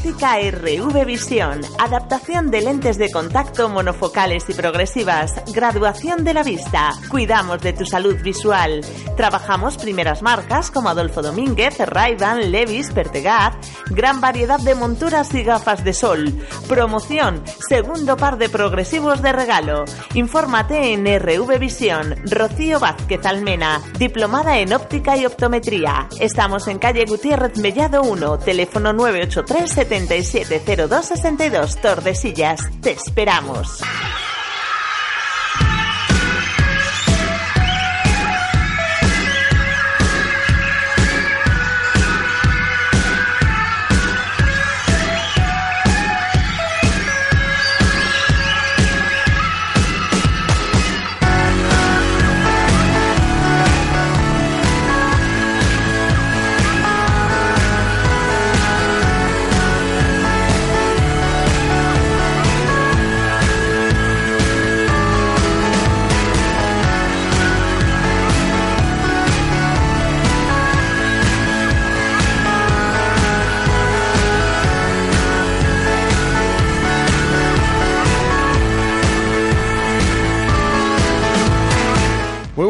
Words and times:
Óptica 0.00 0.38
RV 0.38 1.04
Visión. 1.04 1.60
Adaptación 1.78 2.50
de 2.50 2.62
lentes 2.62 2.96
de 2.96 3.10
contacto 3.10 3.68
monofocales 3.68 4.48
y 4.48 4.54
progresivas. 4.54 5.34
Graduación 5.52 6.24
de 6.24 6.32
la 6.32 6.42
vista. 6.42 6.92
Cuidamos 7.10 7.60
de 7.60 7.74
tu 7.74 7.84
salud 7.84 8.16
visual. 8.22 8.80
Trabajamos 9.18 9.76
primeras 9.76 10.22
marcas 10.22 10.70
como 10.70 10.88
Adolfo 10.88 11.20
Domínguez, 11.20 11.78
Ray-Ban, 11.78 12.50
Levis, 12.50 12.90
Pertegaz. 12.92 13.56
Gran 13.90 14.22
variedad 14.22 14.58
de 14.58 14.74
monturas 14.74 15.34
y 15.34 15.42
gafas 15.42 15.84
de 15.84 15.92
sol. 15.92 16.32
Promoción. 16.66 17.42
Segundo 17.68 18.16
par 18.16 18.38
de 18.38 18.48
progresivos 18.48 19.20
de 19.20 19.32
regalo. 19.32 19.84
Infórmate 20.14 20.94
en 20.94 21.04
RV 21.04 21.58
Visión. 21.58 22.14
Rocío 22.24 22.80
Vázquez 22.80 23.26
Almena. 23.26 23.82
Diplomada 23.98 24.60
en 24.60 24.72
óptica 24.72 25.18
y 25.18 25.26
optometría. 25.26 26.08
Estamos 26.18 26.68
en 26.68 26.78
calle 26.78 27.04
Gutiérrez 27.04 27.58
Mellado 27.58 28.00
1. 28.00 28.38
Teléfono 28.38 28.94
983 28.94 29.90
770262 30.06 31.76
Tordesillas. 31.76 32.60
Te 32.80 32.92
esperamos. 32.92 33.80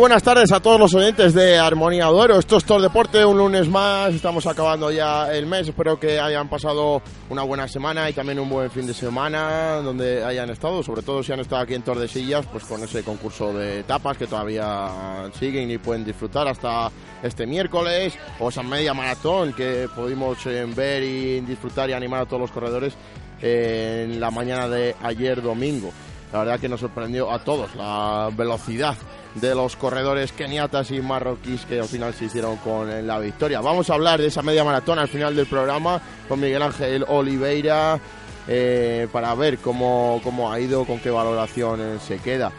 Buenas 0.00 0.22
tardes 0.22 0.50
a 0.50 0.60
todos 0.60 0.80
los 0.80 0.94
oyentes 0.94 1.34
de 1.34 1.58
Armonía 1.58 2.06
Duero. 2.06 2.38
Esto 2.38 2.56
es 2.56 2.64
Todo 2.64 2.80
Deporte, 2.80 3.22
un 3.22 3.36
lunes 3.36 3.68
más. 3.68 4.14
Estamos 4.14 4.46
acabando 4.46 4.90
ya 4.90 5.30
el 5.30 5.44
mes. 5.44 5.68
Espero 5.68 6.00
que 6.00 6.18
hayan 6.18 6.48
pasado 6.48 7.02
una 7.28 7.42
buena 7.42 7.68
semana 7.68 8.08
y 8.08 8.14
también 8.14 8.38
un 8.40 8.48
buen 8.48 8.70
fin 8.70 8.86
de 8.86 8.94
semana 8.94 9.74
donde 9.84 10.24
hayan 10.24 10.48
estado. 10.48 10.82
Sobre 10.82 11.02
todo 11.02 11.22
si 11.22 11.34
han 11.34 11.40
estado 11.40 11.60
aquí 11.60 11.74
en 11.74 11.82
Tordesillas, 11.82 12.46
pues 12.46 12.64
con 12.64 12.82
ese 12.82 13.02
concurso 13.02 13.52
de 13.52 13.82
tapas 13.82 14.16
que 14.16 14.26
todavía 14.26 15.30
siguen 15.38 15.70
y 15.70 15.76
pueden 15.76 16.02
disfrutar 16.02 16.48
hasta 16.48 16.90
este 17.22 17.46
miércoles. 17.46 18.14
O 18.38 18.48
esa 18.48 18.62
media 18.62 18.94
maratón 18.94 19.52
que 19.52 19.86
pudimos 19.94 20.46
eh, 20.46 20.66
ver 20.74 21.02
y 21.02 21.40
disfrutar 21.40 21.90
y 21.90 21.92
animar 21.92 22.22
a 22.22 22.26
todos 22.26 22.40
los 22.40 22.50
corredores 22.50 22.94
eh, 23.42 24.06
en 24.08 24.18
la 24.18 24.30
mañana 24.30 24.66
de 24.66 24.96
ayer 25.02 25.42
domingo. 25.42 25.92
La 26.32 26.40
verdad 26.40 26.60
que 26.60 26.68
nos 26.68 26.80
sorprendió 26.80 27.30
a 27.30 27.40
todos 27.40 27.74
la 27.74 28.30
velocidad 28.36 28.96
de 29.34 29.54
los 29.54 29.76
corredores 29.76 30.32
keniatas 30.32 30.90
y 30.90 31.00
marroquíes 31.00 31.64
que 31.64 31.80
al 31.80 31.86
final 31.86 32.14
se 32.14 32.26
hicieron 32.26 32.56
con 32.58 33.06
la 33.06 33.18
victoria. 33.18 33.60
Vamos 33.60 33.90
a 33.90 33.94
hablar 33.94 34.20
de 34.20 34.28
esa 34.28 34.42
media 34.42 34.64
maratón 34.64 34.98
al 34.98 35.08
final 35.08 35.34
del 35.34 35.46
programa 35.46 36.00
con 36.28 36.40
Miguel 36.40 36.62
Ángel 36.62 37.04
Oliveira 37.08 38.00
eh, 38.48 39.08
para 39.12 39.34
ver 39.34 39.58
cómo, 39.58 40.20
cómo, 40.24 40.52
ha 40.52 40.58
ido, 40.60 40.84
con 40.84 40.98
qué 40.98 41.10
valoración 41.10 41.80
eh, 41.80 41.98
se 42.00 42.18
queda. 42.18 42.52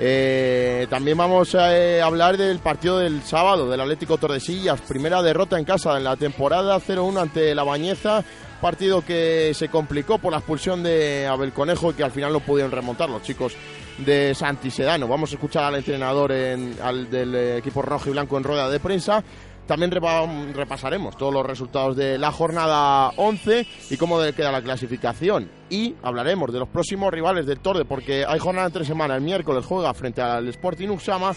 Eh, 0.00 0.86
también 0.88 1.18
vamos 1.18 1.54
a 1.54 2.04
hablar 2.04 2.36
del 2.36 2.60
partido 2.60 2.98
del 2.98 3.22
sábado 3.22 3.68
del 3.68 3.80
Atlético 3.80 4.16
Tordesillas, 4.16 4.80
primera 4.82 5.22
derrota 5.22 5.58
en 5.58 5.64
casa 5.64 5.96
en 5.96 6.04
la 6.04 6.16
temporada 6.16 6.78
0-1 6.78 7.20
ante 7.20 7.54
la 7.54 7.64
Bañeza, 7.64 8.24
partido 8.60 9.02
que 9.04 9.52
se 9.54 9.68
complicó 9.68 10.18
por 10.18 10.32
la 10.32 10.38
expulsión 10.38 10.82
de 10.82 11.26
Abel 11.26 11.52
Conejo 11.52 11.90
y 11.90 11.94
que 11.94 12.04
al 12.04 12.10
final 12.10 12.32
no 12.32 12.40
pudieron 12.40 12.72
remontar 12.72 13.08
los 13.08 13.22
chicos 13.22 13.54
de 13.98 14.34
Santi 14.34 14.70
Sedano. 14.70 15.08
Vamos 15.08 15.30
a 15.30 15.34
escuchar 15.34 15.64
al 15.64 15.76
entrenador 15.76 16.32
al, 16.32 17.10
del 17.10 17.34
equipo 17.58 17.82
rojo 17.82 18.08
y 18.08 18.12
blanco 18.12 18.36
en 18.36 18.44
rueda 18.44 18.68
de 18.68 18.80
prensa. 18.80 19.22
También 19.66 19.90
repasaremos 19.90 21.16
todos 21.18 21.32
los 21.32 21.44
resultados 21.44 21.94
de 21.94 22.16
la 22.16 22.32
jornada 22.32 23.10
11 23.16 23.66
y 23.90 23.96
cómo 23.98 24.18
queda 24.34 24.50
la 24.50 24.62
clasificación. 24.62 25.50
Y 25.68 25.94
hablaremos 26.02 26.50
de 26.52 26.58
los 26.58 26.68
próximos 26.70 27.12
rivales 27.12 27.44
del 27.44 27.60
Torde, 27.60 27.84
porque 27.84 28.24
hay 28.26 28.38
jornada 28.38 28.68
entre 28.68 28.86
semana. 28.86 29.14
El 29.14 29.20
miércoles 29.20 29.66
juega 29.66 29.92
frente 29.92 30.22
al 30.22 30.48
Sporting 30.48 30.88
Uxama 30.88 31.32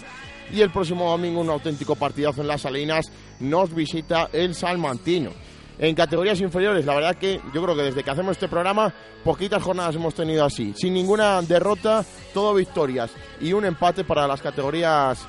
y 0.54 0.62
el 0.62 0.70
próximo 0.70 1.10
domingo 1.10 1.42
un 1.42 1.50
auténtico 1.50 1.96
partidazo 1.96 2.42
en 2.42 2.48
las 2.48 2.62
Salinas 2.62 3.12
nos 3.42 3.76
visita 3.76 4.30
el 4.32 4.56
Salmantino 4.56 5.32
en 5.82 5.96
categorías 5.96 6.40
inferiores. 6.40 6.86
La 6.86 6.96
verdad 6.96 7.16
que 7.16 7.42
yo 7.54 7.62
creo 7.62 7.76
que 7.76 7.82
desde 7.82 8.04
que 8.04 8.12
hacemos 8.12 8.34
este 8.34 8.48
programa, 8.48 8.94
poquitas 9.24 9.62
jornadas 9.62 9.96
hemos 9.96 10.14
tenido 10.14 10.46
así. 10.46 10.74
Sin 10.78 10.94
ninguna 10.94 11.42
derrota, 11.42 12.06
todo 12.34 12.54
victorias 12.54 13.12
y 13.42 13.52
un 13.52 13.66
empate 13.66 14.04
para 14.04 14.28
las 14.28 14.42
categorías 14.42 15.26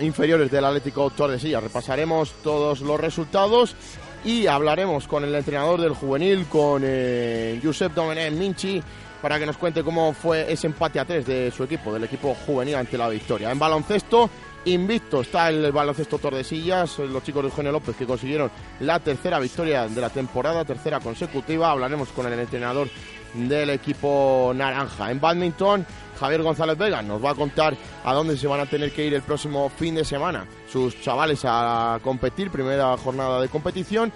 inferiores 0.00 0.50
del 0.50 0.64
Atlético 0.64 1.10
Tordesillas. 1.10 1.62
Repasaremos 1.62 2.32
todos 2.42 2.80
los 2.80 2.98
resultados 2.98 3.76
y 4.24 4.46
hablaremos 4.46 5.06
con 5.06 5.24
el 5.24 5.34
entrenador 5.34 5.80
del 5.80 5.92
juvenil, 5.92 6.46
con 6.46 6.82
eh, 6.84 7.60
Josep 7.62 7.92
Domenech 7.92 8.32
Minchi, 8.32 8.82
para 9.20 9.38
que 9.38 9.44
nos 9.44 9.58
cuente 9.58 9.84
cómo 9.84 10.14
fue 10.14 10.50
ese 10.50 10.68
empate 10.68 10.98
a 10.98 11.04
tres 11.04 11.26
de 11.26 11.50
su 11.50 11.64
equipo, 11.64 11.92
del 11.92 12.04
equipo 12.04 12.34
juvenil 12.46 12.76
ante 12.76 12.96
la 12.96 13.10
victoria. 13.10 13.50
En 13.50 13.58
baloncesto, 13.58 14.30
invicto 14.66 15.20
está 15.20 15.48
el 15.48 15.72
baloncesto 15.72 16.18
Tordesillas, 16.18 16.98
los 16.98 17.22
chicos 17.22 17.42
de 17.42 17.48
Eugenio 17.48 17.72
López 17.72 17.96
que 17.96 18.06
consiguieron 18.06 18.50
la 18.80 19.00
tercera 19.00 19.38
victoria 19.38 19.88
de 19.88 20.00
la 20.00 20.10
temporada, 20.10 20.64
tercera 20.64 21.00
consecutiva. 21.00 21.70
Hablaremos 21.70 22.08
con 22.10 22.30
el 22.30 22.38
entrenador 22.38 22.88
del 23.34 23.70
equipo 23.70 24.52
naranja. 24.54 25.10
En 25.10 25.20
badminton, 25.20 25.86
Javier 26.18 26.42
González 26.42 26.76
Vega 26.76 27.02
nos 27.02 27.24
va 27.24 27.30
a 27.30 27.34
contar 27.34 27.76
a 28.04 28.12
dónde 28.12 28.36
se 28.36 28.46
van 28.46 28.60
a 28.60 28.66
tener 28.66 28.92
que 28.92 29.04
ir 29.04 29.14
el 29.14 29.22
próximo 29.22 29.68
fin 29.68 29.94
de 29.94 30.04
semana 30.04 30.46
sus 30.70 31.00
chavales 31.00 31.40
a 31.44 32.00
competir, 32.02 32.50
primera 32.50 32.96
jornada 32.96 33.40
de 33.40 33.48
competición. 33.48 34.12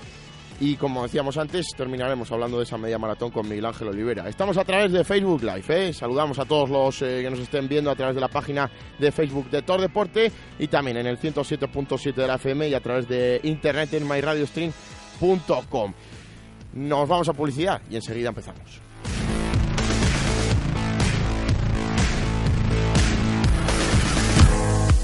Y 0.62 0.76
como 0.76 1.04
decíamos 1.04 1.38
antes, 1.38 1.68
terminaremos 1.74 2.30
hablando 2.30 2.58
de 2.58 2.64
esa 2.64 2.76
media 2.76 2.98
maratón 2.98 3.30
con 3.30 3.48
Miguel 3.48 3.64
Ángel 3.64 3.88
Olivera. 3.88 4.28
Estamos 4.28 4.58
a 4.58 4.64
través 4.64 4.92
de 4.92 5.04
Facebook 5.04 5.42
Live, 5.42 5.64
¿eh? 5.68 5.92
saludamos 5.94 6.38
a 6.38 6.44
todos 6.44 6.68
los 6.68 7.00
eh, 7.00 7.22
que 7.22 7.30
nos 7.30 7.38
estén 7.38 7.66
viendo 7.66 7.90
a 7.90 7.96
través 7.96 8.14
de 8.14 8.20
la 8.20 8.28
página 8.28 8.70
de 8.98 9.10
Facebook 9.10 9.48
de 9.48 9.62
Tor 9.62 9.80
Deporte 9.80 10.30
y 10.58 10.68
también 10.68 10.98
en 10.98 11.06
el 11.06 11.18
107.7 11.18 12.14
de 12.14 12.26
la 12.26 12.34
FM 12.34 12.68
y 12.68 12.74
a 12.74 12.80
través 12.80 13.08
de 13.08 13.40
internet 13.42 13.94
en 13.94 14.06
myradiostream.com. 14.06 15.94
Nos 16.74 17.08
vamos 17.08 17.28
a 17.30 17.32
publicidad 17.32 17.80
y 17.90 17.96
enseguida 17.96 18.28
empezamos. 18.28 18.82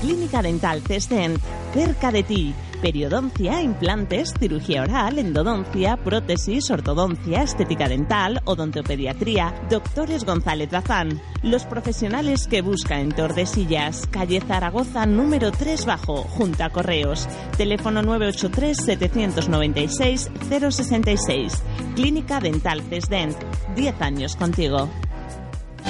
Clínica 0.02 0.42
Dental 0.42 0.82
Cescent, 0.82 1.40
cerca 1.72 2.12
de 2.12 2.22
ti 2.22 2.54
periodoncia, 2.86 3.60
implantes, 3.62 4.32
cirugía 4.38 4.82
oral, 4.82 5.18
endodoncia, 5.18 5.96
prótesis, 5.96 6.70
ortodoncia, 6.70 7.42
estética 7.42 7.88
dental, 7.88 8.40
odontopediatría, 8.44 9.52
doctores 9.68 10.24
González 10.24 10.70
Bazán. 10.70 11.20
Los 11.42 11.64
profesionales 11.64 12.46
que 12.46 12.62
busca 12.62 13.00
en 13.00 13.10
Tordesillas, 13.10 14.06
calle 14.06 14.40
Zaragoza 14.40 15.04
número 15.04 15.50
3 15.50 15.84
bajo, 15.84 16.18
junto 16.22 16.62
a 16.62 16.70
Correos. 16.70 17.28
Teléfono 17.56 18.02
983 18.02 18.76
796 18.76 20.30
066. 20.48 21.62
Clínica 21.96 22.38
Dental 22.38 22.82
Cesdent. 22.82 23.36
10 23.74 24.00
años 24.00 24.36
contigo. 24.36 24.88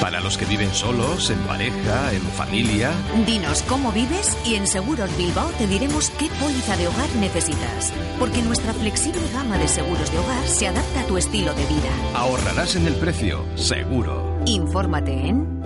Para 0.00 0.20
los 0.20 0.36
que 0.36 0.44
viven 0.44 0.72
solos, 0.74 1.30
en 1.30 1.38
pareja, 1.40 2.12
en 2.12 2.20
familia. 2.22 2.92
Dinos 3.26 3.62
cómo 3.62 3.90
vives 3.92 4.36
y 4.44 4.54
en 4.54 4.66
Seguros 4.66 5.08
Bilbao 5.16 5.48
te 5.58 5.66
diremos 5.66 6.10
qué 6.10 6.28
póliza 6.40 6.76
de 6.76 6.86
hogar 6.88 7.08
necesitas. 7.18 7.92
Porque 8.18 8.42
nuestra 8.42 8.72
flexible 8.74 9.22
gama 9.32 9.56
de 9.58 9.68
seguros 9.68 10.12
de 10.12 10.18
hogar 10.18 10.46
se 10.46 10.68
adapta 10.68 11.00
a 11.00 11.06
tu 11.06 11.16
estilo 11.16 11.54
de 11.54 11.64
vida. 11.66 11.88
Ahorrarás 12.14 12.76
en 12.76 12.86
el 12.86 12.94
precio, 12.94 13.44
seguro. 13.56 14.38
Infórmate 14.46 15.12
en. 15.12 15.56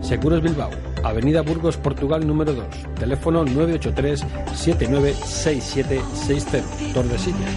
Seguros 0.00 0.40
Bilbao, 0.42 0.70
Avenida 1.04 1.42
Burgos, 1.42 1.76
Portugal 1.76 2.26
número 2.26 2.54
2. 2.54 2.64
Teléfono 2.98 3.44
983 3.44 4.24
796760. 4.54 6.62
Tordesillas. 6.94 7.54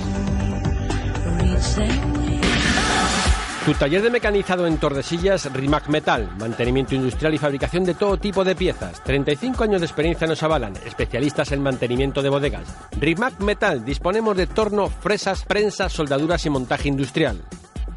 Tu 3.65 3.73
taller 3.75 4.01
de 4.01 4.09
mecanizado 4.09 4.65
en 4.65 4.77
Tordesillas, 4.77 5.53
Rimac 5.53 5.87
Metal, 5.87 6.27
mantenimiento 6.39 6.95
industrial 6.95 7.35
y 7.35 7.37
fabricación 7.37 7.83
de 7.83 7.93
todo 7.93 8.17
tipo 8.17 8.43
de 8.43 8.55
piezas. 8.55 9.03
35 9.03 9.63
años 9.63 9.81
de 9.81 9.85
experiencia 9.85 10.25
nos 10.25 10.41
avalan, 10.41 10.73
especialistas 10.83 11.51
en 11.51 11.61
mantenimiento 11.61 12.23
de 12.23 12.29
bodegas. 12.29 12.67
Rimac 12.99 13.39
Metal, 13.39 13.85
disponemos 13.85 14.35
de 14.35 14.47
torno, 14.47 14.89
fresas, 14.89 15.43
prensa, 15.43 15.89
soldaduras 15.89 16.43
y 16.47 16.49
montaje 16.49 16.87
industrial. 16.87 17.43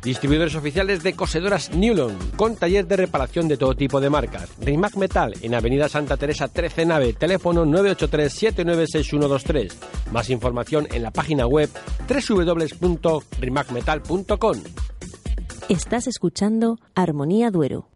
Distribuidores 0.02 0.54
oficiales 0.54 1.02
de 1.02 1.14
cosedoras 1.14 1.70
Newlon, 1.70 2.18
con 2.36 2.56
taller 2.56 2.86
de 2.86 2.98
reparación 2.98 3.48
de 3.48 3.56
todo 3.56 3.74
tipo 3.74 4.02
de 4.02 4.10
marcas. 4.10 4.50
Rimac 4.60 4.96
Metal, 4.96 5.32
en 5.40 5.54
Avenida 5.54 5.88
Santa 5.88 6.18
Teresa 6.18 6.48
13 6.48 6.84
Nave, 6.84 7.14
teléfono 7.14 7.64
983-796123. 7.64 9.72
Más 10.12 10.28
información 10.28 10.86
en 10.92 11.02
la 11.02 11.10
página 11.10 11.46
web 11.46 11.70
www.rimacmetal.com. 12.06 14.58
Estás 15.70 16.06
escuchando 16.06 16.78
Armonía 16.94 17.50
Duero. 17.50 17.93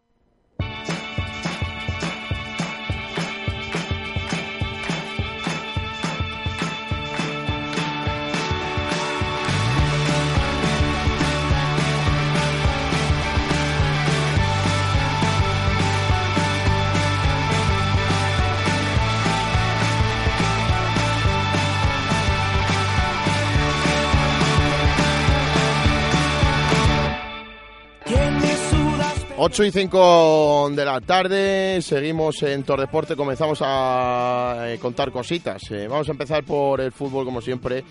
8 29.41 29.63
y 29.63 29.71
5 29.71 30.71
de 30.71 30.83
la 30.83 30.99
tarde, 30.99 31.81
seguimos 31.81 32.43
en 32.43 32.61
Tordeporte, 32.63 33.15
comenzamos 33.15 33.59
a 33.61 34.65
eh, 34.65 34.77
contar 34.79 35.13
cositas. 35.13 35.61
Eh, 35.71 35.87
vamos 35.87 36.09
a 36.09 36.11
empezar 36.11 36.43
por 36.43 36.81
el 36.81 36.91
fútbol, 36.91 37.23
como 37.23 37.39
siempre, 37.39 37.85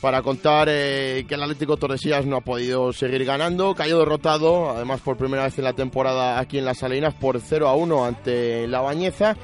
para 0.00 0.22
contar 0.22 0.68
eh, 0.70 1.24
que 1.26 1.34
el 1.34 1.42
Atlético 1.42 1.76
Tordesillas 1.76 2.26
no 2.26 2.36
ha 2.36 2.42
podido 2.42 2.92
seguir 2.92 3.24
ganando. 3.24 3.74
Cayó 3.74 3.98
derrotado, 3.98 4.70
además 4.70 5.00
por 5.00 5.16
primera 5.16 5.42
vez 5.42 5.58
en 5.58 5.64
la 5.64 5.72
temporada 5.72 6.38
aquí 6.38 6.58
en 6.58 6.64
Las 6.64 6.78
Salinas, 6.78 7.12
por 7.12 7.40
0 7.40 7.66
a 7.66 7.74
1 7.74 8.04
ante 8.04 8.68
la 8.68 8.80
Bañeza. 8.80 9.36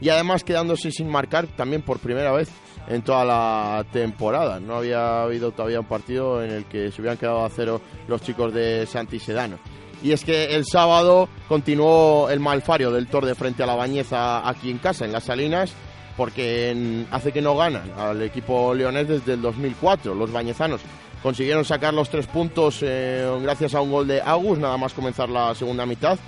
Y 0.00 0.08
además 0.08 0.42
quedándose 0.42 0.90
sin 0.90 1.10
marcar 1.10 1.48
también 1.48 1.82
por 1.82 1.98
primera 1.98 2.32
vez 2.32 2.48
en 2.88 3.02
toda 3.02 3.26
la 3.26 3.84
temporada. 3.92 4.58
No 4.58 4.76
había 4.76 5.24
habido 5.24 5.52
todavía 5.52 5.80
un 5.80 5.86
partido 5.86 6.42
en 6.42 6.50
el 6.50 6.64
que 6.64 6.90
se 6.90 7.02
hubieran 7.02 7.18
quedado 7.18 7.44
a 7.44 7.50
cero 7.50 7.82
los 8.08 8.22
chicos 8.22 8.54
de 8.54 8.86
Santi 8.86 9.18
Sedano 9.18 9.58
y 10.04 10.12
es 10.12 10.22
que 10.22 10.54
el 10.54 10.66
sábado 10.66 11.30
continuó 11.48 12.28
el 12.28 12.38
malfario 12.38 12.92
del 12.92 13.06
Tor 13.06 13.24
de 13.24 13.34
frente 13.34 13.62
a 13.62 13.66
la 13.66 13.74
Bañeza 13.74 14.46
aquí 14.46 14.70
en 14.70 14.76
casa, 14.76 15.06
en 15.06 15.12
Las 15.12 15.24
Salinas, 15.24 15.72
porque 16.14 17.06
hace 17.10 17.32
que 17.32 17.40
no 17.40 17.56
ganan 17.56 17.90
al 17.96 18.20
equipo 18.20 18.74
leonés 18.74 19.08
desde 19.08 19.32
el 19.32 19.40
2004. 19.40 20.14
Los 20.14 20.30
bañezanos 20.30 20.82
consiguieron 21.22 21.64
sacar 21.64 21.94
los 21.94 22.10
tres 22.10 22.26
puntos 22.26 22.80
eh, 22.82 23.26
gracias 23.40 23.74
a 23.74 23.80
un 23.80 23.90
gol 23.90 24.06
de 24.06 24.20
Agus, 24.20 24.58
nada 24.58 24.76
más 24.76 24.92
comenzar 24.92 25.30
la 25.30 25.54
segunda 25.54 25.86
mitad. 25.86 26.18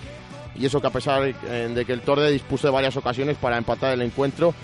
Y 0.54 0.64
eso 0.64 0.80
que 0.80 0.86
a 0.86 0.90
pesar 0.90 1.22
eh, 1.24 1.70
de 1.74 1.84
que 1.84 1.92
el 1.92 2.00
Torde 2.00 2.30
dispuso 2.30 2.68
de 2.68 2.72
varias 2.72 2.96
ocasiones 2.96 3.36
para 3.36 3.58
empatar 3.58 3.92
el 3.92 4.00
encuentro, 4.00 4.54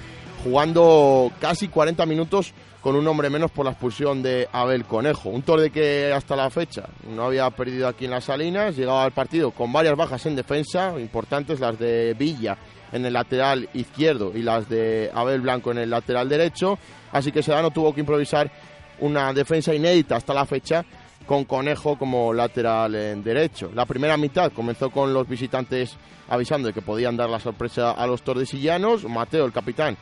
jugando 0.42 1.30
casi 1.38 1.68
40 1.68 2.06
minutos 2.06 2.54
con 2.82 2.96
un 2.96 3.06
hombre 3.06 3.30
menos 3.30 3.52
por 3.52 3.64
la 3.64 3.70
expulsión 3.70 4.22
de 4.22 4.48
Abel 4.52 4.84
Conejo. 4.84 5.28
Un 5.28 5.42
Torde 5.42 5.70
que 5.70 6.12
hasta 6.12 6.34
la 6.34 6.50
fecha 6.50 6.88
no 7.08 7.24
había 7.24 7.48
perdido 7.50 7.86
aquí 7.86 8.06
en 8.06 8.10
las 8.10 8.24
Salinas, 8.24 8.76
llegaba 8.76 9.04
al 9.04 9.12
partido 9.12 9.52
con 9.52 9.72
varias 9.72 9.96
bajas 9.96 10.26
en 10.26 10.34
defensa, 10.34 10.92
importantes 10.98 11.60
las 11.60 11.78
de 11.78 12.14
Villa 12.18 12.58
en 12.90 13.06
el 13.06 13.12
lateral 13.12 13.68
izquierdo 13.72 14.32
y 14.34 14.42
las 14.42 14.68
de 14.68 15.10
Abel 15.14 15.40
Blanco 15.40 15.70
en 15.70 15.78
el 15.78 15.90
lateral 15.90 16.28
derecho, 16.28 16.78
así 17.12 17.30
que 17.30 17.42
Sedano 17.42 17.70
tuvo 17.70 17.94
que 17.94 18.00
improvisar 18.00 18.50
una 18.98 19.32
defensa 19.32 19.72
inédita 19.72 20.16
hasta 20.16 20.34
la 20.34 20.44
fecha 20.44 20.84
con 21.26 21.44
Conejo 21.44 21.96
como 21.96 22.32
lateral 22.32 22.94
en 22.96 23.22
derecho. 23.22 23.70
La 23.74 23.86
primera 23.86 24.16
mitad 24.16 24.52
comenzó 24.52 24.90
con 24.90 25.14
los 25.14 25.28
visitantes 25.28 25.96
avisando 26.28 26.68
de 26.68 26.74
que 26.74 26.82
podían 26.82 27.16
dar 27.16 27.30
la 27.30 27.38
sorpresa 27.38 27.92
a 27.92 28.06
los 28.06 28.22
tordesillanos. 28.22 29.04
Mateo, 29.04 29.44
el 29.44 29.52
capitán, 29.52 29.96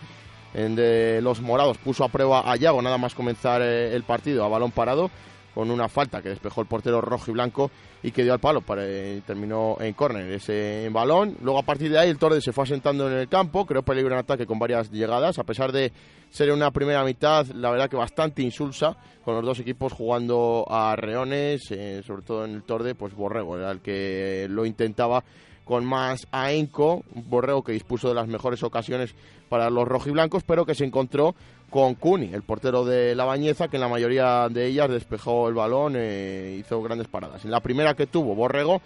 de 0.52 1.20
los 1.22 1.40
morados 1.40 1.78
puso 1.78 2.04
a 2.04 2.08
prueba 2.08 2.50
a 2.50 2.56
Yago 2.56 2.82
nada 2.82 2.98
más 2.98 3.14
comenzar 3.14 3.62
eh, 3.62 3.94
el 3.94 4.02
partido 4.02 4.44
a 4.44 4.48
balón 4.48 4.72
parado 4.72 5.10
con 5.54 5.70
una 5.70 5.88
falta 5.88 6.22
que 6.22 6.28
despejó 6.28 6.60
el 6.60 6.66
portero 6.66 7.00
rojo 7.00 7.30
y 7.30 7.34
blanco 7.34 7.70
y 8.02 8.12
que 8.12 8.22
dio 8.22 8.32
al 8.32 8.38
palo 8.38 8.60
para, 8.60 8.82
eh, 8.86 9.20
terminó 9.26 9.76
en 9.80 9.92
córner 9.94 10.30
ese 10.30 10.88
balón. 10.90 11.36
Luego 11.42 11.58
a 11.58 11.62
partir 11.62 11.90
de 11.90 11.98
ahí 11.98 12.08
el 12.08 12.18
Torde 12.18 12.40
se 12.40 12.52
fue 12.52 12.64
asentando 12.64 13.10
en 13.10 13.18
el 13.18 13.28
campo, 13.28 13.66
creo 13.66 13.82
peligro 13.82 14.12
en 14.14 14.20
ataque 14.20 14.46
con 14.46 14.58
varias 14.58 14.90
llegadas, 14.90 15.38
a 15.38 15.44
pesar 15.44 15.72
de 15.72 15.92
ser 16.30 16.52
una 16.52 16.70
primera 16.70 17.04
mitad, 17.04 17.46
la 17.48 17.70
verdad 17.70 17.90
que 17.90 17.96
bastante 17.96 18.42
insulsa, 18.42 18.96
con 19.24 19.34
los 19.34 19.44
dos 19.44 19.58
equipos 19.58 19.92
jugando 19.92 20.64
a 20.68 20.96
reones, 20.96 21.70
eh, 21.70 22.02
sobre 22.06 22.22
todo 22.22 22.44
en 22.44 22.54
el 22.54 22.62
Torde, 22.62 22.94
pues 22.94 23.14
Borrego 23.14 23.58
era 23.58 23.70
el 23.70 23.80
que 23.80 24.46
lo 24.48 24.64
intentaba 24.64 25.22
con 25.64 25.84
más 25.84 26.26
ahínco, 26.30 27.04
Borrego 27.14 27.62
que 27.62 27.72
dispuso 27.72 28.08
de 28.08 28.14
las 28.14 28.28
mejores 28.28 28.62
ocasiones 28.62 29.14
para 29.48 29.70
los 29.70 29.86
rojiblancos, 29.86 30.42
pero 30.44 30.66
que 30.66 30.74
se 30.74 30.84
encontró 30.84 31.34
con 31.70 31.94
Cuni, 31.94 32.32
el 32.32 32.42
portero 32.42 32.84
de 32.84 33.14
la 33.14 33.24
Bañeza, 33.24 33.68
que 33.68 33.76
en 33.76 33.82
la 33.82 33.88
mayoría 33.88 34.48
de 34.48 34.66
ellas 34.66 34.90
despejó 34.90 35.48
el 35.48 35.54
balón 35.54 35.94
e 35.96 36.56
hizo 36.58 36.82
grandes 36.82 37.08
paradas. 37.08 37.44
En 37.44 37.50
la 37.50 37.60
primera 37.60 37.94
que 37.94 38.06
tuvo 38.06 38.34
Borrego, 38.34 38.80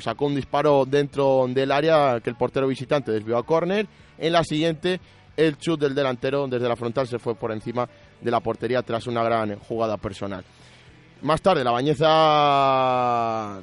sacó 0.00 0.26
un 0.26 0.34
disparo 0.34 0.86
dentro 0.86 1.46
del 1.48 1.70
área 1.70 2.20
que 2.22 2.30
el 2.30 2.36
portero 2.36 2.66
visitante 2.66 3.12
desvió 3.12 3.36
a 3.36 3.44
córner. 3.44 3.86
En 4.18 4.32
la 4.32 4.44
siguiente, 4.44 5.00
el 5.36 5.58
chut 5.58 5.80
del 5.80 5.94
delantero 5.94 6.46
desde 6.46 6.68
la 6.68 6.76
frontal 6.76 7.06
se 7.06 7.18
fue 7.18 7.34
por 7.34 7.52
encima 7.52 7.88
de 8.20 8.30
la 8.30 8.40
portería 8.40 8.82
tras 8.82 9.06
una 9.06 9.22
gran 9.22 9.58
jugada 9.58 9.96
personal. 9.96 10.44
Más 11.24 11.40
tarde, 11.40 11.64
la 11.64 11.70
Bañeza 11.70 12.06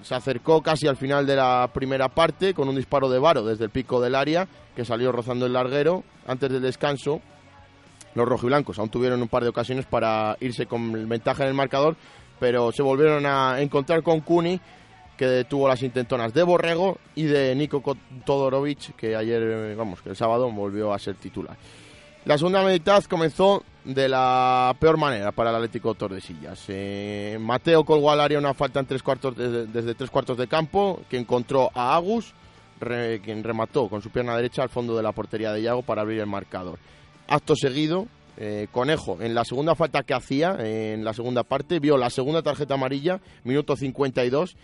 se 0.01 0.15
acercó 0.15 0.63
casi 0.63 0.87
al 0.87 0.97
final 0.97 1.27
de 1.27 1.35
la 1.35 1.69
primera 1.71 2.09
parte 2.09 2.55
con 2.55 2.67
un 2.67 2.75
disparo 2.75 3.07
de 3.07 3.19
Varo 3.19 3.43
desde 3.43 3.65
el 3.65 3.69
pico 3.69 4.01
del 4.01 4.15
área 4.15 4.47
que 4.75 4.83
salió 4.83 5.11
rozando 5.11 5.45
el 5.45 5.53
larguero. 5.53 6.03
Antes 6.25 6.51
del 6.51 6.63
descanso, 6.63 7.21
los 8.15 8.27
rojiblancos 8.27 8.79
aún 8.79 8.89
tuvieron 8.89 9.21
un 9.21 9.27
par 9.27 9.43
de 9.43 9.49
ocasiones 9.49 9.85
para 9.85 10.35
irse 10.39 10.65
con 10.65 11.07
ventaja 11.07 11.43
en 11.43 11.49
el 11.49 11.53
marcador, 11.53 11.97
pero 12.39 12.71
se 12.71 12.81
volvieron 12.81 13.27
a 13.27 13.61
encontrar 13.61 14.01
con 14.01 14.21
Cuni 14.21 14.59
que 15.15 15.27
detuvo 15.27 15.67
las 15.67 15.83
intentonas 15.83 16.33
de 16.33 16.41
Borrego 16.41 16.97
y 17.13 17.25
de 17.25 17.53
Nico 17.53 17.83
Todorovic, 18.25 18.95
que 18.95 19.15
ayer, 19.15 19.75
vamos, 19.75 20.01
que 20.01 20.09
el 20.09 20.15
sábado 20.15 20.51
volvió 20.51 20.91
a 20.91 20.97
ser 20.97 21.13
titular. 21.13 21.55
La 22.25 22.37
segunda 22.37 22.63
mitad 22.63 23.03
comenzó 23.05 23.63
de 23.83 24.07
la 24.07 24.75
peor 24.79 24.95
manera 24.97 25.31
para 25.31 25.49
el 25.49 25.55
Atlético 25.55 25.95
Tordesillas. 25.95 26.65
Eh, 26.67 27.39
Mateo 27.41 27.83
colgó 27.83 28.11
al 28.11 28.21
área 28.21 28.37
una 28.37 28.53
falta 28.53 28.79
en 28.79 28.85
tres 28.85 29.01
cuartos 29.01 29.35
desde, 29.35 29.95
tres 29.95 30.11
cuartos 30.11 30.37
de 30.37 30.47
campo, 30.47 31.01
que 31.09 31.17
encontró 31.17 31.71
a 31.73 31.95
Agus, 31.95 32.33
quien 32.79 33.43
remató 33.43 33.89
con 33.89 34.03
su 34.03 34.11
pierna 34.11 34.35
derecha 34.35 34.61
al 34.61 34.69
fondo 34.69 34.95
de 34.95 35.01
la 35.01 35.13
portería 35.13 35.51
de 35.51 35.61
Iago 35.61 35.81
para 35.81 36.03
abrir 36.03 36.19
el 36.19 36.27
marcador. 36.27 36.77
Acto 37.27 37.55
seguido, 37.55 38.05
eh, 38.37 38.67
Conejo, 38.71 39.17
en 39.19 39.33
la 39.33 39.43
segunda 39.43 39.73
falta 39.73 40.03
que 40.03 40.13
hacía, 40.13 40.57
en 40.59 41.03
la 41.03 41.13
segunda 41.13 41.41
parte, 41.43 41.79
vio 41.79 41.97
la 41.97 42.11
segunda 42.11 42.43
tarjeta 42.43 42.75
amarilla, 42.75 43.19
minuto 43.43 43.75
52, 43.75 44.55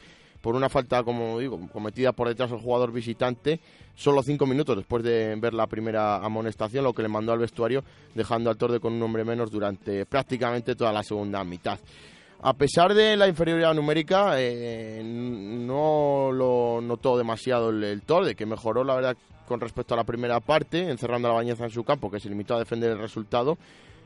por 0.48 0.56
una 0.56 0.70
falta, 0.70 1.04
como 1.04 1.40
digo, 1.40 1.60
cometida 1.74 2.14
por 2.14 2.30
detrás 2.30 2.50
del 2.50 2.62
jugador 2.62 2.94
visitante, 2.94 3.60
solo 3.96 4.24
cinco 4.24 4.46
minutos 4.46 4.78
después 4.78 5.04
de 5.04 5.36
ver 5.36 5.54
la 5.54 5.68
primera 5.68 6.24
amonestación, 6.24 6.86
lo 6.86 6.94
que 6.94 7.02
le 7.02 7.10
mandó 7.10 7.34
al 7.34 7.40
vestuario, 7.40 7.84
dejando 8.16 8.50
al 8.50 8.56
Torde 8.56 8.80
con 8.80 8.94
un 8.94 9.04
hombre 9.04 9.26
menos 9.26 9.52
durante 9.52 10.06
prácticamente 10.06 10.74
toda 10.74 10.94
la 10.94 11.04
segunda 11.04 11.44
mitad. 11.44 11.78
A 12.44 12.54
pesar 12.54 12.94
de 12.94 13.18
la 13.18 13.28
inferioridad 13.28 13.74
numérica, 13.74 14.36
eh, 14.38 15.02
no 15.04 16.30
lo 16.32 16.80
notó 16.80 17.18
demasiado 17.18 17.70
el, 17.70 17.84
el 17.84 18.04
Torde, 18.04 18.34
que 18.34 18.46
mejoró, 18.46 18.86
la 18.86 18.96
verdad, 18.96 19.18
con 19.50 19.60
respecto 19.60 19.96
a 19.96 19.98
la 19.98 20.06
primera 20.06 20.40
parte, 20.40 20.90
encerrando 20.90 21.28
a 21.28 21.32
la 21.32 21.40
bañeza 21.40 21.66
en 21.66 21.72
su 21.72 21.84
campo, 21.84 22.10
que 22.10 22.22
se 22.22 22.30
limitó 22.30 22.56
a 22.56 22.60
defender 22.60 22.92
el 22.92 23.00
resultado 23.00 23.58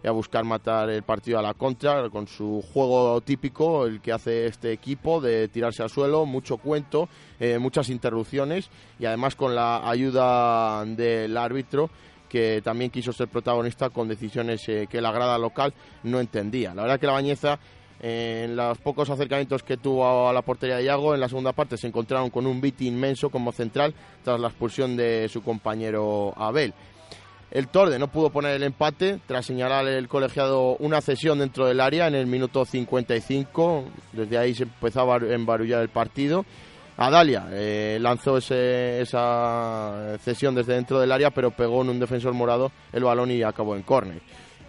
y 0.04 0.08
a 0.08 0.12
buscar 0.12 0.44
matar 0.44 0.90
el 0.90 1.04
partido 1.04 1.40
a 1.40 1.42
la 1.42 1.54
contra 1.54 2.10
con 2.10 2.28
su 2.28 2.64
juego 2.74 3.22
típico, 3.22 3.86
el 3.86 4.02
que 4.02 4.12
hace 4.12 4.48
este 4.48 4.72
equipo 4.72 5.22
de 5.22 5.48
tirarse 5.48 5.84
al 5.84 5.90
suelo, 5.90 6.26
mucho 6.26 6.58
cuento, 6.58 7.08
eh, 7.40 7.58
muchas 7.60 7.90
interrupciones 7.90 8.70
y 9.00 9.06
además 9.06 9.36
con 9.36 9.56
la 9.56 9.90
ayuda 9.90 10.86
del 10.86 11.38
árbitro 11.38 11.90
que 12.30 12.62
también 12.64 12.92
quiso 12.92 13.12
ser 13.12 13.28
protagonista 13.28 13.90
con 13.90 14.08
decisiones 14.08 14.68
eh, 14.70 14.88
que 14.90 15.02
la 15.02 15.12
grada 15.12 15.38
local 15.38 15.74
no 16.04 16.20
entendía. 16.20 16.74
La 16.74 16.84
verdad 16.84 17.00
que 17.00 17.08
la 17.08 17.14
Bañeza 17.14 17.60
en 18.02 18.56
los 18.56 18.80
pocos 18.80 19.10
acercamientos 19.10 19.62
que 19.62 19.78
tuvo 19.78 20.28
a 20.28 20.34
la 20.34 20.42
portería 20.42 20.78
de 20.78 20.86
Iago, 20.86 21.14
en 21.14 21.20
la 21.20 21.30
segunda 21.30 21.54
parte 21.54 21.78
se 21.78 21.88
encontraron 21.88 22.32
con 22.32 22.48
un 22.48 22.60
beat 22.60 22.82
inmenso 22.82 23.30
como 23.30 23.52
central 23.52 23.94
tras 24.24 24.40
la 24.40 24.48
expulsión 24.48 24.98
de 24.98 25.30
su 25.30 25.44
compañero 25.44 26.34
Abel. 26.36 26.74
El 27.52 27.68
Torde 27.68 28.00
no 28.00 28.08
pudo 28.08 28.30
poner 28.30 28.56
el 28.56 28.64
empate 28.64 29.20
tras 29.28 29.46
señalar 29.46 29.86
el 29.86 30.08
colegiado 30.08 30.78
una 30.78 31.02
cesión 31.02 31.40
dentro 31.40 31.66
del 31.66 31.82
área 31.82 32.08
en 32.08 32.16
el 32.16 32.26
minuto 32.26 32.64
55. 32.64 33.84
Desde 34.14 34.38
ahí 34.38 34.56
se 34.56 34.64
empezaba 34.64 35.16
a 35.16 35.34
embarullar 35.34 35.82
el 35.82 35.90
partido. 35.90 36.46
Adalia 36.96 37.48
eh, 37.52 37.98
lanzó 38.00 38.38
esa 38.38 40.18
cesión 40.24 40.56
desde 40.56 40.76
dentro 40.76 41.00
del 41.00 41.12
área, 41.12 41.32
pero 41.32 41.52
pegó 41.52 41.82
en 41.82 41.90
un 41.90 42.00
defensor 42.00 42.34
morado 42.34 42.72
el 42.94 43.04
balón 43.04 43.32
y 43.32 43.44
acabó 43.44 43.76
en 43.76 43.82
córner. 43.82 44.22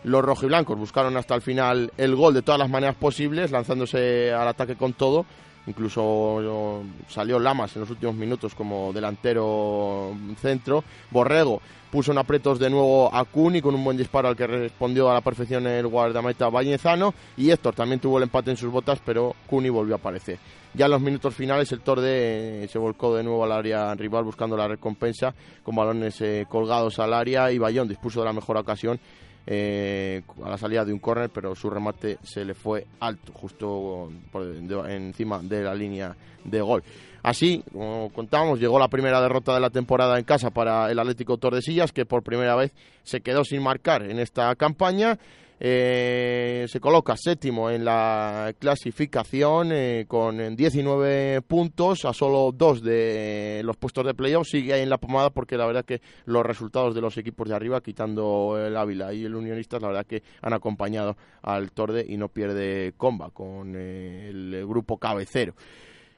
Los 0.03 0.25
rojiblancos 0.25 0.77
buscaron 0.77 1.17
hasta 1.17 1.37
el 1.37 1.43
final 1.43 1.93
el 1.97 2.17
gol 2.17 2.35
de 2.35 2.43
todas 2.43 2.59
las 2.59 2.71
maneras 2.71 2.97
posibles, 2.97 3.53
lanzándose 3.53 4.33
al 4.33 4.49
ataque 4.49 4.75
con 4.75 4.95
todo. 4.95 5.25
Incluso 5.67 6.83
salió 7.09 7.39
Lamas 7.39 7.75
en 7.77 7.81
los 7.81 7.91
últimos 7.91 8.17
minutos 8.17 8.55
como 8.55 8.93
delantero 8.93 10.13
centro. 10.41 10.83
Borrego 11.11 11.61
puso 11.91 12.11
en 12.11 12.19
apretos 12.19 12.59
de 12.59 12.71
nuevo 12.71 13.15
a 13.15 13.25
Cuni 13.25 13.61
con 13.61 13.75
un 13.75 13.85
buen 13.85 13.97
disparo 13.97 14.27
al 14.27 14.35
que 14.35 14.47
respondió 14.47 15.11
a 15.11 15.15
la 15.15 15.21
perfección 15.21 15.67
el 15.67 15.87
guardameta 15.87 16.49
Bañezano. 16.49 17.15
Y 17.37 17.51
Héctor 17.51 17.75
también 17.75 18.01
tuvo 18.01 18.17
el 18.17 18.25
empate 18.25 18.51
en 18.51 18.57
sus 18.57 18.73
botas, 18.73 19.01
pero 19.05 19.37
Cuni 19.47 19.69
volvió 19.69 19.95
a 19.95 19.99
aparecer. 19.99 20.39
Ya 20.75 20.87
en 20.87 20.93
los 20.93 21.03
minutos 21.03 21.35
finales 21.35 21.71
el 21.71 21.83
Torde 21.83 22.67
se 22.69 22.79
volcó 22.79 23.15
de 23.15 23.23
nuevo 23.23 23.45
al 23.45 23.53
área 23.53 23.95
rival 23.95 24.25
buscando 24.25 24.57
la 24.57 24.67
recompensa 24.67 25.35
con 25.63 25.77
balones 25.77 26.19
eh, 26.23 26.47
colgados 26.49 26.99
al 26.99 27.13
área 27.13 27.53
y 27.53 27.59
Bayón 27.59 27.87
dispuso 27.87 28.21
de 28.21 28.27
la 28.27 28.33
mejor 28.33 28.57
ocasión 28.57 28.99
eh, 29.47 30.23
a 30.45 30.51
la 30.51 30.59
salida 30.59 30.85
de 30.85 30.93
un 30.93 30.99
córner, 30.99 31.31
pero 31.31 31.55
su 31.55 31.69
remate 31.69 32.19
se 32.23 32.45
le 32.45 32.55
fue 32.55 32.87
alto, 33.01 33.33
justo 33.33 34.11
por 34.31 34.47
encima 34.89 35.41
de 35.43 35.63
la 35.63 35.75
línea 35.75 36.15
de 36.45 36.61
gol. 36.61 36.83
Así, 37.23 37.63
como 37.73 38.11
contábamos, 38.13 38.59
llegó 38.59 38.79
la 38.79 38.89
primera 38.89 39.21
derrota 39.21 39.55
de 39.55 39.61
la 39.61 39.71
temporada 39.71 40.19
en 40.19 40.25
casa 40.25 40.51
para 40.51 40.91
el 40.91 40.99
Atlético 40.99 41.39
Tordesillas, 41.39 41.93
que 41.93 42.05
por 42.05 42.23
primera 42.23 42.57
vez 42.57 42.73
se 43.05 43.21
quedó 43.21 43.45
sin 43.45 43.63
marcar 43.63 44.03
en 44.03 44.19
esta 44.19 44.55
campaña 44.57 45.19
eh, 45.65 46.67
se 46.67 46.81
coloca 46.81 47.17
séptimo 47.17 47.71
en 47.71 47.85
la 47.85 48.53
clasificación 48.59 49.71
eh, 49.71 50.07
con 50.09 50.57
19 50.57 51.41
puntos, 51.43 52.05
a 52.05 52.13
solo 52.13 52.51
dos 52.53 52.83
de 52.83 53.61
los 53.65 53.77
puestos 53.77 54.05
de 54.05 54.13
playoff. 54.13 54.49
Sigue 54.49 54.73
ahí 54.73 54.83
en 54.83 54.91
la 54.91 54.99
pomada 54.99 55.31
porque 55.31 55.57
la 55.57 55.65
verdad 55.67 55.85
que 55.85 56.01
los 56.25 56.45
resultados 56.45 56.97
de 56.97 57.01
los 57.01 57.17
equipos 57.17 57.49
de 57.49 57.55
arriba, 57.55 57.81
quitando 57.81 58.59
el 58.59 58.77
Ávila 58.77 59.15
y 59.15 59.25
el 59.25 59.37
Unionistas, 59.37 59.81
la 59.81 59.87
verdad 59.87 60.05
que 60.05 60.25
han 60.41 60.53
acompañado 60.53 61.17
al 61.43 61.71
Torde 61.71 62.05
y 62.09 62.17
no 62.17 62.29
pierde 62.29 62.95
comba 62.97 63.31
con 63.31 63.75
eh, 63.77 64.31
el 64.31 64.67
grupo 64.67 64.99
cabecero. 64.99 65.55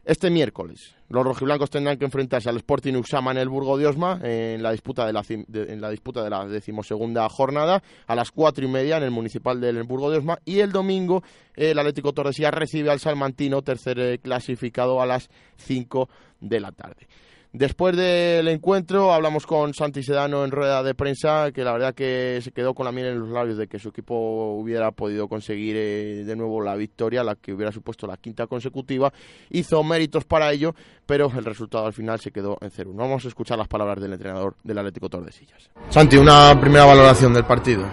Este 0.04 0.28
miércoles, 0.28 0.94
los 1.08 1.24
rojiblancos 1.24 1.70
tendrán 1.70 1.96
que 1.96 2.04
enfrentarse 2.04 2.50
al 2.50 2.58
Sporting 2.58 2.92
Uxama 2.92 3.30
en 3.30 3.38
el 3.38 3.48
Burgo 3.48 3.78
de 3.78 3.86
Osma 3.86 4.20
en 4.22 4.62
la 4.62 4.70
disputa 4.70 5.06
de 5.06 5.14
la, 5.14 5.24
en 5.28 5.80
la 5.80 5.88
disputa 5.88 6.22
de 6.22 6.28
la 6.28 6.44
decimosegunda 6.44 7.26
jornada 7.30 7.82
a 8.06 8.14
las 8.14 8.30
cuatro 8.30 8.66
y 8.66 8.68
media 8.68 8.98
en 8.98 9.04
el 9.04 9.10
municipal 9.10 9.58
del 9.62 9.82
Burgo 9.84 10.10
de 10.10 10.18
Osma 10.18 10.38
y 10.44 10.60
el 10.60 10.72
domingo 10.72 11.22
el 11.54 11.78
Atlético 11.78 12.12
Torresía 12.12 12.50
recibe 12.50 12.90
al 12.90 13.00
Salmantino 13.00 13.62
tercer 13.62 14.20
clasificado 14.20 15.00
a 15.00 15.06
las 15.06 15.30
cinco 15.56 16.10
de 16.38 16.60
la 16.60 16.72
tarde. 16.72 17.08
Después 17.54 17.96
del 17.96 18.48
encuentro 18.48 19.12
hablamos 19.12 19.46
con 19.46 19.74
Santi 19.74 20.02
Sedano 20.02 20.44
en 20.44 20.50
rueda 20.50 20.82
de 20.82 20.92
prensa, 20.92 21.52
que 21.52 21.62
la 21.62 21.72
verdad 21.72 21.94
que 21.94 22.40
se 22.42 22.50
quedó 22.50 22.74
con 22.74 22.84
la 22.84 22.90
miel 22.90 23.06
en 23.06 23.20
los 23.20 23.28
labios 23.28 23.56
de 23.56 23.68
que 23.68 23.78
su 23.78 23.90
equipo 23.90 24.56
hubiera 24.56 24.90
podido 24.90 25.28
conseguir 25.28 25.76
eh, 25.78 26.24
de 26.24 26.34
nuevo 26.34 26.60
la 26.60 26.74
victoria, 26.74 27.22
la 27.22 27.36
que 27.36 27.52
hubiera 27.52 27.70
supuesto 27.70 28.08
la 28.08 28.16
quinta 28.16 28.48
consecutiva. 28.48 29.12
Hizo 29.50 29.84
méritos 29.84 30.24
para 30.24 30.50
ello, 30.50 30.74
pero 31.06 31.30
el 31.32 31.44
resultado 31.44 31.86
al 31.86 31.92
final 31.92 32.18
se 32.18 32.32
quedó 32.32 32.58
en 32.60 32.72
cero. 32.72 32.90
Vamos 32.92 33.24
a 33.24 33.28
escuchar 33.28 33.56
las 33.56 33.68
palabras 33.68 34.02
del 34.02 34.14
entrenador 34.14 34.56
del 34.64 34.78
Atlético 34.78 35.08
Tordesillas. 35.08 35.70
Santi, 35.90 36.16
una 36.16 36.60
primera 36.60 36.86
valoración 36.86 37.32
del 37.34 37.44
partido. 37.44 37.84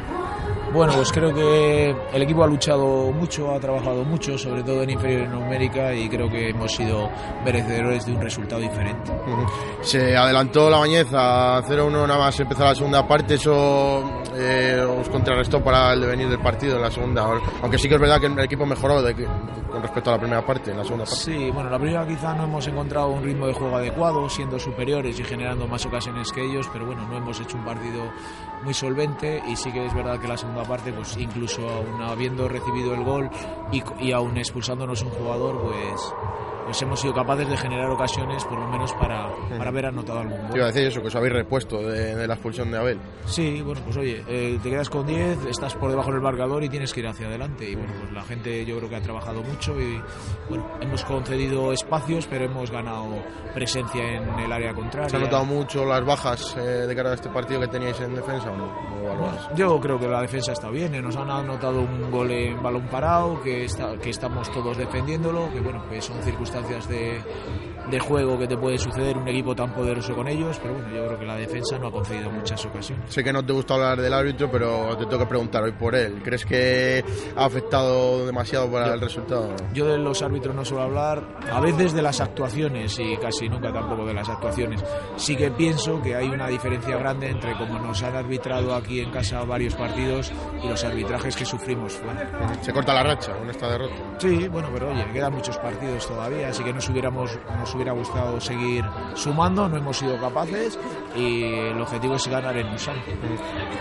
Bueno, 0.73 0.93
pues 0.95 1.11
creo 1.11 1.33
que 1.33 1.93
el 2.13 2.21
equipo 2.21 2.45
ha 2.45 2.47
luchado 2.47 3.11
mucho, 3.11 3.53
ha 3.53 3.59
trabajado 3.59 4.05
mucho, 4.05 4.37
sobre 4.37 4.63
todo 4.63 4.83
en 4.83 4.91
inferior 4.91 5.23
en 5.23 5.31
numérica 5.31 5.93
y 5.93 6.07
creo 6.07 6.29
que 6.29 6.49
hemos 6.49 6.71
sido 6.71 7.09
merecedores 7.43 8.05
de 8.05 8.13
un 8.13 8.21
resultado 8.21 8.61
diferente. 8.61 9.11
Se 9.81 10.15
adelantó 10.15 10.69
la 10.69 10.77
bañeza 10.77 11.61
0-1 11.63 12.07
nada 12.07 12.17
más 12.17 12.39
empezar 12.39 12.67
la 12.67 12.75
segunda 12.75 13.05
parte, 13.05 13.33
eso 13.33 14.20
eh, 14.35 14.79
os 14.79 15.09
contrarrestó 15.09 15.63
para 15.63 15.93
el 15.93 16.01
devenir 16.01 16.29
del 16.29 16.39
partido 16.39 16.75
en 16.75 16.81
la 16.81 16.91
segunda, 16.91 17.27
aunque 17.61 17.77
sí 17.77 17.88
que 17.88 17.95
es 17.95 18.01
verdad 18.01 18.19
que 18.19 18.27
el 18.27 18.39
equipo 18.39 18.65
mejoró 18.65 19.01
con 19.71 19.81
respecto 19.81 20.09
a 20.09 20.13
la 20.13 20.19
primera 20.19 20.45
parte, 20.45 20.71
en 20.71 20.77
la 20.77 20.83
segunda 20.83 21.05
parte. 21.05 21.19
Sí, 21.19 21.50
bueno, 21.51 21.69
la 21.69 21.79
primera 21.79 22.05
quizá 22.07 22.33
no 22.33 22.43
hemos 22.43 22.67
encontrado 22.67 23.09
un 23.09 23.23
ritmo 23.23 23.47
de 23.47 23.53
juego 23.53 23.77
adecuado, 23.77 24.29
siendo 24.29 24.59
superiores 24.59 25.19
y 25.19 25.23
generando 25.23 25.67
más 25.67 25.85
ocasiones 25.85 26.31
que 26.31 26.43
ellos, 26.43 26.69
pero 26.71 26.85
bueno, 26.85 27.07
no 27.07 27.17
hemos 27.17 27.39
hecho 27.39 27.57
un 27.57 27.65
partido 27.65 28.11
muy 28.63 28.73
solvente 28.73 29.41
y 29.47 29.55
sí 29.55 29.71
que 29.71 29.85
es 29.85 29.93
verdad 29.93 30.19
que 30.19 30.27
la 30.27 30.38
segunda 30.38 30.63
parte, 30.63 30.93
pues 30.93 31.15
incluso 31.17 31.67
aún 31.67 32.01
habiendo 32.01 32.47
recibido 32.47 32.93
el 32.93 33.03
gol 33.03 33.29
y, 33.71 33.83
y 34.00 34.11
aún 34.11 34.38
expulsándonos 34.38 35.01
un 35.01 35.09
jugador, 35.09 35.61
pues 35.61 36.13
pues 36.71 36.81
hemos 36.81 37.00
sido 37.00 37.13
capaces 37.13 37.50
de 37.50 37.57
generar 37.57 37.89
ocasiones, 37.89 38.45
por 38.45 38.59
lo 38.59 38.67
menos 38.67 38.93
para, 38.93 39.29
para 39.57 39.69
haber 39.69 39.88
anotado 39.88 40.19
algún 40.19 40.39
gol. 40.39 40.51
Te 40.51 40.57
iba 40.57 40.65
a 40.65 40.71
decir 40.71 40.88
eso, 40.88 41.01
que 41.01 41.07
os 41.07 41.15
habéis 41.15 41.33
repuesto 41.33 41.81
de, 41.81 42.25
la 42.25 42.33
expulsión 42.33 42.71
de 42.71 42.77
Abel. 42.77 43.00
Sí, 43.25 43.61
bueno, 43.61 43.81
pues 43.83 43.97
oye, 43.97 44.20
eh, 44.27 44.59
te 44.61 44.69
quedas 44.69 44.89
con 44.89 45.05
10, 45.05 45.45
estás 45.45 45.75
por 45.75 45.89
debajo 45.89 46.11
del 46.11 46.21
marcador 46.21 46.63
y 46.63 46.69
tienes 46.69 46.93
que 46.93 47.01
ir 47.01 47.07
hacia 47.07 47.27
adelante. 47.27 47.69
Y 47.69 47.75
bueno, 47.75 47.93
pues 47.99 48.11
la 48.11 48.23
gente 48.23 48.65
yo 48.65 48.77
creo 48.77 48.89
que 48.89 48.95
ha 48.95 49.01
trabajado 49.01 49.43
mucho 49.43 49.79
y 49.79 50.01
bueno, 50.49 50.67
hemos 50.81 51.03
concedido 51.03 51.73
espacios, 51.73 52.27
pero 52.27 52.45
hemos 52.45 52.71
ganado 52.71 53.23
presencia 53.53 54.03
en 54.03 54.39
el 54.39 54.51
área 54.51 54.73
contraria. 54.73 55.09
¿Se 55.09 55.15
han 55.15 55.23
notado 55.23 55.45
mucho 55.45 55.85
las 55.85 56.03
bajas 56.05 56.55
eh, 56.57 56.61
de 56.87 56.95
cara 56.95 57.11
a 57.11 57.13
este 57.15 57.29
partido 57.29 57.59
que 57.61 57.67
teníais 57.67 57.99
en 58.01 58.15
defensa 58.15 58.51
o 58.51 58.57
no? 58.57 58.91
yo 59.55 59.79
creo 59.79 59.99
que 59.99 60.07
la 60.07 60.21
defensa 60.21 60.53
está 60.53 60.69
bien, 60.69 60.95
eh, 60.95 61.01
nos 61.01 61.15
han 61.15 61.29
anotado 61.29 61.81
un 61.81 62.09
gol 62.11 62.31
en 62.31 62.61
balón 62.61 62.87
parado, 62.87 63.41
que, 63.41 63.65
está, 63.65 63.97
que 63.97 64.09
estamos 64.09 64.51
todos 64.51 64.77
defendiéndolo, 64.77 65.51
que 65.51 65.59
bueno, 65.59 65.83
pues 65.87 66.05
son 66.05 66.21
circunstancias 66.23 66.87
de, 66.87 67.21
de 67.89 68.00
juego 68.00 68.38
que 68.38 68.47
te 68.47 68.57
puede 68.57 68.77
suceder 68.77 69.17
un 69.17 69.27
equipo 69.27 69.55
tan 69.55 69.73
poderoso 69.73 70.15
con 70.15 70.27
ellos, 70.27 70.59
pero 70.61 70.75
bueno, 70.75 70.89
yo 70.89 71.05
creo 71.07 71.19
que 71.19 71.25
la 71.25 71.35
defensa 71.35 71.77
no 71.79 71.88
ha 71.88 71.91
concedido 71.91 72.31
muchas 72.31 72.63
ocasiones. 72.65 73.13
Sé 73.13 73.23
que 73.23 73.33
no 73.33 73.43
te 73.45 73.53
gusta 73.53 73.73
hablar 73.75 74.01
del 74.01 74.13
árbitro, 74.13 74.50
pero 74.51 74.95
te 74.97 75.05
tengo 75.05 75.19
que 75.19 75.25
preguntar 75.25 75.63
hoy 75.63 75.71
por 75.71 75.95
él. 75.95 76.21
¿Crees 76.23 76.45
que 76.45 77.03
ha 77.35 77.45
afectado 77.45 78.25
demasiado 78.25 78.71
para 78.71 78.93
el 78.93 79.01
resultado? 79.01 79.53
Yo 79.73 79.88
de 79.88 79.97
los 79.97 80.21
árbitros 80.21 80.55
no 80.55 80.63
suelo 80.63 80.83
hablar, 80.83 81.23
a 81.51 81.59
veces 81.59 81.93
de 81.93 82.01
las 82.01 82.21
actuaciones 82.21 82.97
y 83.00 83.17
casi 83.17 83.50
nunca 83.50 83.71
tampoco 83.71 84.05
de 84.05 84.13
las 84.13 84.29
actuaciones. 84.29 84.83
Sí 85.15 85.35
que 85.35 85.51
pienso 85.51 86.01
que 86.01 86.15
hay 86.15 86.27
una 86.27 86.47
diferencia 86.47 86.97
grande 86.97 87.29
entre 87.29 87.57
cómo 87.57 87.79
nos 87.79 88.01
han 88.03 88.15
arbitrado 88.15 88.73
aquí 88.75 89.00
en 89.00 89.11
casa 89.11 89.43
varios 89.43 89.75
partidos 89.75 90.31
y 90.63 90.67
los 90.67 90.83
arbitrajes 90.83 91.35
que 91.35 91.45
sufrimos 91.45 91.93
fuera. 91.93 92.59
Se 92.61 92.71
corta 92.73 92.93
la 92.93 93.03
racha 93.03 93.33
con 93.38 93.50
esta 93.50 93.69
derrota. 93.69 93.95
Sí, 94.19 94.47
bueno, 94.47 94.69
pero 94.73 94.91
oye, 94.91 95.05
quedan 95.11 95.33
muchos 95.33 95.57
partidos 95.57 96.07
todavía, 96.07 96.50
así 96.50 96.63
que 96.63 96.73
nos 96.73 96.88
hubiéramos 96.89 97.38
nos 97.57 97.70
hubiera 97.75 97.91
gustado 97.93 98.39
seguir 98.39 98.85
sumando, 99.15 99.67
no 99.67 99.77
hemos 99.77 99.97
sido 99.97 100.19
capaces 100.19 100.77
y 101.15 101.43
el 101.43 101.81
objetivo 101.81 102.15
es 102.15 102.27
ganar 102.27 102.55
en 102.57 102.67
Usama. 102.73 103.01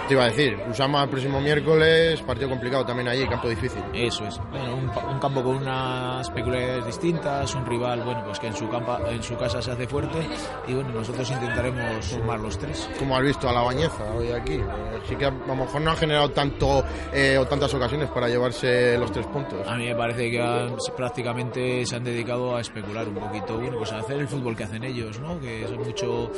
Te 0.08 0.14
iba 0.14 0.24
a 0.24 0.28
decir, 0.28 0.58
Usama 0.68 1.02
el 1.02 1.08
próximo 1.08 1.40
miércoles, 1.40 2.20
partido 2.22 2.48
complicado 2.48 2.84
también 2.84 3.08
allí, 3.08 3.26
campo 3.26 3.48
difícil. 3.48 3.82
Eso 3.92 4.24
es, 4.26 4.40
bueno, 4.50 4.76
un, 4.76 5.18
campo 5.20 5.42
con 5.42 5.56
unas 5.56 6.28
peculiaridades 6.30 6.86
distintas, 6.86 7.54
un 7.54 7.66
rival, 7.66 8.02
bueno, 8.02 8.22
pues 8.24 8.38
que 8.38 8.48
en 8.48 8.56
su, 8.56 8.68
campo, 8.68 8.98
en 9.08 9.22
su 9.22 9.36
casa 9.36 9.62
se 9.62 9.70
hace 9.70 9.86
fuerte 9.86 10.18
y 10.66 10.74
bueno, 10.74 10.90
nosotros 10.90 11.30
intentaremos 11.30 12.04
sumar 12.04 12.40
los 12.40 12.58
tres. 12.58 12.88
Como 12.98 13.16
has 13.16 13.22
visto 13.22 13.48
a 13.48 13.52
la 13.52 13.62
bañeza 13.62 14.04
hoy 14.14 14.30
aquí, 14.30 14.60
así 15.02 15.16
que 15.16 15.26
a 15.26 15.30
lo 15.30 15.56
mejor 15.56 15.80
no 15.80 15.90
ha 15.92 15.96
generado 15.96 16.30
tanto 16.30 16.84
eh, 17.12 17.38
o 17.38 17.46
tantas 17.46 17.72
ocasiones 17.74 18.08
para 18.10 18.28
llevarse 18.28 18.98
los 18.98 19.12
tres 19.12 19.26
puntos. 19.26 19.66
A 19.66 19.76
mí 19.76 19.86
me 19.86 19.94
parece 19.94 20.30
que 20.30 20.40
prácticamente 20.96 21.84
se 21.86 21.96
han 21.96 22.04
dedicado 22.04 22.56
a 22.56 22.60
especular 22.60 23.08
un 23.08 23.14
poquito, 23.14 23.58
bueno, 23.58 23.78
pues 23.80 23.92
hacer 23.92 24.18
el 24.18 24.28
fútbol 24.28 24.54
que 24.54 24.64
hacen 24.64 24.84
ellos, 24.84 25.18
¿no? 25.20 25.40
que 25.40 25.64
es 25.64 25.70
mucho, 25.70 26.30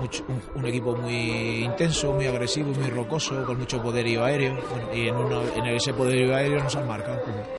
mucho 0.00 0.24
un, 0.56 0.66
equipo 0.66 0.96
muy 0.96 1.62
intenso, 1.62 2.12
muy 2.12 2.26
agresivo, 2.26 2.72
muy 2.74 2.90
rocoso, 2.90 3.44
con 3.44 3.56
mucho 3.56 3.80
poderío 3.80 4.24
aéreo, 4.24 4.58
y 4.92 5.06
en, 5.06 5.14
en 5.14 5.66
ese 5.76 5.94
poderío 5.94 6.34
aéreo 6.34 6.60
nos 6.60 6.74
han 6.74 6.88
marcado. 6.88 7.57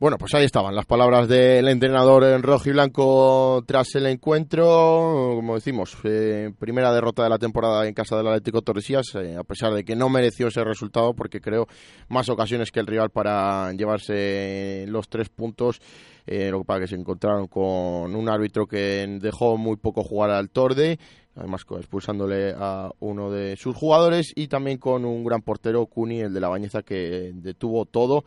Bueno, 0.00 0.18
pues 0.18 0.34
ahí 0.34 0.44
estaban 0.44 0.74
las 0.74 0.86
palabras 0.86 1.28
del 1.28 1.68
entrenador 1.68 2.24
en 2.24 2.42
rojo 2.42 2.68
y 2.68 2.72
blanco 2.72 3.62
tras 3.64 3.94
el 3.94 4.06
encuentro. 4.06 5.34
Como 5.36 5.54
decimos, 5.54 5.96
eh, 6.02 6.52
primera 6.58 6.92
derrota 6.92 7.22
de 7.22 7.30
la 7.30 7.38
temporada 7.38 7.86
en 7.86 7.94
casa 7.94 8.16
del 8.16 8.26
Atlético 8.26 8.60
Torresías, 8.62 9.14
eh, 9.14 9.36
a 9.36 9.44
pesar 9.44 9.72
de 9.72 9.84
que 9.84 9.94
no 9.94 10.08
mereció 10.08 10.48
ese 10.48 10.64
resultado, 10.64 11.14
porque 11.14 11.40
creo 11.40 11.68
más 12.08 12.28
ocasiones 12.28 12.72
que 12.72 12.80
el 12.80 12.88
rival 12.88 13.10
para 13.10 13.72
llevarse 13.72 14.84
los 14.88 15.08
tres 15.08 15.28
puntos. 15.28 15.80
Eh, 16.26 16.50
lo 16.50 16.58
que 16.58 16.64
pasa 16.64 16.80
que 16.80 16.88
se 16.88 16.96
encontraron 16.96 17.46
con 17.46 18.16
un 18.16 18.28
árbitro 18.28 18.66
que 18.66 19.06
dejó 19.20 19.56
muy 19.56 19.76
poco 19.76 20.02
jugar 20.02 20.30
al 20.30 20.50
Torde, 20.50 20.98
además 21.36 21.62
expulsándole 21.78 22.52
a 22.56 22.90
uno 22.98 23.30
de 23.30 23.56
sus 23.56 23.76
jugadores, 23.76 24.32
y 24.34 24.48
también 24.48 24.78
con 24.78 25.04
un 25.04 25.22
gran 25.22 25.42
portero, 25.42 25.86
Cuni, 25.86 26.20
el 26.20 26.34
de 26.34 26.40
la 26.40 26.48
Bañeza, 26.48 26.82
que 26.82 27.30
detuvo 27.34 27.84
todo, 27.84 28.24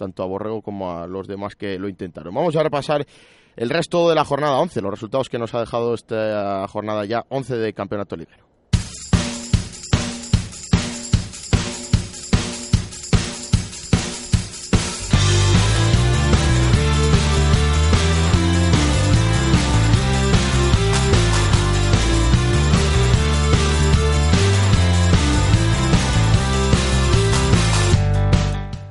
tanto 0.00 0.22
a 0.22 0.26
Borrego 0.26 0.62
como 0.62 0.90
a 0.90 1.06
los 1.06 1.28
demás 1.28 1.54
que 1.54 1.78
lo 1.78 1.88
intentaron. 1.88 2.34
Vamos 2.34 2.56
a 2.56 2.62
repasar 2.62 3.06
el 3.54 3.68
resto 3.68 4.08
de 4.08 4.14
la 4.14 4.24
jornada 4.24 4.58
11, 4.58 4.80
los 4.80 4.90
resultados 4.90 5.28
que 5.28 5.38
nos 5.38 5.54
ha 5.54 5.60
dejado 5.60 5.94
esta 5.94 6.66
jornada 6.68 7.04
ya 7.04 7.26
11 7.28 7.56
de 7.56 7.74
Campeonato 7.74 8.16
Ligero. 8.16 8.49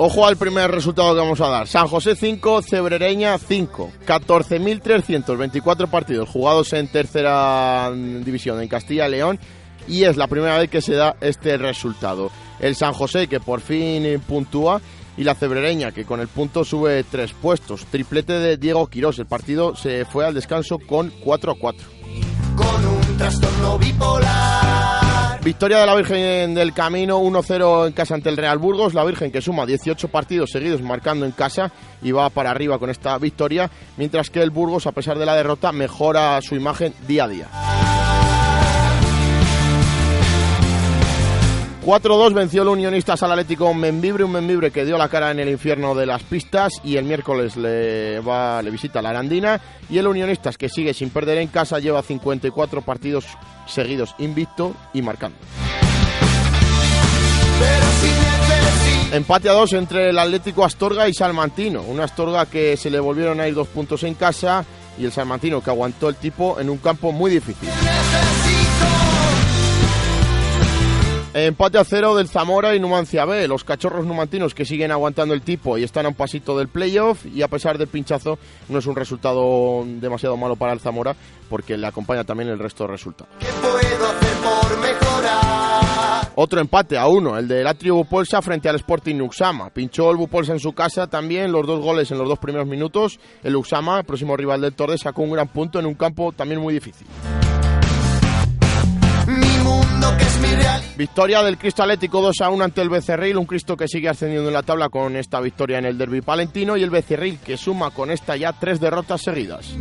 Ojo 0.01 0.25
al 0.25 0.37
primer 0.37 0.71
resultado 0.71 1.13
que 1.13 1.19
vamos 1.19 1.41
a 1.41 1.49
dar. 1.49 1.67
San 1.67 1.89
José 1.89 2.15
5, 2.15 2.61
Cebrereña 2.61 3.37
5. 3.37 3.91
14.324 4.07 5.89
partidos 5.89 6.29
jugados 6.29 6.71
en 6.71 6.87
tercera 6.87 7.91
división 7.91 8.61
en 8.61 8.69
Castilla 8.69 9.09
y 9.09 9.11
León 9.11 9.39
y 9.89 10.05
es 10.05 10.15
la 10.15 10.27
primera 10.27 10.57
vez 10.57 10.69
que 10.69 10.81
se 10.81 10.93
da 10.93 11.17
este 11.19 11.57
resultado. 11.57 12.31
El 12.61 12.77
San 12.77 12.93
José 12.93 13.27
que 13.27 13.41
por 13.41 13.59
fin 13.59 14.23
puntúa 14.25 14.79
y 15.17 15.25
la 15.25 15.35
Cebrereña 15.35 15.91
que 15.91 16.05
con 16.05 16.21
el 16.21 16.29
punto 16.29 16.63
sube 16.63 17.03
tres 17.03 17.33
puestos. 17.33 17.83
Triplete 17.87 18.39
de 18.39 18.55
Diego 18.55 18.87
Quirós. 18.87 19.19
El 19.19 19.25
partido 19.25 19.75
se 19.75 20.05
fue 20.05 20.25
al 20.25 20.33
descanso 20.33 20.79
con 20.79 21.11
4 21.25 21.51
a 21.51 21.55
4. 21.59 21.87
Con 22.55 22.85
un 22.85 23.17
trastorno 23.17 23.77
bipolar. 23.77 25.08
Victoria 25.43 25.79
de 25.79 25.85
la 25.85 25.95
Virgen 25.95 26.53
del 26.53 26.73
Camino 26.73 27.21
1-0 27.21 27.87
en 27.87 27.93
casa 27.93 28.13
ante 28.13 28.27
el 28.27 28.35
Real 28.35 28.57
Burgos. 28.57 28.93
La 28.93 29.05
Virgen 29.05 29.31
que 29.31 29.41
suma 29.41 29.65
18 29.65 30.09
partidos 30.09 30.51
seguidos 30.51 30.81
marcando 30.81 31.25
en 31.25 31.31
casa 31.31 31.71
y 32.01 32.11
va 32.11 32.29
para 32.29 32.51
arriba 32.51 32.77
con 32.77 32.89
esta 32.89 33.17
victoria, 33.17 33.71
mientras 33.95 34.29
que 34.29 34.41
el 34.41 34.49
Burgos, 34.49 34.85
a 34.85 34.91
pesar 34.91 35.17
de 35.17 35.25
la 35.25 35.35
derrota, 35.35 35.71
mejora 35.71 36.41
su 36.41 36.55
imagen 36.55 36.93
día 37.07 37.23
a 37.23 37.27
día. 37.29 37.88
4-2 41.89 42.35
venció 42.35 42.61
el 42.61 42.67
Unionistas 42.67 43.23
al 43.23 43.31
Atlético 43.31 43.73
Membibre, 43.73 44.23
un 44.23 44.31
Membibre 44.31 44.69
que 44.69 44.85
dio 44.85 44.95
la 44.95 45.09
cara 45.09 45.31
en 45.31 45.39
el 45.39 45.49
infierno 45.49 45.95
de 45.95 46.05
las 46.05 46.21
pistas 46.21 46.73
y 46.83 46.97
el 46.97 47.03
miércoles 47.03 47.57
le, 47.57 48.19
va, 48.19 48.61
le 48.61 48.69
visita 48.69 49.01
la 49.01 49.09
Arandina 49.09 49.59
y 49.89 49.97
el 49.97 50.05
Unionistas 50.05 50.55
que 50.55 50.69
sigue 50.69 50.93
sin 50.93 51.09
perder 51.09 51.39
en 51.39 51.47
casa 51.47 51.79
lleva 51.79 52.03
54 52.03 52.83
partidos 52.83 53.25
seguidos 53.65 54.13
invicto 54.19 54.75
y 54.93 55.01
marcando. 55.01 55.39
Empate 59.11 59.49
a 59.49 59.53
dos 59.53 59.73
entre 59.73 60.11
el 60.11 60.19
Atlético 60.19 60.63
Astorga 60.63 61.09
y 61.09 61.15
Salmantino. 61.15 61.81
Un 61.81 62.01
Astorga 62.01 62.45
que 62.45 62.77
se 62.77 62.91
le 62.91 62.99
volvieron 62.99 63.39
a 63.39 63.47
ir 63.47 63.55
dos 63.55 63.67
puntos 63.67 64.03
en 64.03 64.13
casa 64.13 64.63
y 64.99 65.05
el 65.05 65.11
Salmantino 65.11 65.59
que 65.63 65.71
aguantó 65.71 66.07
el 66.07 66.17
tipo 66.17 66.59
en 66.59 66.69
un 66.69 66.77
campo 66.77 67.11
muy 67.11 67.31
difícil. 67.31 67.67
Empate 71.31 71.77
a 71.77 71.83
cero 71.83 72.15
del 72.15 72.27
Zamora 72.27 72.75
y 72.75 72.79
Numancia 72.79 73.23
B. 73.23 73.47
Los 73.47 73.63
cachorros 73.63 74.03
numantinos 74.03 74.55
que 74.55 74.65
siguen 74.65 74.91
aguantando 74.91 75.35
el 75.35 75.43
tipo 75.43 75.77
y 75.77 75.83
están 75.83 76.07
a 76.07 76.09
un 76.09 76.15
pasito 76.15 76.57
del 76.57 76.69
playoff 76.69 77.23
y 77.27 77.43
a 77.43 77.47
pesar 77.47 77.77
del 77.77 77.87
pinchazo 77.87 78.39
no 78.67 78.79
es 78.79 78.87
un 78.87 78.95
resultado 78.95 79.83
demasiado 79.85 80.37
malo 80.37 80.55
para 80.55 80.73
el 80.73 80.79
Zamora 80.79 81.15
porque 81.47 81.77
le 81.77 81.85
acompaña 81.85 82.23
también 82.23 82.49
el 82.49 82.57
resto 82.57 82.85
de 82.85 82.91
resultados. 82.91 83.31
Otro 86.33 86.61
empate 86.61 86.97
a 86.97 87.05
uno, 87.07 87.37
el 87.37 87.47
del 87.47 87.67
Atrio 87.67 87.95
Bupolsa 87.95 88.41
frente 88.41 88.67
al 88.67 88.77
Sporting 88.77 89.15
Nuxama. 89.15 89.69
Pinchó 89.69 90.09
el 90.09 90.17
Bupolsa 90.17 90.53
en 90.53 90.59
su 90.59 90.73
casa 90.73 91.05
también, 91.05 91.51
los 91.51 91.67
dos 91.67 91.79
goles 91.79 92.09
en 92.09 92.17
los 92.17 92.27
dos 92.27 92.39
primeros 92.39 92.67
minutos. 92.67 93.19
El 93.43 93.55
Uxama, 93.55 94.01
próximo 94.01 94.35
rival 94.35 94.61
del 94.61 94.73
Torre, 94.73 94.97
sacó 94.97 95.21
un 95.21 95.31
gran 95.31 95.49
punto 95.49 95.79
en 95.79 95.85
un 95.85 95.93
campo 95.93 96.31
también 96.31 96.59
muy 96.59 96.73
difícil. 96.73 97.05
Victoria 100.97 101.41
del 101.43 101.57
Cristo 101.57 101.83
Atlético 101.83 102.21
2 102.21 102.41
a 102.41 102.49
1 102.49 102.63
ante 102.63 102.81
el 102.81 102.89
Becerril, 102.89 103.37
un 103.37 103.45
Cristo 103.45 103.77
que 103.77 103.87
sigue 103.87 104.09
ascendiendo 104.09 104.49
en 104.49 104.53
la 104.53 104.63
tabla 104.63 104.89
con 104.89 105.15
esta 105.15 105.39
victoria 105.39 105.77
en 105.77 105.85
el 105.85 105.97
derby 105.97 106.21
palentino 106.21 106.75
y 106.75 106.83
el 106.83 106.89
Becerril 106.89 107.39
que 107.39 107.55
suma 107.55 107.91
con 107.91 108.11
esta 108.11 108.35
ya 108.35 108.53
tres 108.53 108.79
derrotas 108.79 109.21
seguidas. 109.21 109.75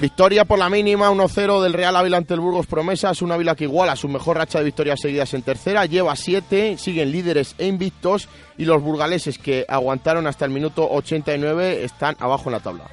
Victoria 0.00 0.44
por 0.44 0.58
la 0.58 0.68
mínima 0.68 1.10
1-0 1.10 1.62
del 1.62 1.72
Real 1.72 1.96
Ávila 1.96 2.18
ante 2.18 2.34
el 2.34 2.40
Burgos 2.40 2.66
Promesas, 2.66 3.22
un 3.22 3.32
Ávila 3.32 3.54
que 3.54 3.64
iguala 3.64 3.96
su 3.96 4.08
mejor 4.08 4.36
racha 4.36 4.58
de 4.58 4.64
victorias 4.64 5.00
seguidas 5.00 5.32
en 5.32 5.42
tercera, 5.42 5.86
lleva 5.86 6.14
7, 6.14 6.76
siguen 6.78 7.12
líderes 7.12 7.54
e 7.56 7.66
invictos 7.66 8.28
y 8.58 8.66
los 8.66 8.82
burgaleses 8.82 9.38
que 9.38 9.64
aguantaron 9.66 10.26
hasta 10.26 10.44
el 10.44 10.50
minuto 10.50 10.86
89 10.90 11.84
están 11.84 12.14
abajo 12.18 12.50
en 12.50 12.52
la 12.52 12.60
tabla. 12.60 12.84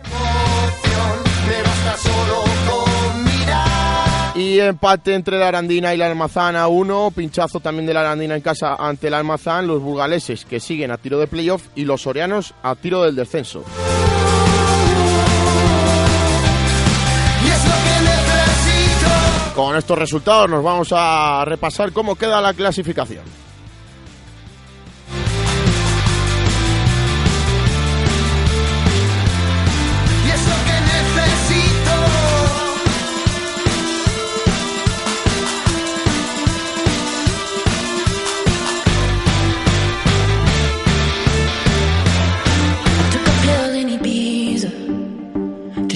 Y 4.35 4.59
empate 4.59 5.13
entre 5.13 5.37
la 5.37 5.49
Arandina 5.49 5.93
y 5.93 5.97
la 5.97 6.07
Almazán 6.07 6.55
a 6.55 6.67
uno. 6.67 7.11
Pinchazo 7.11 7.59
también 7.59 7.85
de 7.85 7.93
la 7.93 8.01
Arandina 8.01 8.35
en 8.35 8.41
casa 8.41 8.75
ante 8.75 9.07
el 9.07 9.13
Almazán. 9.13 9.67
Los 9.67 9.81
burgaleses 9.81 10.43
que 10.45 10.59
siguen 10.59 10.89
a 10.89 10.97
tiro 10.97 11.19
de 11.19 11.27
playoff 11.27 11.67
y 11.75 11.85
los 11.85 12.01
sorianos 12.01 12.55
a 12.63 12.75
tiro 12.75 13.03
del 13.03 13.15
descenso. 13.15 13.63
Con 19.55 19.75
estos 19.75 19.99
resultados 19.99 20.49
nos 20.49 20.63
vamos 20.63 20.89
a 20.91 21.45
repasar 21.45 21.91
cómo 21.91 22.15
queda 22.15 22.41
la 22.41 22.55
clasificación. 22.55 23.23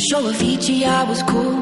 Show 0.10 0.26
a 0.28 0.34
Fiji 0.34 0.86
I 0.86 1.04
was 1.04 1.22
cool. 1.24 1.56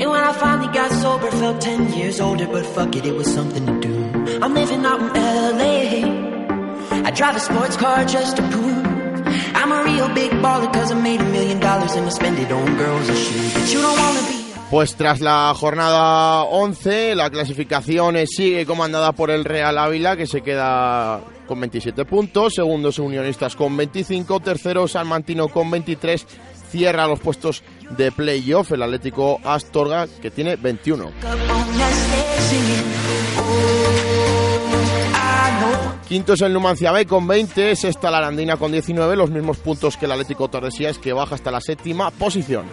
And 0.00 0.10
when 0.10 0.22
I 0.30 0.32
finally 0.32 0.72
got 0.72 0.90
sober, 0.92 1.30
felt 1.30 1.60
10 1.60 1.92
years 1.94 2.20
older, 2.20 2.46
but 2.46 2.64
fuck 2.66 2.94
it, 2.96 3.04
it 3.04 3.14
was 3.14 3.32
something 3.32 3.66
to 3.66 3.80
do. 3.80 3.94
I'm 4.42 4.54
living 4.54 4.84
out 4.84 5.00
in 5.00 5.12
LA. 5.58 7.06
I 7.08 7.10
drive 7.10 7.36
a 7.36 7.40
sports 7.40 7.76
car 7.76 8.04
just 8.04 8.36
to 8.36 8.42
prove 8.48 8.86
I'm 9.54 9.72
a 9.72 9.82
real 9.84 10.08
big 10.14 10.30
baller 10.42 10.72
cause 10.72 10.92
I 10.92 10.94
made 10.94 11.20
a 11.20 11.24
million 11.24 11.60
dollars 11.60 11.94
and 11.96 12.06
I 12.06 12.10
spend 12.10 12.38
it 12.38 12.50
on 12.52 12.76
girls 12.76 13.08
and 13.08 13.68
you 13.72 13.80
don't 13.80 14.28
be. 14.28 14.36
Pues 14.70 14.96
tras 14.96 15.20
la 15.20 15.54
jornada 15.54 16.42
11, 16.42 17.14
la 17.14 17.30
clasificación 17.30 18.16
sigue 18.26 18.66
comandada 18.66 19.12
por 19.12 19.30
el 19.30 19.44
Real 19.44 19.78
Ávila, 19.78 20.16
que 20.16 20.26
se 20.26 20.42
queda 20.42 21.20
con 21.46 21.60
27 21.60 22.04
puntos, 22.04 22.54
segundos 22.54 22.98
Unionistas 22.98 23.54
con 23.54 23.76
25, 23.76 24.40
tercero 24.40 24.88
Salmantino 24.88 25.48
con 25.48 25.70
23, 25.70 26.26
cierra 26.70 27.06
los 27.06 27.20
puestos 27.20 27.62
de 27.90 28.12
playoff 28.12 28.72
el 28.72 28.82
Atlético 28.82 29.40
Astorga, 29.44 30.06
que 30.20 30.30
tiene 30.30 30.56
21. 30.56 31.12
Quinto 36.08 36.34
es 36.34 36.40
el 36.42 36.52
Numancia 36.52 36.92
B 36.92 37.04
con 37.04 37.26
20, 37.26 37.74
sexta 37.74 38.12
la 38.12 38.18
Arandina 38.18 38.56
con 38.56 38.70
19, 38.70 39.16
los 39.16 39.30
mismos 39.30 39.56
puntos 39.56 39.96
que 39.96 40.04
el 40.04 40.12
Atlético 40.12 40.48
Torresías 40.48 40.98
que 40.98 41.12
baja 41.12 41.34
hasta 41.34 41.50
la 41.50 41.60
séptima 41.60 42.12
posición. 42.12 42.66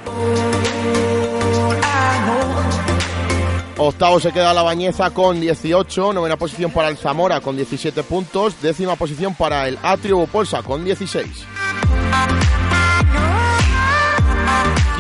Octavo 3.78 4.20
se 4.20 4.32
queda 4.32 4.54
la 4.54 4.62
Bañeza 4.62 5.10
con 5.10 5.42
18, 5.42 6.14
novena 6.14 6.38
posición 6.38 6.72
para 6.72 6.90
el 6.90 6.98
Zamora 6.98 7.42
con 7.42 7.56
17 7.56 8.04
puntos, 8.04 8.62
décima 8.62 8.96
posición 8.96 9.34
para 9.34 9.68
el 9.68 9.80
Atrio 9.82 10.18
Bopolsa 10.18 10.62
con 10.62 10.86
16. 10.86 11.26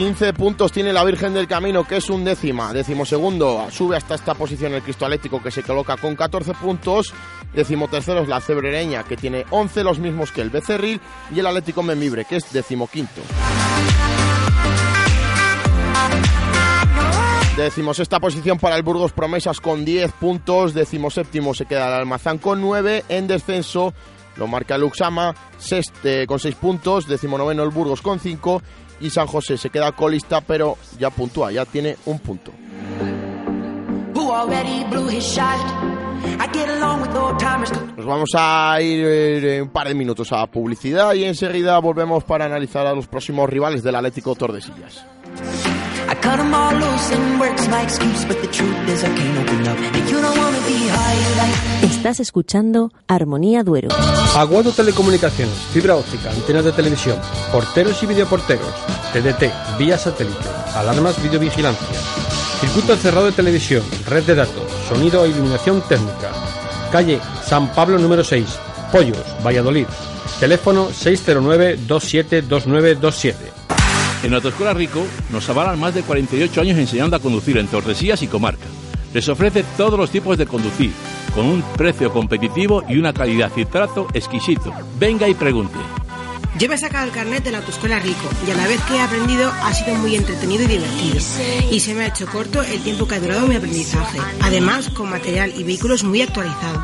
15 0.03 0.33
puntos 0.33 0.73
tiene 0.73 0.91
la 0.91 1.05
Virgen 1.05 1.33
del 1.33 1.47
Camino, 1.47 1.87
que 1.87 1.95
es 1.95 2.09
un 2.09 2.25
décima. 2.25 2.73
Décimo 2.73 3.05
segundo 3.05 3.67
sube 3.71 3.95
hasta 3.95 4.15
esta 4.15 4.33
posición 4.33 4.73
el 4.73 4.81
Cristo 4.81 5.05
Atlético, 5.05 5.41
que 5.41 5.49
se 5.49 5.63
coloca 5.63 5.95
con 5.95 6.17
14 6.17 6.55
puntos. 6.55 7.13
Décimo 7.53 7.87
tercero 7.87 8.19
es 8.19 8.27
la 8.27 8.41
Cebrereña, 8.41 9.05
que 9.05 9.15
tiene 9.15 9.45
11, 9.49 9.81
los 9.85 9.99
mismos 9.99 10.33
que 10.33 10.41
el 10.41 10.49
Becerril. 10.49 10.99
Y 11.33 11.39
el 11.39 11.47
Atlético 11.47 11.83
Memibre, 11.83 12.25
que 12.25 12.35
es 12.35 12.51
décimo 12.51 12.87
quinto. 12.87 13.21
Decimos 17.55 17.97
esta 18.01 18.19
posición 18.19 18.59
para 18.59 18.75
el 18.75 18.83
Burgos 18.83 19.13
Promesas 19.13 19.61
con 19.61 19.85
10 19.85 20.11
puntos. 20.11 20.73
Décimo 20.73 21.11
séptimo 21.11 21.53
se 21.53 21.65
queda 21.65 21.87
el 21.87 21.93
Almazán 21.93 22.39
con 22.39 22.59
9. 22.59 23.05
En 23.07 23.27
descenso 23.27 23.93
lo 24.35 24.47
marca 24.47 24.75
el 24.75 24.83
Uxama 24.83 25.33
sexte, 25.57 26.27
con 26.27 26.39
6 26.39 26.55
puntos. 26.55 27.07
Décimo 27.07 27.37
noveno 27.37 27.63
el 27.63 27.69
Burgos 27.69 28.01
con 28.01 28.19
5 28.19 28.61
y 28.99 29.09
San 29.09 29.27
José 29.27 29.57
se 29.57 29.69
queda 29.69 29.91
colista, 29.91 30.41
pero 30.41 30.77
ya 30.99 31.09
puntúa, 31.09 31.51
ya 31.51 31.65
tiene 31.65 31.97
un 32.05 32.19
punto. 32.19 32.51
Nos 37.97 38.05
vamos 38.05 38.29
a 38.35 38.77
ir 38.81 39.05
eh, 39.05 39.61
un 39.61 39.69
par 39.69 39.87
de 39.87 39.93
minutos 39.93 40.31
a 40.31 40.47
publicidad 40.47 41.13
y 41.13 41.25
enseguida 41.25 41.77
volvemos 41.79 42.23
para 42.23 42.45
analizar 42.45 42.87
a 42.87 42.93
los 42.93 43.07
próximos 43.07 43.49
rivales 43.49 43.83
del 43.83 43.95
Atlético 43.95 44.35
Tordesillas. 44.35 45.05
Estás 51.81 52.19
escuchando 52.19 52.91
Armonía 53.07 53.63
Duero. 53.63 53.89
Aguado 54.35 54.71
Telecomunicaciones, 54.71 55.55
fibra 55.71 55.95
óptica, 55.95 56.31
antenas 56.31 56.65
de 56.65 56.71
televisión, 56.71 57.17
porteros 57.51 58.01
y 58.03 58.07
videoporteros, 58.07 58.73
TDT, 59.13 59.77
vía 59.77 59.97
satélite, 59.97 60.49
alarmas, 60.75 61.21
videovigilancia, 61.21 61.99
circuito 62.59 62.95
cerrado 62.95 63.27
de 63.27 63.33
televisión, 63.33 63.83
red 64.07 64.23
de 64.23 64.35
datos, 64.35 64.71
sonido 64.87 65.25
e 65.25 65.29
iluminación 65.29 65.81
técnica 65.87 66.31
calle 66.93 67.19
San 67.43 67.73
Pablo 67.73 67.97
número 67.97 68.23
6, 68.23 68.45
Pollos, 68.91 69.17
Valladolid. 69.43 69.87
Teléfono 70.39 70.89
609-272927. 70.89 73.33
En 74.21 74.35
Autoescuela 74.35 74.75
Rico 74.75 75.03
nos 75.31 75.49
avalan 75.49 75.79
más 75.79 75.95
de 75.95 76.03
48 76.03 76.61
años 76.61 76.77
enseñando 76.77 77.15
a 77.15 77.19
conducir 77.19 77.57
en 77.57 77.65
Tordesillas 77.65 78.21
y 78.21 78.27
comarca. 78.27 78.67
Les 79.13 79.29
ofrece 79.29 79.63
todos 79.77 79.99
los 79.99 80.09
tipos 80.09 80.37
de 80.37 80.47
conducir, 80.47 80.91
con 81.35 81.45
un 81.45 81.61
precio 81.77 82.11
competitivo 82.11 82.83
y 82.87 82.97
una 82.97 83.13
calidad 83.13 83.51
y 83.55 83.65
trato 83.65 84.07
exquisito. 84.13 84.73
Venga 84.99 85.27
y 85.27 85.33
pregunte. 85.33 85.77
Yo 86.59 86.69
me 86.69 86.75
he 86.75 86.77
sacado 86.77 87.05
el 87.05 87.11
carnet 87.11 87.43
de 87.43 87.51
la 87.51 87.59
autoescuela 87.59 87.97
Rico 87.99 88.29
y 88.47 88.51
a 88.51 88.55
la 88.55 88.67
vez 88.67 88.79
que 88.81 88.95
he 88.95 89.01
aprendido 89.01 89.51
ha 89.63 89.73
sido 89.73 89.95
muy 89.95 90.15
entretenido 90.15 90.63
y 90.63 90.67
divertido. 90.67 91.17
Y 91.71 91.79
se 91.79 91.95
me 91.95 92.03
ha 92.03 92.07
hecho 92.07 92.27
corto 92.27 92.61
el 92.61 92.81
tiempo 92.81 93.07
que 93.07 93.15
ha 93.15 93.19
durado 93.19 93.47
mi 93.47 93.55
aprendizaje. 93.55 94.19
Además, 94.41 94.89
con 94.89 95.09
material 95.09 95.51
y 95.57 95.63
vehículos 95.63 96.03
muy 96.03 96.21
actualizados. 96.21 96.83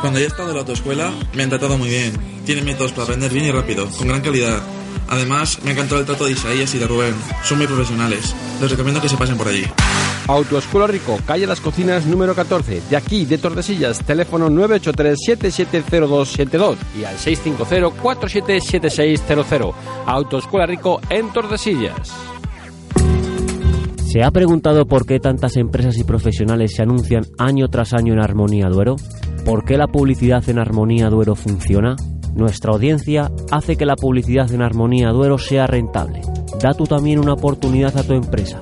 Cuando 0.00 0.18
he 0.18 0.24
estado 0.24 0.48
en 0.48 0.54
la 0.54 0.60
autoescuela 0.60 1.12
me 1.34 1.42
han 1.42 1.50
tratado 1.50 1.76
muy 1.76 1.90
bien. 1.90 2.16
Tienen 2.46 2.64
métodos 2.64 2.92
para 2.92 3.04
aprender 3.04 3.32
bien 3.32 3.44
y 3.44 3.50
rápido, 3.52 3.88
con 3.90 4.08
gran 4.08 4.22
calidad. 4.22 4.62
Además, 5.08 5.58
me 5.62 5.70
ha 5.70 5.72
encantado 5.74 6.00
el 6.00 6.06
trato 6.06 6.24
de 6.24 6.32
Isaías 6.32 6.74
y 6.74 6.78
de 6.78 6.86
Rubén. 6.86 7.14
Son 7.44 7.58
muy 7.58 7.66
profesionales. 7.66 8.34
Les 8.60 8.70
recomiendo 8.70 9.00
que 9.00 9.10
se 9.10 9.16
pasen 9.16 9.36
por 9.36 9.48
allí. 9.48 9.66
Autoescuela 10.28 10.86
Rico, 10.86 11.18
calle 11.26 11.46
Las 11.46 11.60
Cocinas 11.60 12.06
número 12.06 12.34
14, 12.34 12.82
de 12.88 12.96
aquí, 12.96 13.24
de 13.24 13.38
Tordesillas, 13.38 14.04
teléfono 14.04 14.48
983-770272 14.50 16.76
y 16.98 17.04
al 17.04 17.16
650-477600. 17.16 19.72
Autoescuela 20.06 20.66
Rico 20.66 21.00
en 21.10 21.32
Tordesillas. 21.32 22.12
¿Se 24.12 24.22
ha 24.22 24.30
preguntado 24.30 24.86
por 24.86 25.06
qué 25.06 25.18
tantas 25.18 25.56
empresas 25.56 25.96
y 25.96 26.04
profesionales 26.04 26.74
se 26.76 26.82
anuncian 26.82 27.24
año 27.38 27.68
tras 27.68 27.94
año 27.94 28.12
en 28.12 28.20
Armonía 28.20 28.68
Duero? 28.68 28.96
¿Por 29.44 29.64
qué 29.64 29.78
la 29.78 29.88
publicidad 29.88 30.46
en 30.48 30.58
Armonía 30.58 31.08
Duero 31.08 31.34
funciona? 31.34 31.96
Nuestra 32.34 32.72
audiencia 32.72 33.32
hace 33.50 33.76
que 33.76 33.86
la 33.86 33.96
publicidad 33.96 34.52
en 34.52 34.62
Armonía 34.62 35.10
Duero 35.10 35.38
sea 35.38 35.66
rentable. 35.66 36.20
Da 36.60 36.74
tú 36.74 36.84
también 36.84 37.18
una 37.18 37.32
oportunidad 37.32 37.96
a 37.96 38.04
tu 38.04 38.12
empresa. 38.12 38.60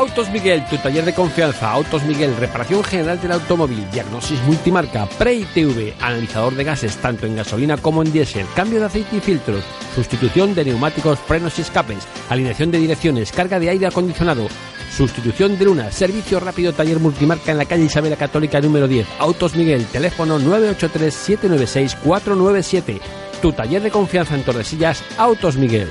Autos 0.00 0.30
Miguel, 0.30 0.64
tu 0.70 0.78
taller 0.78 1.04
de 1.04 1.12
confianza. 1.12 1.70
Autos 1.70 2.02
Miguel, 2.04 2.34
reparación 2.38 2.82
general 2.82 3.20
del 3.20 3.32
automóvil, 3.32 3.86
diagnosis 3.90 4.40
multimarca, 4.44 5.04
pre-ITV, 5.04 5.92
analizador 6.00 6.54
de 6.54 6.64
gases 6.64 6.96
tanto 6.96 7.26
en 7.26 7.36
gasolina 7.36 7.76
como 7.76 8.02
en 8.02 8.10
diésel, 8.10 8.46
cambio 8.56 8.80
de 8.80 8.86
aceite 8.86 9.16
y 9.16 9.20
filtros, 9.20 9.62
sustitución 9.94 10.54
de 10.54 10.64
neumáticos, 10.64 11.18
frenos 11.18 11.58
y 11.58 11.60
escapes, 11.60 12.08
alineación 12.30 12.70
de 12.70 12.78
direcciones, 12.78 13.30
carga 13.30 13.60
de 13.60 13.68
aire 13.68 13.88
acondicionado, 13.88 14.48
sustitución 14.90 15.58
de 15.58 15.66
luna, 15.66 15.92
servicio 15.92 16.40
rápido 16.40 16.72
taller 16.72 16.98
multimarca 16.98 17.52
en 17.52 17.58
la 17.58 17.66
calle 17.66 17.84
Isabel 17.84 18.12
la 18.12 18.16
Católica 18.16 18.58
número 18.58 18.88
10. 18.88 19.06
Autos 19.18 19.54
Miguel, 19.54 19.84
teléfono 19.84 20.40
983-796-497. 20.40 23.00
Tu 23.42 23.52
taller 23.52 23.82
de 23.82 23.90
confianza 23.90 24.34
en 24.34 24.44
Tordesillas, 24.44 25.04
Autos 25.18 25.56
Miguel. 25.56 25.90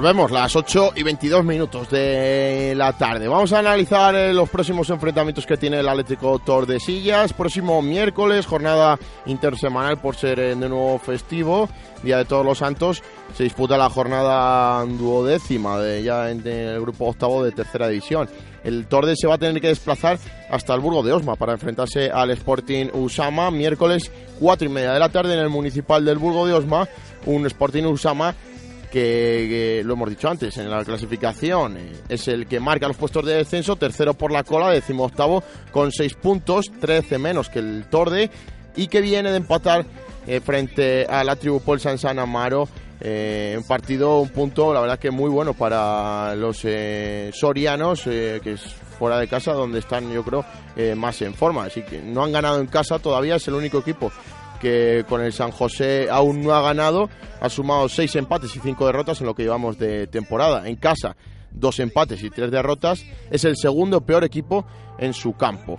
Volvemos, 0.00 0.30
las 0.30 0.56
8 0.56 0.92
y 0.96 1.02
22 1.02 1.44
minutos 1.44 1.90
de 1.90 2.72
la 2.74 2.94
tarde. 2.94 3.28
Vamos 3.28 3.52
a 3.52 3.58
analizar 3.58 4.14
eh, 4.14 4.32
los 4.32 4.48
próximos 4.48 4.88
enfrentamientos 4.88 5.44
que 5.44 5.58
tiene 5.58 5.80
el 5.80 5.86
Atlético 5.86 6.38
Tordesillas. 6.38 7.34
Próximo 7.34 7.82
miércoles, 7.82 8.46
jornada 8.46 8.98
intersemanal 9.26 10.00
por 10.00 10.16
ser 10.16 10.40
eh, 10.40 10.56
de 10.56 10.68
nuevo 10.70 10.98
festivo, 11.00 11.68
Día 12.02 12.16
de 12.16 12.24
Todos 12.24 12.46
los 12.46 12.56
Santos. 12.56 13.02
Se 13.36 13.44
disputa 13.44 13.76
la 13.76 13.90
jornada 13.90 14.82
duodécima 14.86 15.78
de, 15.78 16.02
ya 16.02 16.30
en, 16.30 16.48
en 16.48 16.68
el 16.68 16.80
grupo 16.80 17.08
octavo 17.08 17.44
de 17.44 17.52
tercera 17.52 17.86
división. 17.86 18.26
El 18.64 18.86
Torde 18.86 19.16
se 19.16 19.26
va 19.26 19.34
a 19.34 19.38
tener 19.38 19.60
que 19.60 19.68
desplazar 19.68 20.18
hasta 20.50 20.72
el 20.72 20.80
Burgo 20.80 21.02
de 21.02 21.12
Osma 21.12 21.36
para 21.36 21.52
enfrentarse 21.52 22.10
al 22.10 22.30
Sporting 22.30 22.86
Usama 22.94 23.50
miércoles 23.50 24.10
4 24.38 24.66
y 24.66 24.70
media 24.70 24.92
de 24.94 24.98
la 24.98 25.10
tarde 25.10 25.34
en 25.34 25.40
el 25.40 25.50
municipal 25.50 26.02
del 26.06 26.16
Burgo 26.16 26.46
de 26.46 26.54
Osma. 26.54 26.88
Un 27.26 27.44
Sporting 27.44 27.84
Usama 27.84 28.34
que, 28.90 29.82
lo 29.84 29.94
hemos 29.94 30.10
dicho 30.10 30.28
antes, 30.28 30.56
en 30.58 30.70
la 30.70 30.84
clasificación 30.84 31.76
eh, 31.76 31.92
es 32.08 32.28
el 32.28 32.46
que 32.46 32.60
marca 32.60 32.88
los 32.88 32.96
puestos 32.96 33.24
de 33.24 33.34
descenso, 33.34 33.76
tercero 33.76 34.14
por 34.14 34.32
la 34.32 34.44
cola, 34.44 34.70
décimo 34.70 35.04
octavo 35.04 35.42
con 35.70 35.92
6 35.92 36.14
puntos, 36.14 36.70
13 36.80 37.18
menos 37.18 37.48
que 37.48 37.60
el 37.60 37.84
Torde 37.88 38.30
y 38.76 38.88
que 38.88 39.00
viene 39.00 39.30
de 39.30 39.38
empatar 39.38 39.84
eh, 40.26 40.40
frente 40.40 41.06
a 41.06 41.24
la 41.24 41.36
tribu 41.36 41.60
Paul 41.60 41.80
San 41.80 41.98
San 41.98 42.18
Amaro. 42.18 42.68
Eh, 43.00 43.54
un 43.56 43.64
partido, 43.64 44.20
un 44.20 44.28
punto, 44.28 44.74
la 44.74 44.80
verdad 44.80 44.98
que 44.98 45.10
muy 45.10 45.30
bueno 45.30 45.54
para 45.54 46.34
los 46.34 46.60
eh, 46.64 47.30
sorianos, 47.32 48.02
que 48.02 48.40
es 48.44 48.60
fuera 48.98 49.18
de 49.18 49.26
casa 49.26 49.54
donde 49.54 49.78
están, 49.78 50.12
yo 50.12 50.22
creo, 50.22 50.44
más 50.96 51.22
en 51.22 51.32
forma. 51.32 51.64
Así 51.64 51.82
que 51.82 52.02
no 52.02 52.22
han 52.22 52.32
ganado 52.32 52.60
en 52.60 52.66
casa 52.66 52.98
todavía, 52.98 53.36
es 53.36 53.48
el 53.48 53.54
único 53.54 53.78
equipo 53.78 54.12
que 54.60 55.04
con 55.08 55.22
el 55.22 55.32
San 55.32 55.50
José 55.50 56.08
aún 56.10 56.42
no 56.42 56.54
ha 56.54 56.62
ganado. 56.62 57.10
Ha 57.40 57.48
sumado 57.48 57.88
seis 57.88 58.14
empates 58.16 58.54
y 58.54 58.60
cinco 58.60 58.86
derrotas 58.86 59.20
en 59.20 59.26
lo 59.26 59.34
que 59.34 59.42
llevamos 59.42 59.78
de 59.78 60.06
temporada. 60.06 60.68
En 60.68 60.76
casa, 60.76 61.16
dos 61.50 61.80
empates 61.80 62.22
y 62.22 62.30
tres 62.30 62.50
derrotas. 62.50 63.04
Es 63.30 63.44
el 63.44 63.56
segundo 63.56 64.02
peor 64.02 64.24
equipo 64.24 64.64
en 64.98 65.12
su 65.14 65.32
campo. 65.32 65.78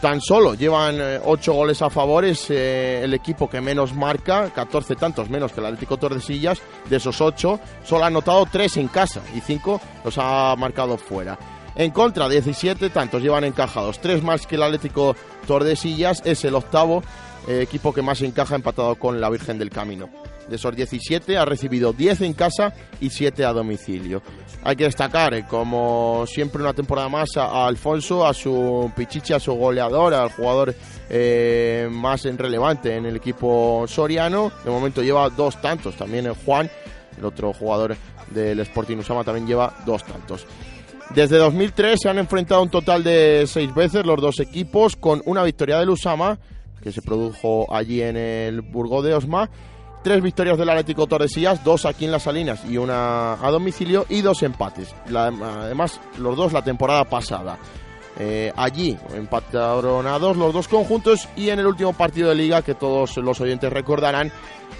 Tan 0.00 0.20
solo 0.20 0.54
llevan 0.54 0.96
eh, 0.98 1.20
ocho 1.24 1.52
goles 1.52 1.82
a 1.82 1.90
favor, 1.90 2.24
es 2.24 2.50
eh, 2.50 3.02
el 3.04 3.12
equipo 3.12 3.48
que 3.48 3.60
menos 3.60 3.94
marca, 3.94 4.50
14 4.54 4.96
tantos 4.96 5.28
menos 5.28 5.52
que 5.52 5.60
el 5.60 5.66
Atlético 5.66 5.98
Tordesillas. 5.98 6.60
De 6.88 6.96
esos 6.96 7.20
ocho, 7.20 7.60
solo 7.84 8.04
ha 8.04 8.06
anotado 8.06 8.46
tres 8.50 8.76
en 8.78 8.88
casa 8.88 9.20
y 9.34 9.40
cinco 9.40 9.80
los 10.04 10.16
ha 10.18 10.54
marcado 10.56 10.96
fuera. 10.96 11.38
En 11.74 11.90
contra, 11.90 12.26
17 12.26 12.88
tantos 12.88 13.22
llevan 13.22 13.44
encajados, 13.44 13.98
tres 14.00 14.22
más 14.22 14.46
que 14.46 14.54
el 14.54 14.62
Atlético 14.62 15.14
Tordesillas, 15.46 16.22
es 16.24 16.42
el 16.46 16.54
octavo 16.54 17.02
eh, 17.46 17.62
equipo 17.62 17.92
que 17.92 18.02
más 18.02 18.20
encaja 18.22 18.56
empatado 18.56 18.94
con 18.96 19.20
la 19.20 19.30
Virgen 19.30 19.58
del 19.58 19.70
Camino. 19.70 20.08
De 20.48 20.56
esos 20.56 20.76
17 20.76 21.36
ha 21.36 21.44
recibido 21.44 21.92
10 21.92 22.20
en 22.22 22.32
casa 22.32 22.72
y 23.00 23.10
7 23.10 23.44
a 23.44 23.52
domicilio. 23.52 24.22
Hay 24.62 24.76
que 24.76 24.84
destacar, 24.84 25.34
eh, 25.34 25.44
como 25.48 26.24
siempre 26.26 26.62
una 26.62 26.72
temporada 26.72 27.08
más, 27.08 27.36
a, 27.36 27.66
Alfonso, 27.66 28.26
a 28.26 28.32
su 28.32 28.90
pichichi, 28.96 29.32
a 29.32 29.40
su 29.40 29.52
goleador, 29.54 30.14
al 30.14 30.30
jugador 30.30 30.74
eh, 31.08 31.88
más 31.90 32.24
relevante 32.24 32.96
en 32.96 33.06
el 33.06 33.16
equipo 33.16 33.84
soriano. 33.88 34.52
De 34.64 34.70
momento 34.70 35.02
lleva 35.02 35.28
dos 35.30 35.60
tantos, 35.60 35.96
también 35.96 36.26
el 36.26 36.34
Juan, 36.34 36.70
el 37.18 37.24
otro 37.24 37.52
jugador 37.52 37.96
del 38.30 38.60
Sporting 38.60 38.98
Usama, 38.98 39.24
también 39.24 39.46
lleva 39.46 39.74
dos 39.84 40.04
tantos. 40.04 40.46
Desde 41.14 41.38
2003 41.38 42.00
se 42.02 42.08
han 42.08 42.18
enfrentado 42.18 42.62
un 42.62 42.70
total 42.70 43.04
de 43.04 43.44
seis 43.46 43.72
veces 43.74 44.04
los 44.04 44.20
dos 44.20 44.40
equipos, 44.40 44.96
con 44.96 45.22
una 45.24 45.44
victoria 45.44 45.78
del 45.78 45.90
Usama, 45.90 46.38
que 46.86 46.92
se 46.92 47.02
produjo 47.02 47.66
allí 47.74 48.00
en 48.00 48.16
el 48.16 48.60
Burgo 48.60 49.02
de 49.02 49.12
Osma, 49.12 49.50
tres 50.04 50.22
victorias 50.22 50.56
del 50.56 50.70
Atlético 50.70 51.08
Tordesillas, 51.08 51.64
dos 51.64 51.84
aquí 51.84 52.04
en 52.04 52.12
las 52.12 52.22
Salinas 52.22 52.64
y 52.64 52.76
una 52.76 53.32
a 53.32 53.50
domicilio, 53.50 54.06
y 54.08 54.20
dos 54.20 54.44
empates. 54.44 54.94
Además, 55.12 56.00
los 56.16 56.36
dos 56.36 56.52
la 56.52 56.62
temporada 56.62 57.02
pasada. 57.02 57.58
Eh, 58.20 58.52
allí 58.54 58.96
empataron 59.14 60.06
a 60.06 60.16
dos 60.20 60.36
los 60.36 60.54
dos 60.54 60.68
conjuntos 60.68 61.28
y 61.36 61.50
en 61.50 61.58
el 61.58 61.66
último 61.66 61.92
partido 61.92 62.28
de 62.28 62.36
liga 62.36 62.62
que 62.62 62.74
todos 62.76 63.16
los 63.16 63.40
oyentes 63.40 63.70
recordarán 63.70 64.30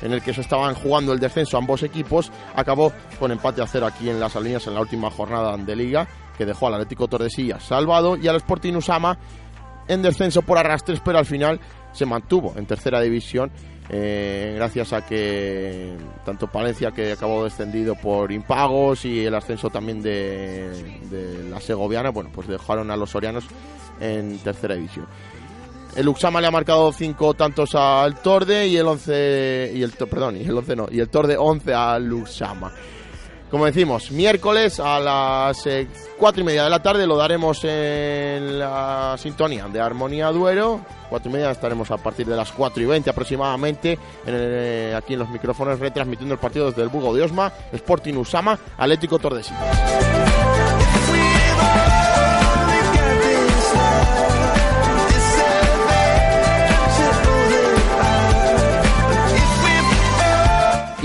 en 0.00 0.12
el 0.12 0.22
que 0.22 0.32
se 0.32 0.42
estaban 0.42 0.74
jugando 0.74 1.12
el 1.12 1.18
descenso 1.18 1.58
ambos 1.58 1.82
equipos 1.82 2.32
acabó 2.54 2.94
con 3.18 3.32
empate 3.32 3.60
a 3.60 3.66
cero 3.66 3.84
aquí 3.84 4.08
en 4.08 4.20
las 4.20 4.32
Salinas 4.32 4.66
en 4.66 4.72
la 4.72 4.80
última 4.80 5.10
jornada 5.10 5.54
de 5.54 5.76
liga 5.76 6.08
que 6.38 6.46
dejó 6.46 6.68
al 6.68 6.74
Atlético 6.74 7.08
Tordesillas 7.08 7.62
salvado 7.62 8.16
y 8.16 8.26
al 8.26 8.36
Sporting 8.36 8.72
Usama 8.72 9.18
en 9.86 10.00
descenso 10.00 10.40
por 10.40 10.56
arrastres 10.56 11.00
pero 11.04 11.18
al 11.18 11.26
final 11.26 11.60
se 11.96 12.06
mantuvo 12.06 12.54
en 12.56 12.66
tercera 12.66 13.00
división 13.00 13.50
eh, 13.88 14.54
gracias 14.56 14.92
a 14.92 15.06
que 15.06 15.96
tanto 16.24 16.48
Palencia 16.48 16.90
que 16.90 17.12
acabó 17.12 17.44
descendido 17.44 17.94
por 17.94 18.32
impagos 18.32 19.04
y 19.04 19.24
el 19.24 19.34
ascenso 19.34 19.70
también 19.70 20.02
de, 20.02 20.70
de 21.08 21.48
la 21.48 21.60
Segoviana, 21.60 22.10
bueno, 22.10 22.30
pues 22.34 22.48
dejaron 22.48 22.90
a 22.90 22.96
los 22.96 23.10
sorianos 23.10 23.44
en 24.00 24.38
tercera 24.38 24.74
división. 24.74 25.06
El 25.94 26.08
Uxama 26.08 26.40
le 26.40 26.48
ha 26.48 26.50
marcado 26.50 26.92
cinco 26.92 27.34
tantos 27.34 27.74
al 27.74 28.20
Torde 28.20 28.66
y 28.66 28.76
el 28.76 28.86
11 28.86 29.72
y 29.74 29.82
el 29.82 29.92
perdón, 29.92 30.36
y 30.36 30.42
el 30.42 30.56
11 30.56 30.76
no, 30.76 30.88
y 30.90 31.00
el 31.00 31.08
Torde 31.08 31.36
11 31.38 31.72
al 31.72 32.12
Uxama. 32.12 32.72
Como 33.50 33.64
decimos, 33.64 34.10
miércoles 34.10 34.80
a 34.80 34.98
las 34.98 35.66
eh, 35.66 35.86
cuatro 36.18 36.42
y 36.42 36.44
media 36.44 36.64
de 36.64 36.70
la 36.70 36.82
tarde 36.82 37.06
lo 37.06 37.16
daremos 37.16 37.62
en 37.62 38.58
la 38.58 39.14
sintonía 39.18 39.68
de 39.68 39.80
Armonía 39.80 40.32
Duero. 40.32 40.80
Cuatro 41.08 41.30
y 41.30 41.34
media 41.34 41.52
estaremos 41.52 41.88
a 41.92 41.96
partir 41.96 42.26
de 42.26 42.34
las 42.34 42.50
4 42.50 42.82
y 42.82 42.86
20 42.86 43.08
aproximadamente 43.08 43.96
eh, 44.26 44.92
aquí 44.96 45.12
en 45.12 45.20
los 45.20 45.30
micrófonos 45.30 45.78
retransmitiendo 45.78 46.34
el 46.34 46.40
partido 46.40 46.66
desde 46.66 46.82
el 46.82 46.88
Burgo 46.88 47.14
de 47.14 47.22
Osma, 47.22 47.52
Sporting 47.72 48.14
Usama, 48.14 48.58
Atlético 48.76 49.20
Tordesillas. 49.20 50.25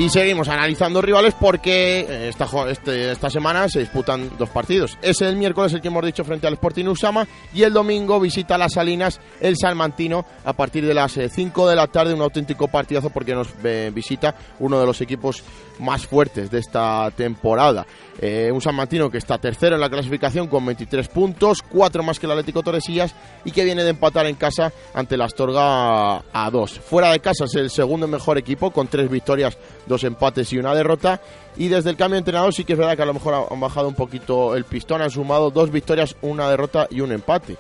Y 0.02 0.10
seguimos 0.10 0.48
analizando 0.48 1.00
rivales 1.00 1.36
porque 1.40 2.00
eh, 2.10 2.30
esta, 2.30 2.48
este- 2.72 3.12
esta 3.12 3.30
semana 3.30 3.70
se 3.70 3.82
disputan 3.82 4.32
dos 4.36 4.50
partidos. 4.50 4.98
Es 5.00 5.22
el 5.22 5.36
miércoles 5.36 5.74
el 5.74 5.82
que 5.82 5.90
hemos 5.90 6.04
dicho 6.04 6.24
frente 6.24 6.48
al 6.48 6.54
Sporting 6.54 6.86
Usama 6.88 7.28
y 7.54 7.62
el 7.62 7.72
domingo 7.72 8.20
visita 8.20 8.58
las 8.58 8.74
Salinas 8.74 9.22
el 9.40 9.56
Salmantino 9.58 10.26
a 10.44 10.54
partir 10.54 10.88
de 10.88 10.96
las 10.96 11.12
5 11.30 11.70
de 11.70 11.76
la 11.76 11.86
tarde. 11.86 12.16
Un 12.16 12.22
auténtico 12.22 12.68
partidazo 12.68 13.12
porque 13.12 13.36
nos 13.36 13.50
eh, 13.64 13.92
visita 13.94 14.34
uno 14.58 14.80
de 14.80 14.88
los 14.88 15.00
equipos 15.02 15.44
más 15.78 16.08
fuertes 16.08 16.50
de 16.50 16.58
esta 16.58 17.12
temporada. 17.12 17.86
Eh, 18.20 18.52
un 18.52 18.62
Salmantino 18.62 19.10
que 19.10 19.18
está 19.18 19.38
tercero 19.38 19.76
en 19.76 19.82
la 19.82 19.90
clasificación 19.90 20.48
con 20.48 20.66
23 20.66 21.08
puntos, 21.08 21.62
4 21.62 22.04
más 22.04 22.20
que 22.20 22.26
el 22.26 22.34
Atlético 22.34 22.62
Torresillas 22.62 23.16
y 23.46 23.52
que 23.52 23.64
viene 23.64 23.84
de 23.84 23.92
empatar 23.92 24.26
en 24.28 24.36
casa 24.36 24.72
ante 24.94 25.18
la 25.18 25.26
Astorga 25.26 26.18
a 26.18 26.50
2. 26.52 26.80
Fuera 26.80 27.12
de 27.12 27.20
casa 27.20 27.46
es 27.46 27.56
el 27.56 27.70
segundo 27.70 28.08
mejor 28.08 28.38
equipo 28.38 28.72
con 28.72 28.88
3 28.88 29.10
victorias, 29.10 29.58
2 29.88 30.04
empates 30.04 30.52
y 30.54 30.58
una 30.58 30.76
derrota. 30.76 31.22
Y 31.58 31.68
desde 31.68 31.90
el 31.90 31.98
cambio 31.98 32.16
de 32.16 32.20
entrenador 32.20 32.54
sí 32.54 32.64
que 32.64 32.74
es 32.74 32.80
verdad 32.80 32.96
que 32.96 33.04
a 33.04 33.08
lo 33.08 33.14
mejor 33.14 33.48
han 33.50 33.60
bajado 33.60 33.88
un 33.88 33.96
poquito 33.96 34.56
el 34.56 34.66
pistón, 34.66 35.02
han 35.02 35.12
sumado 35.12 35.50
2 35.50 35.72
victorias, 35.72 36.16
una 36.22 36.50
derrota 36.50 36.88
y 36.90 37.02
un 37.02 37.12
empate. 37.12 37.58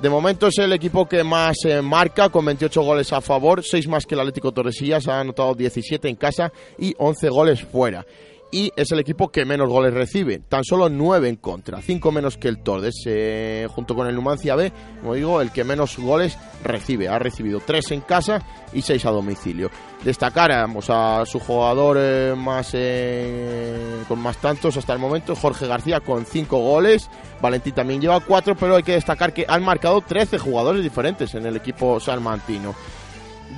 De 0.00 0.08
momento 0.08 0.46
es 0.46 0.56
el 0.56 0.72
equipo 0.72 1.06
que 1.06 1.22
más 1.22 1.58
eh, 1.66 1.82
marca, 1.82 2.30
con 2.30 2.42
28 2.46 2.80
goles 2.80 3.12
a 3.12 3.20
favor, 3.20 3.62
6 3.62 3.86
más 3.88 4.06
que 4.06 4.14
el 4.14 4.20
Atlético 4.20 4.50
Torresillas, 4.50 5.06
ha 5.08 5.20
anotado 5.20 5.54
17 5.54 6.08
en 6.08 6.16
casa 6.16 6.50
y 6.78 6.94
11 6.96 7.28
goles 7.28 7.62
fuera. 7.62 8.06
Y 8.52 8.72
es 8.74 8.90
el 8.90 8.98
equipo 8.98 9.28
que 9.28 9.44
menos 9.44 9.68
goles 9.68 9.94
recibe, 9.94 10.40
tan 10.40 10.64
solo 10.64 10.88
9 10.88 11.28
en 11.28 11.36
contra, 11.36 11.80
5 11.80 12.10
menos 12.10 12.36
que 12.36 12.48
el 12.48 12.58
Tordes, 12.62 12.96
eh, 13.06 13.68
junto 13.70 13.94
con 13.94 14.08
el 14.08 14.14
Numancia 14.16 14.56
B, 14.56 14.72
como 15.00 15.14
digo, 15.14 15.40
el 15.40 15.52
que 15.52 15.62
menos 15.62 15.96
goles 15.98 16.36
recibe. 16.64 17.08
Ha 17.08 17.20
recibido 17.20 17.60
3 17.64 17.92
en 17.92 18.00
casa 18.00 18.42
y 18.72 18.82
6 18.82 19.06
a 19.06 19.10
domicilio. 19.10 19.70
Destacáramos 20.02 20.90
a 20.90 21.24
su 21.26 21.38
jugador 21.38 21.96
eh, 22.00 22.34
más 22.36 22.70
eh, 22.72 24.02
con 24.08 24.18
más 24.18 24.38
tantos 24.38 24.76
hasta 24.76 24.94
el 24.94 24.98
momento, 24.98 25.36
Jorge 25.36 25.68
García 25.68 26.00
con 26.00 26.26
5 26.26 26.58
goles, 26.58 27.08
Valentín 27.40 27.74
también 27.74 28.00
lleva 28.00 28.18
4, 28.18 28.56
pero 28.56 28.74
hay 28.74 28.82
que 28.82 28.92
destacar 28.92 29.32
que 29.32 29.46
han 29.48 29.64
marcado 29.64 30.00
13 30.00 30.38
jugadores 30.38 30.82
diferentes 30.82 31.34
en 31.36 31.46
el 31.46 31.54
equipo 31.54 32.00
salmantino. 32.00 32.74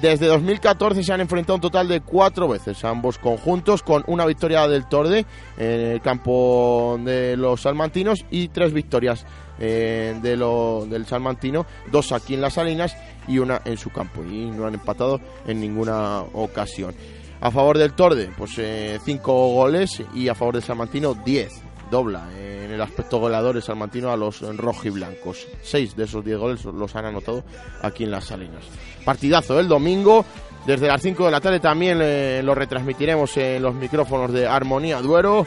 Desde 0.03 0.27
2014 0.27 1.05
se 1.05 1.12
han 1.12 1.21
enfrentado 1.21 1.55
un 1.55 1.61
total 1.61 1.87
de 1.87 2.01
cuatro 2.01 2.49
veces 2.49 2.85
ambos 2.85 3.19
conjuntos, 3.19 3.85
con 3.85 4.03
una 4.09 4.27
victoria 4.27 4.67
del 4.67 4.87
Torde 4.88 5.25
en 5.57 5.81
el 5.81 6.01
campo 6.01 6.99
de 7.05 7.37
los 7.37 7.61
salmantinos 7.62 8.25
y 8.29 8.49
tres 8.49 8.73
victorias 8.73 9.25
eh, 9.61 10.19
de 10.21 10.37
lo- 10.37 10.87
del 10.91 11.07
salmantino, 11.07 11.67
dos 11.93 12.11
aquí 12.11 12.35
en 12.35 12.41
las 12.41 12.55
Salinas 12.55 12.97
y 13.29 13.38
una 13.38 13.62
en 13.65 13.77
su 13.79 13.91
campo. 13.91 14.25
Y 14.25 14.47
no 14.51 14.67
han 14.67 14.75
empatado 14.75 15.21
en 15.47 15.61
ninguna 15.61 16.23
ocasión. 16.33 16.95
A 17.41 17.53
favor 17.53 17.79
del 17.79 17.93
Torde, 17.93 18.29
pues 18.37 18.53
eh, 18.59 18.99
cinco 19.05 19.33
goles 19.53 20.03
y 20.15 20.27
a 20.27 20.35
favor 20.35 20.55
del 20.55 20.65
salmantino, 20.65 21.15
10 21.15 21.53
dobla 21.92 22.26
en 22.37 22.72
el 22.72 22.81
aspecto 22.81 23.18
goleador 23.18 23.55
el 23.55 23.62
salmantino 23.62 24.11
a 24.11 24.16
los 24.16 24.40
rojiblancos. 24.57 25.46
Seis 25.62 25.94
de 25.94 26.05
esos 26.05 26.24
10 26.24 26.38
goles 26.38 26.64
los 26.64 26.96
han 26.96 27.05
anotado 27.05 27.44
aquí 27.83 28.05
en 28.05 28.11
las 28.11 28.24
Salinas. 28.24 28.64
Partidazo 29.05 29.61
el 29.61 29.68
domingo. 29.68 30.24
Desde 30.66 30.88
las 30.88 31.02
5 31.02 31.26
de 31.26 31.31
la 31.31 31.40
tarde 31.40 31.61
también 31.61 31.98
eh, 32.00 32.40
lo 32.42 32.55
retransmitiremos 32.55 33.37
en 33.37 33.62
los 33.62 33.74
micrófonos 33.74 34.33
de 34.33 34.46
Armonía 34.46 35.00
Duero. 35.00 35.46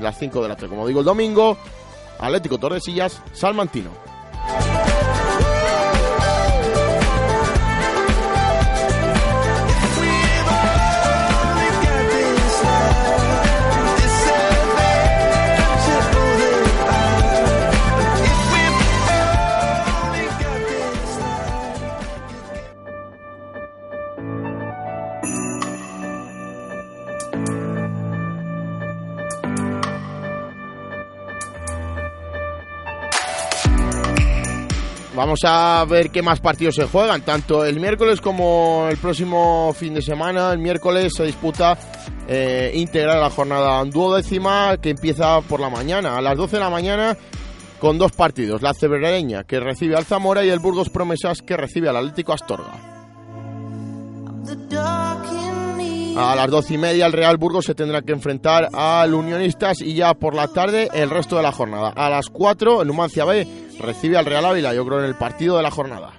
Las 0.00 0.18
5 0.18 0.42
de 0.42 0.48
la 0.48 0.54
tarde, 0.54 0.68
como 0.68 0.86
digo, 0.86 1.00
el 1.00 1.06
domingo. 1.06 1.56
Atlético 2.20 2.58
Tordesillas, 2.58 3.20
Salmantino. 3.32 3.90
Vamos 35.14 35.40
a 35.44 35.84
ver 35.86 36.10
qué 36.10 36.22
más 36.22 36.40
partidos 36.40 36.74
se 36.74 36.86
juegan, 36.86 37.20
tanto 37.20 37.66
el 37.66 37.78
miércoles 37.78 38.22
como 38.22 38.86
el 38.90 38.96
próximo 38.96 39.74
fin 39.76 39.92
de 39.92 40.00
semana. 40.00 40.52
El 40.52 40.58
miércoles 40.58 41.12
se 41.14 41.24
disputa 41.24 41.76
eh, 42.26 42.72
íntegra 42.74 43.20
la 43.20 43.28
jornada 43.28 43.84
duodécima 43.84 44.78
que 44.78 44.88
empieza 44.90 45.42
por 45.42 45.60
la 45.60 45.68
mañana, 45.68 46.16
a 46.16 46.22
las 46.22 46.34
12 46.38 46.56
de 46.56 46.60
la 46.60 46.70
mañana, 46.70 47.16
con 47.78 47.98
dos 47.98 48.12
partidos. 48.12 48.62
La 48.62 48.72
Cebrereña 48.72 49.44
que 49.44 49.60
recibe 49.60 49.96
al 49.96 50.06
Zamora 50.06 50.46
y 50.46 50.48
el 50.48 50.60
Burgos 50.60 50.88
Promesas 50.88 51.42
que 51.42 51.58
recibe 51.58 51.90
al 51.90 51.96
Atlético 51.96 52.32
Astorga. 52.32 52.72
A 56.16 56.34
las 56.36 56.50
doce 56.50 56.74
y 56.74 56.78
media 56.78 57.04
el 57.04 57.12
Real 57.12 57.36
Burgos 57.36 57.66
se 57.66 57.74
tendrá 57.74 58.00
que 58.00 58.12
enfrentar 58.12 58.68
al 58.72 59.12
Unionistas 59.12 59.82
y 59.82 59.94
ya 59.94 60.14
por 60.14 60.34
la 60.34 60.48
tarde 60.48 60.88
el 60.94 61.10
resto 61.10 61.36
de 61.36 61.42
la 61.42 61.52
jornada. 61.52 61.92
A 61.94 62.08
las 62.08 62.28
4 62.30 62.80
el 62.80 62.88
Numancia 62.88 63.26
B 63.26 63.61
recibe 63.82 64.16
al 64.16 64.26
Real 64.26 64.44
Ávila, 64.44 64.72
yo 64.74 64.86
creo 64.86 65.00
en 65.00 65.06
el 65.06 65.14
partido 65.14 65.56
de 65.56 65.62
la 65.62 65.70
jornada. 65.70 66.12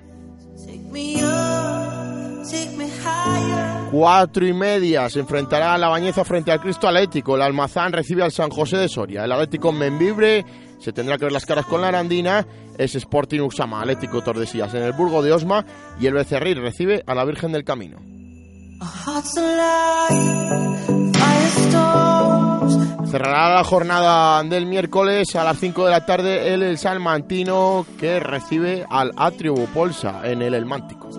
Cuatro 3.92 4.46
y 4.46 4.54
media 4.54 5.10
se 5.10 5.20
enfrentará 5.20 5.74
a 5.74 5.78
la 5.78 5.88
Bañeza 5.88 6.24
frente 6.24 6.52
al 6.52 6.60
Cristo 6.60 6.88
Atlético. 6.88 7.36
El 7.36 7.42
Almazán 7.42 7.94
recibe 7.94 8.24
al 8.24 8.32
San 8.32 8.50
José 8.50 8.78
de 8.78 8.90
Soria. 8.90 9.24
El 9.24 9.32
Atlético 9.32 9.72
Membibre 9.72 10.46
se 10.80 10.92
tendrá 10.92 11.18
que 11.18 11.26
ver 11.26 11.32
las 11.32 11.46
caras 11.46 11.66
con 11.66 11.82
la 11.82 11.90
Arandina. 11.90 12.46
Es 12.78 12.96
Sporting 12.96 13.40
Uxama, 13.42 13.82
Atlético 13.82 14.22
Tordesillas 14.22 14.74
en 14.74 14.84
el 14.84 14.94
Burgo 14.94 15.22
de 15.22 15.32
Osma. 15.32 15.66
Y 16.00 16.08
el 16.08 16.14
Becerril 16.14 16.62
recibe 16.62 17.04
a 17.06 17.16
la 17.16 17.24
Virgen 17.24 17.52
del 17.52 17.64
Camino. 17.64 18.00
Cerrará 23.10 23.56
la 23.56 23.64
jornada 23.64 24.44
del 24.44 24.66
miércoles 24.66 25.36
a 25.36 25.44
las 25.44 25.60
5 25.60 25.86
de 25.86 25.92
la 25.92 26.06
tarde 26.06 26.54
el, 26.54 26.64
el 26.64 26.78
Salmantino 26.78 27.86
que 28.00 28.20
recibe 28.20 28.86
al 28.90 29.12
Atrio 29.16 29.56
Polsa 29.74 30.22
en 30.24 30.42
el 30.42 30.54
Elmántico. 30.54 31.10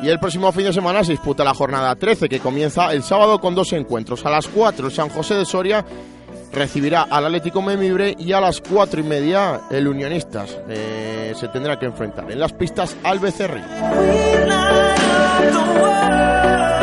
Y 0.00 0.08
el 0.08 0.20
próximo 0.20 0.52
fin 0.52 0.64
de 0.64 0.72
semana 0.72 1.02
se 1.04 1.12
disputa 1.12 1.42
la 1.42 1.54
jornada 1.54 1.94
13 1.96 2.28
que 2.28 2.40
comienza 2.40 2.92
el 2.92 3.02
sábado 3.02 3.40
con 3.40 3.54
dos 3.54 3.72
encuentros. 3.72 4.24
A 4.26 4.30
las 4.30 4.46
4 4.46 4.86
el 4.86 4.92
San 4.92 5.08
José 5.08 5.34
de 5.34 5.44
Soria 5.44 5.84
recibirá 6.52 7.02
al 7.02 7.26
Atlético 7.26 7.62
Memibre 7.62 8.14
y 8.18 8.32
a 8.32 8.40
las 8.40 8.60
4 8.60 9.00
y 9.00 9.04
media 9.04 9.60
el 9.70 9.88
Unionistas 9.88 10.56
eh, 10.68 11.32
se 11.36 11.48
tendrá 11.48 11.78
que 11.78 11.86
enfrentar 11.86 12.30
en 12.30 12.38
las 12.38 12.52
pistas 12.52 12.96
al 13.02 13.18
Becerril. 13.18 13.64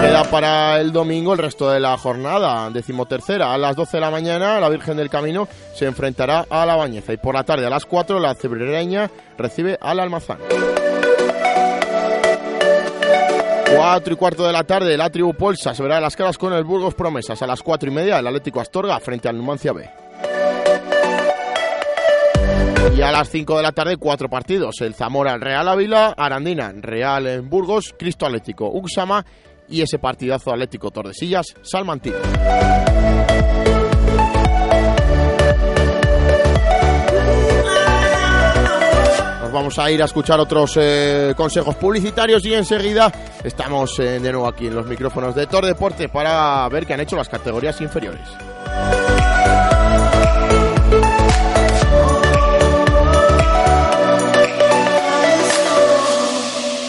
Queda 0.06 0.24
para 0.26 0.80
el 0.80 0.92
domingo 0.92 1.34
el 1.34 1.40
resto 1.40 1.72
de 1.72 1.80
la 1.80 1.98
jornada, 1.98 2.70
decimotercera. 2.70 3.52
A 3.52 3.58
las 3.58 3.76
12 3.76 3.98
de 3.98 4.02
la 4.02 4.12
mañana, 4.12 4.60
la 4.60 4.70
Virgen 4.70 4.98
del 4.98 5.10
Camino 5.10 5.48
se 5.74 5.88
enfrentará 5.88 6.46
a 6.48 6.64
la 6.64 6.76
Bañeza. 6.76 7.12
Y 7.12 7.18
por 7.18 7.34
la 7.34 7.44
tarde, 7.44 7.66
a 7.66 7.72
las 7.72 7.86
4, 7.86 8.20
la 8.20 8.36
Cebrereña 8.36 9.10
recibe 9.36 9.80
al 9.82 10.00
Almazán. 10.00 10.38
4 13.76 14.14
y 14.14 14.16
cuarto 14.16 14.46
de 14.46 14.54
la 14.54 14.64
tarde, 14.64 14.96
la 14.96 15.10
tribu 15.10 15.34
Polsa 15.34 15.74
se 15.74 15.82
verá 15.82 16.00
las 16.00 16.16
caras 16.16 16.38
con 16.38 16.54
el 16.54 16.64
Burgos 16.64 16.94
Promesas. 16.94 17.42
A 17.42 17.48
las 17.48 17.64
4 17.64 17.90
y 17.90 17.92
media, 17.92 18.20
el 18.20 18.28
Atlético 18.28 18.62
Astorga 18.62 19.00
frente 19.00 19.28
al 19.28 19.36
Numancia 19.36 19.74
B. 19.74 19.90
Y 22.96 23.02
a 23.02 23.12
las 23.12 23.28
5 23.30 23.58
de 23.58 23.64
la 23.64 23.72
tarde, 23.72 23.98
cuatro 23.98 24.30
partidos. 24.30 24.80
El 24.82 24.94
Zamora 24.94 25.40
Real 25.40 25.68
Ávila, 25.68 26.14
Arandina 26.16 26.72
Real 26.76 27.26
en 27.26 27.50
Burgos, 27.50 27.96
Cristo 27.98 28.28
Atlético 28.28 28.70
Uxama 28.70 29.26
y 29.70 29.82
ese 29.82 30.00
partidazo 30.00 30.52
Atlético 30.52 30.92
Tordesillas, 30.92 31.56
Salmantino. 31.62 32.18
Nos 39.42 39.52
vamos 39.52 39.80
a 39.80 39.90
ir 39.92 40.02
a 40.02 40.06
escuchar 40.06 40.40
otros 40.40 40.78
eh, 40.78 41.34
consejos 41.36 41.76
publicitarios 41.76 42.46
y 42.46 42.54
enseguida 42.54 43.12
estamos 43.44 44.00
eh, 44.00 44.20
de 44.20 44.32
nuevo 44.32 44.48
aquí 44.48 44.68
en 44.68 44.76
los 44.76 44.86
micrófonos 44.86 45.36
de 45.36 45.48
Tor 45.48 45.66
Deporte 45.66 46.10
para 46.10 46.68
ver 46.70 46.86
qué 46.86 46.94
han 46.94 47.02
hecho 47.02 47.16
las 47.16 47.30
categorías 47.30 47.80
inferiores. 47.82 48.28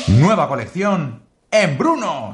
Nueva 0.09 0.49
colección 0.49 1.23
en 1.51 1.79
Bruno. 1.79 2.33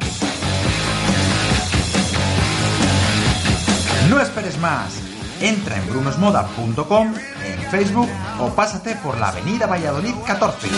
No 4.13 4.21
esperes 4.21 4.59
más. 4.59 5.01
Entra 5.41 5.79
en 5.79 5.89
brunosmoda.com, 5.89 7.15
en 7.47 7.71
Facebook 7.71 8.11
o 8.41 8.51
pásate 8.51 8.95
por 8.97 9.17
la 9.17 9.29
Avenida 9.31 9.67
Valladolid 9.67 10.13
14. 10.27 10.69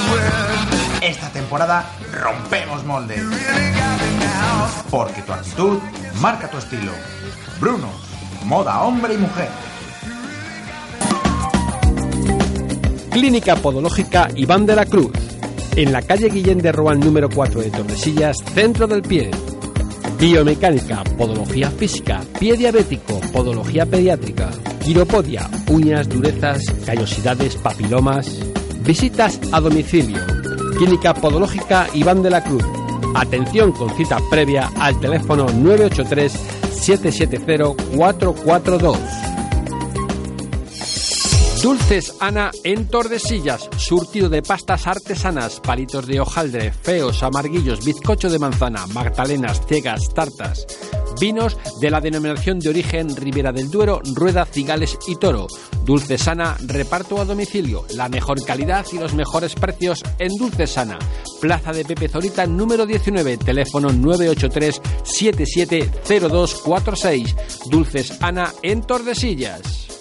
Esta 1.03 1.29
temporada 1.31 1.85
rompemos 2.13 2.85
moldes. 2.85 3.21
Porque 4.89 5.21
tu 5.23 5.33
actitud 5.33 5.79
marca 6.21 6.49
tu 6.49 6.59
estilo. 6.59 6.93
Bruno, 7.61 7.89
moda 8.45 8.83
hombre 8.83 9.15
y 9.15 9.19
mujer. 9.19 9.49
Clínica 13.11 13.57
Podológica 13.57 14.29
Iván 14.37 14.65
de 14.65 14.77
la 14.77 14.87
Cruz. 14.87 15.11
En 15.75 15.93
la 15.93 16.03
calle 16.03 16.29
Guillén 16.29 16.59
de 16.59 16.71
Roan 16.71 17.01
número 17.01 17.29
4 17.29 17.63
de 17.63 17.71
Tordesillas, 17.73 18.37
centro 18.55 18.87
del 18.87 19.03
pie. 19.03 19.33
Biomecánica, 20.19 21.03
podología 21.19 21.71
física, 21.71 22.23
pie 22.39 22.57
diabético, 22.57 23.21
podología 23.33 23.85
pediátrica, 23.85 24.51
quiropodia, 24.83 25.49
uñas, 25.69 26.09
durezas, 26.09 26.63
callosidades, 26.87 27.57
papilomas. 27.57 28.41
Visitas 28.81 29.41
a 29.53 29.61
domicilio. 29.61 30.21
Clínica 30.79 31.15
Podológica 31.15 31.89
Iván 31.95 32.23
de 32.23 32.31
la 32.31 32.43
Cruz. 32.43 32.65
Atención 33.15 33.73
con 33.73 33.91
cita 33.97 34.19
previa 34.31 34.71
al 34.79 34.99
teléfono 35.01 35.47
983 35.47 36.33
770 36.73 37.97
442. 37.97 39.24
Dulces 41.65 42.15
Ana 42.21 42.51
en 42.63 42.87
Tordesillas, 42.89 43.71
surtido 43.79 44.29
de 44.29 44.43
pastas 44.43 44.87
artesanas, 44.87 45.61
palitos 45.61 46.07
de 46.07 46.21
hojaldre, 46.21 46.71
feos, 46.71 47.23
amarguillos, 47.23 47.83
bizcocho 47.83 48.29
de 48.29 48.39
manzana, 48.39 48.87
magdalenas, 48.89 49.63
ciegas, 49.67 50.13
tartas. 50.13 50.67
Vinos 51.19 51.57
de 51.81 51.91
la 51.91 52.03
denominación 52.03 52.59
de 52.59 52.69
origen 52.69 53.17
Ribera 53.17 53.51
del 53.51 53.71
Duero, 53.71 54.03
Rueda, 54.13 54.45
Cigales 54.45 54.99
y 55.07 55.17
Toro. 55.17 55.47
Dulce 55.87 56.19
Sana, 56.19 56.55
reparto 56.67 57.19
a 57.19 57.25
domicilio, 57.25 57.87
la 57.95 58.11
mejor 58.11 58.45
calidad 58.45 58.85
y 58.93 58.99
los 58.99 59.15
mejores 59.15 59.55
precios 59.55 60.03
en 60.19 60.37
Dulce 60.37 60.67
Sana. 60.67 60.99
Plaza 61.41 61.73
de 61.73 61.87
Pepe 61.87 62.09
Zorita 62.09 62.45
número 62.45 62.85
19, 62.85 63.39
teléfono 63.39 63.91
983 63.91 64.83
770246. 65.03 67.35
Dulces 67.71 68.19
Ana 68.21 68.53
en 68.61 68.83
Tordesillas. 68.83 69.94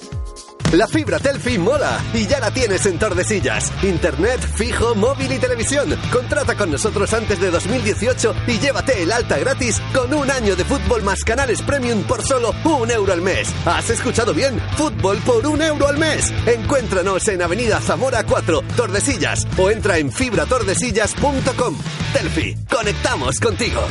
La 0.73 0.87
fibra 0.87 1.19
Telfi 1.19 1.59
mola 1.59 2.01
y 2.15 2.25
ya 2.25 2.39
la 2.39 2.49
tienes 2.49 2.83
en 2.87 2.97
Tordesillas. 2.97 3.71
Internet, 3.83 4.39
fijo, 4.55 4.95
móvil 4.95 5.31
y 5.31 5.37
televisión. 5.37 5.95
Contrata 6.11 6.55
con 6.55 6.71
nosotros 6.71 7.13
antes 7.13 7.39
de 7.39 7.51
2018 7.51 8.33
y 8.47 8.57
llévate 8.57 9.03
el 9.03 9.11
alta 9.11 9.37
gratis 9.37 9.79
con 9.93 10.11
un 10.11 10.31
año 10.31 10.55
de 10.55 10.65
fútbol 10.65 11.03
más 11.03 11.23
canales 11.23 11.61
premium 11.61 12.01
por 12.03 12.23
solo 12.23 12.55
un 12.63 12.89
euro 12.89 13.13
al 13.13 13.21
mes. 13.21 13.53
¿Has 13.67 13.91
escuchado 13.91 14.33
bien? 14.33 14.59
Fútbol 14.75 15.17
por 15.19 15.45
un 15.45 15.61
euro 15.61 15.87
al 15.87 15.99
mes. 15.99 16.33
Encuéntranos 16.47 17.27
en 17.27 17.43
Avenida 17.43 17.79
Zamora 17.79 18.23
4, 18.23 18.63
Tordesillas 18.75 19.45
o 19.59 19.69
entra 19.69 19.99
en 19.99 20.11
fibratordesillas.com. 20.11 21.77
Telfi, 22.13 22.55
conectamos 22.67 23.39
contigo. 23.39 23.81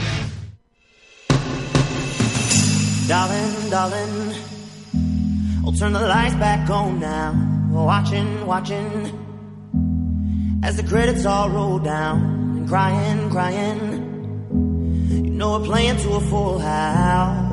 I'll 5.65 5.73
turn 5.73 5.93
the 5.93 6.01
lights 6.01 6.35
back 6.35 6.69
on 6.71 6.99
now. 6.99 7.33
Watching, 7.71 8.47
watching, 8.47 8.89
as 10.63 10.77
the 10.77 10.83
credits 10.83 11.25
all 11.25 11.51
roll 11.51 11.79
down. 11.79 12.21
And 12.57 12.69
crying, 12.69 13.31
crying, 13.31 13.81
you 15.25 15.31
know 15.31 15.59
we're 15.59 15.65
playing 15.65 15.99
to 15.99 16.15
a 16.15 16.21
full 16.21 16.59
house. 16.59 17.52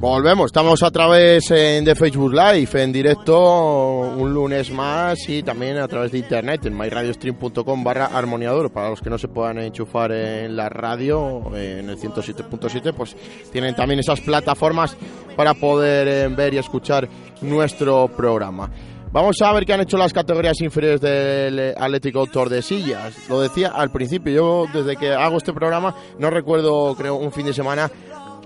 Volvemos, 0.00 0.46
estamos 0.46 0.82
a 0.82 0.90
través 0.90 1.48
de 1.48 1.94
Facebook 1.96 2.32
Live, 2.32 2.82
en 2.82 2.92
directo 2.92 4.00
un 4.16 4.34
lunes 4.34 4.70
más 4.72 5.28
y 5.28 5.42
también 5.42 5.78
a 5.78 5.86
través 5.86 6.10
de 6.10 6.18
internet 6.18 6.66
en 6.66 6.76
myradiostream.com 6.76 7.84
barra 7.84 8.06
armoniador. 8.06 8.70
Para 8.72 8.90
los 8.90 9.00
que 9.00 9.10
no 9.10 9.18
se 9.18 9.28
puedan 9.28 9.58
enchufar 9.58 10.10
en 10.12 10.56
la 10.56 10.68
radio, 10.68 11.44
en 11.54 11.88
el 11.88 11.96
107.7, 11.96 12.92
pues 12.92 13.16
tienen 13.52 13.74
también 13.76 14.00
esas 14.00 14.20
plataformas 14.20 14.96
para 15.36 15.54
poder 15.54 16.08
eh, 16.08 16.28
ver 16.28 16.54
y 16.54 16.58
escuchar 16.58 17.08
nuestro 17.40 18.08
programa. 18.08 18.70
Vamos 19.14 19.40
a 19.42 19.52
ver 19.52 19.64
qué 19.64 19.72
han 19.72 19.80
hecho 19.80 19.96
las 19.96 20.12
categorías 20.12 20.60
inferiores 20.60 21.00
del 21.00 21.72
Atlético 21.78 22.26
Tordesillas. 22.26 23.28
Lo 23.28 23.40
decía 23.40 23.68
al 23.68 23.92
principio, 23.92 24.32
yo 24.32 24.66
desde 24.74 24.96
que 24.96 25.12
hago 25.12 25.36
este 25.36 25.52
programa 25.52 25.94
no 26.18 26.30
recuerdo, 26.30 26.96
creo, 26.96 27.14
un 27.14 27.30
fin 27.30 27.46
de 27.46 27.52
semana 27.52 27.88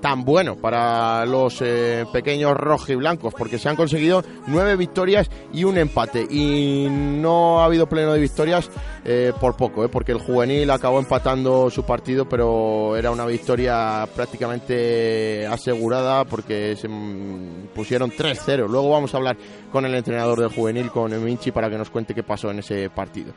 tan 0.00 0.24
bueno 0.24 0.56
para 0.56 1.24
los 1.26 1.61
eh, 1.61 2.04
pequeños 2.12 2.56
rojiblancos 2.56 3.34
porque 3.34 3.58
se 3.58 3.68
han 3.68 3.76
conseguido 3.76 4.22
nueve 4.46 4.76
victorias 4.76 5.30
y 5.52 5.64
un 5.64 5.78
empate. 5.78 6.26
Y 6.30 6.88
no 6.90 7.61
ha 7.61 7.66
habido 7.66 7.88
pleno 7.88 8.12
de 8.12 8.20
victorias 8.20 8.70
eh, 9.04 9.32
por 9.40 9.56
poco 9.56 9.84
eh, 9.84 9.88
porque 9.88 10.12
el 10.12 10.18
juvenil 10.18 10.70
acabó 10.70 10.98
empatando 10.98 11.70
su 11.70 11.84
partido 11.84 12.28
pero 12.28 12.96
era 12.96 13.11
una 13.11 13.26
victoria 13.26 14.08
prácticamente 14.14 15.46
asegurada 15.46 16.24
porque 16.24 16.76
se 16.76 16.88
mm, 16.88 17.68
pusieron 17.74 18.11
3-0 18.11 18.68
luego 18.68 18.90
vamos 18.90 19.14
a 19.14 19.16
hablar 19.16 19.37
con 19.72 19.84
el 19.84 19.94
entrenador 19.94 20.40
del 20.40 20.50
juvenil 20.50 20.90
con 20.90 21.24
Minchi 21.24 21.52
para 21.52 21.70
que 21.70 21.78
nos 21.78 21.90
cuente 21.90 22.14
qué 22.14 22.22
pasó 22.22 22.50
en 22.50 22.61
ese 22.61 22.90
partido 22.90 23.32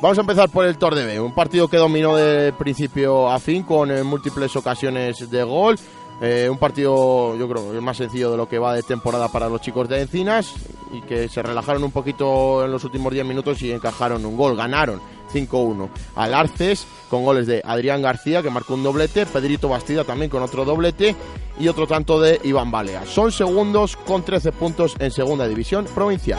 Vamos 0.00 0.16
a 0.16 0.20
empezar 0.20 0.48
por 0.48 0.64
el 0.64 0.78
Tordebe, 0.78 1.18
un 1.18 1.34
partido 1.34 1.66
que 1.66 1.76
dominó 1.76 2.14
de 2.14 2.52
principio 2.52 3.28
a 3.28 3.40
fin 3.40 3.64
con 3.64 3.90
eh, 3.90 4.04
múltiples 4.04 4.54
ocasiones 4.54 5.28
de 5.28 5.42
gol. 5.42 5.76
Eh, 6.20 6.48
un 6.48 6.56
partido, 6.56 7.36
yo 7.36 7.48
creo, 7.48 7.82
más 7.82 7.96
sencillo 7.96 8.30
de 8.30 8.36
lo 8.36 8.48
que 8.48 8.60
va 8.60 8.74
de 8.74 8.84
temporada 8.84 9.26
para 9.28 9.48
los 9.48 9.60
chicos 9.60 9.88
de 9.88 10.02
Encinas 10.02 10.54
y 10.92 11.00
que 11.02 11.28
se 11.28 11.42
relajaron 11.42 11.82
un 11.82 11.90
poquito 11.90 12.64
en 12.64 12.70
los 12.70 12.84
últimos 12.84 13.12
10 13.12 13.26
minutos 13.26 13.60
y 13.62 13.72
encajaron 13.72 14.24
un 14.24 14.36
gol, 14.36 14.56
ganaron 14.56 15.00
5-1 15.32 15.88
al 16.14 16.32
Arces 16.32 16.86
con 17.10 17.24
goles 17.24 17.48
de 17.48 17.60
Adrián 17.64 18.00
García 18.00 18.40
que 18.40 18.50
marcó 18.50 18.74
un 18.74 18.84
doblete, 18.84 19.26
Pedrito 19.26 19.68
Bastida 19.68 20.04
también 20.04 20.30
con 20.30 20.44
otro 20.44 20.64
doblete 20.64 21.16
y 21.58 21.66
otro 21.66 21.88
tanto 21.88 22.20
de 22.20 22.40
Iván 22.44 22.70
Balea. 22.70 23.04
Son 23.04 23.32
segundos 23.32 23.96
con 23.96 24.22
13 24.22 24.52
puntos 24.52 24.94
en 25.00 25.10
segunda 25.10 25.48
división 25.48 25.86
provincial. 25.86 26.38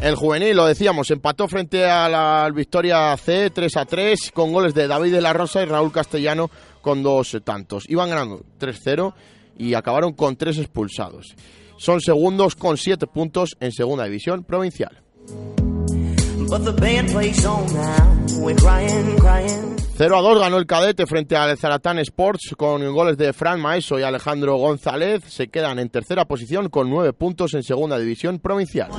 El 0.00 0.14
juvenil, 0.14 0.56
lo 0.56 0.64
decíamos, 0.64 1.10
empató 1.10 1.46
frente 1.46 1.84
a 1.84 2.08
la 2.08 2.50
Victoria 2.54 3.14
C 3.18 3.50
3 3.50 3.76
a 3.76 3.84
3 3.84 4.32
con 4.32 4.50
goles 4.50 4.72
de 4.72 4.86
David 4.88 5.12
de 5.12 5.20
la 5.20 5.34
Rosa 5.34 5.62
y 5.62 5.66
Raúl 5.66 5.92
Castellano 5.92 6.50
con 6.80 7.02
dos 7.02 7.36
tantos. 7.44 7.84
Iban 7.86 8.08
ganando 8.08 8.42
3-0 8.58 9.12
y 9.58 9.74
acabaron 9.74 10.14
con 10.14 10.36
tres 10.36 10.56
expulsados. 10.56 11.34
Son 11.76 12.00
segundos 12.00 12.56
con 12.56 12.78
siete 12.78 13.06
puntos 13.06 13.56
en 13.60 13.72
segunda 13.72 14.04
división 14.04 14.42
provincial. 14.42 15.02
0 19.96 20.18
a 20.18 20.20
2 20.20 20.40
ganó 20.40 20.56
el 20.56 20.66
cadete 20.66 21.06
frente 21.06 21.36
al 21.36 21.56
Zaratán 21.56 21.98
Sports 22.00 22.54
con 22.56 22.92
goles 22.92 23.16
de 23.16 23.32
Fran 23.32 23.60
Maeso 23.60 24.00
y 24.00 24.02
Alejandro 24.02 24.56
González. 24.56 25.22
Se 25.28 25.46
quedan 25.48 25.78
en 25.78 25.90
tercera 25.90 26.24
posición 26.24 26.68
con 26.68 26.90
nueve 26.90 27.12
puntos 27.12 27.54
en 27.54 27.62
segunda 27.62 27.98
división 27.98 28.40
provincial. 28.40 28.90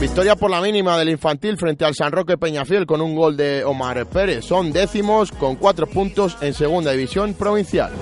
Victoria 0.00 0.36
por 0.36 0.50
la 0.50 0.62
mínima 0.62 0.96
del 0.96 1.10
infantil 1.10 1.58
frente 1.58 1.84
al 1.84 1.94
San 1.94 2.12
Roque 2.12 2.38
Peñafiel 2.38 2.86
con 2.86 3.02
un 3.02 3.14
gol 3.14 3.36
de 3.36 3.62
Omar 3.64 4.06
Pérez. 4.06 4.46
Son 4.46 4.72
décimos 4.72 5.32
con 5.32 5.56
cuatro 5.56 5.86
puntos 5.86 6.38
en 6.40 6.54
segunda 6.54 6.92
división 6.92 7.34
provincial. 7.34 7.92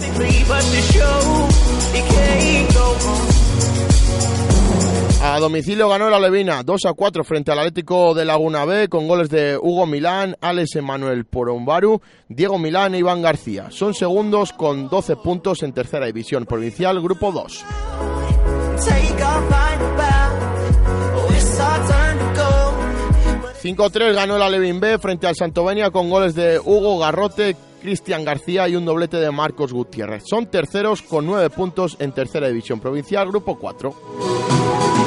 A 5.24 5.38
domicilio 5.38 5.88
ganó 5.88 6.10
la 6.10 6.18
Levina 6.18 6.64
2 6.64 6.86
a 6.86 6.94
4 6.94 7.22
frente 7.22 7.52
al 7.52 7.60
Atlético 7.60 8.12
de 8.12 8.24
Laguna 8.24 8.64
B 8.64 8.88
con 8.88 9.06
goles 9.06 9.30
de 9.30 9.56
Hugo 9.56 9.86
Milán, 9.86 10.36
Alex 10.40 10.74
Emanuel 10.74 11.26
Porombaru, 11.26 12.02
Diego 12.28 12.58
Milán 12.58 12.96
e 12.96 12.98
Iván 12.98 13.22
García. 13.22 13.70
Son 13.70 13.94
segundos 13.94 14.52
con 14.52 14.88
12 14.88 15.14
puntos 15.14 15.62
en 15.62 15.72
tercera 15.72 16.06
división 16.06 16.44
provincial, 16.44 17.00
grupo 17.00 17.30
2. 17.30 17.64
Take 18.84 19.22
our 19.22 19.42
final 19.46 19.96
bow. 19.96 20.32
Oh, 21.14 21.32
it's 21.32 21.60
our 21.60 21.78
turn 21.86 22.18
to 22.18 22.42
go. 22.42 22.52
5-3 23.62 24.14
ganó 24.14 24.38
la 24.38 24.50
Levin 24.50 24.80
B 24.80 24.98
frente 24.98 25.28
al 25.28 25.36
Santovenia 25.36 25.92
con 25.92 26.10
goles 26.10 26.34
de 26.34 26.58
Hugo 26.58 26.98
Garrote, 26.98 27.54
Cristian 27.80 28.24
García 28.24 28.68
y 28.68 28.74
un 28.74 28.84
doblete 28.84 29.18
de 29.18 29.30
Marcos 29.30 29.72
Gutiérrez. 29.72 30.24
Son 30.26 30.46
terceros 30.46 31.00
con 31.00 31.26
nueve 31.26 31.48
puntos 31.48 31.96
en 32.00 32.10
tercera 32.10 32.48
división 32.48 32.80
provincial, 32.80 33.28
grupo 33.28 33.56
4. 33.56 35.01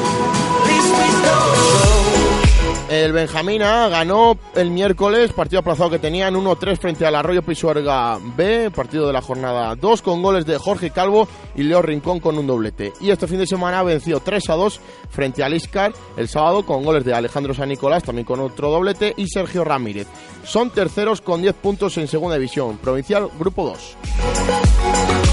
El 2.88 3.12
Benjamina 3.12 3.88
ganó 3.88 4.38
el 4.54 4.70
miércoles, 4.70 5.32
partido 5.32 5.60
aplazado 5.60 5.90
que 5.90 5.98
tenían 5.98 6.34
1-3 6.34 6.78
frente 6.78 7.04
al 7.04 7.16
Arroyo 7.16 7.42
Pisuerga 7.42 8.18
B, 8.36 8.70
partido 8.70 9.08
de 9.08 9.12
la 9.12 9.20
jornada 9.20 9.74
2 9.74 10.02
con 10.02 10.22
goles 10.22 10.46
de 10.46 10.56
Jorge 10.56 10.90
Calvo 10.90 11.28
y 11.56 11.64
Leo 11.64 11.82
Rincón 11.82 12.20
con 12.20 12.38
un 12.38 12.46
doblete. 12.46 12.92
Y 13.00 13.10
este 13.10 13.26
fin 13.26 13.38
de 13.38 13.46
semana 13.46 13.82
venció 13.82 14.20
3-2 14.22 14.78
frente 15.10 15.42
al 15.42 15.54
Iscar 15.54 15.92
el 16.16 16.28
sábado 16.28 16.64
con 16.64 16.84
goles 16.84 17.04
de 17.04 17.12
Alejandro 17.12 17.54
San 17.54 17.68
Nicolás, 17.68 18.04
también 18.04 18.24
con 18.24 18.40
otro 18.40 18.70
doblete, 18.70 19.14
y 19.16 19.26
Sergio 19.28 19.64
Ramírez. 19.64 20.06
Son 20.44 20.70
terceros 20.70 21.20
con 21.20 21.42
10 21.42 21.54
puntos 21.54 21.98
en 21.98 22.06
segunda 22.06 22.36
división, 22.36 22.78
provincial 22.78 23.28
grupo 23.36 23.66
2. 23.66 25.25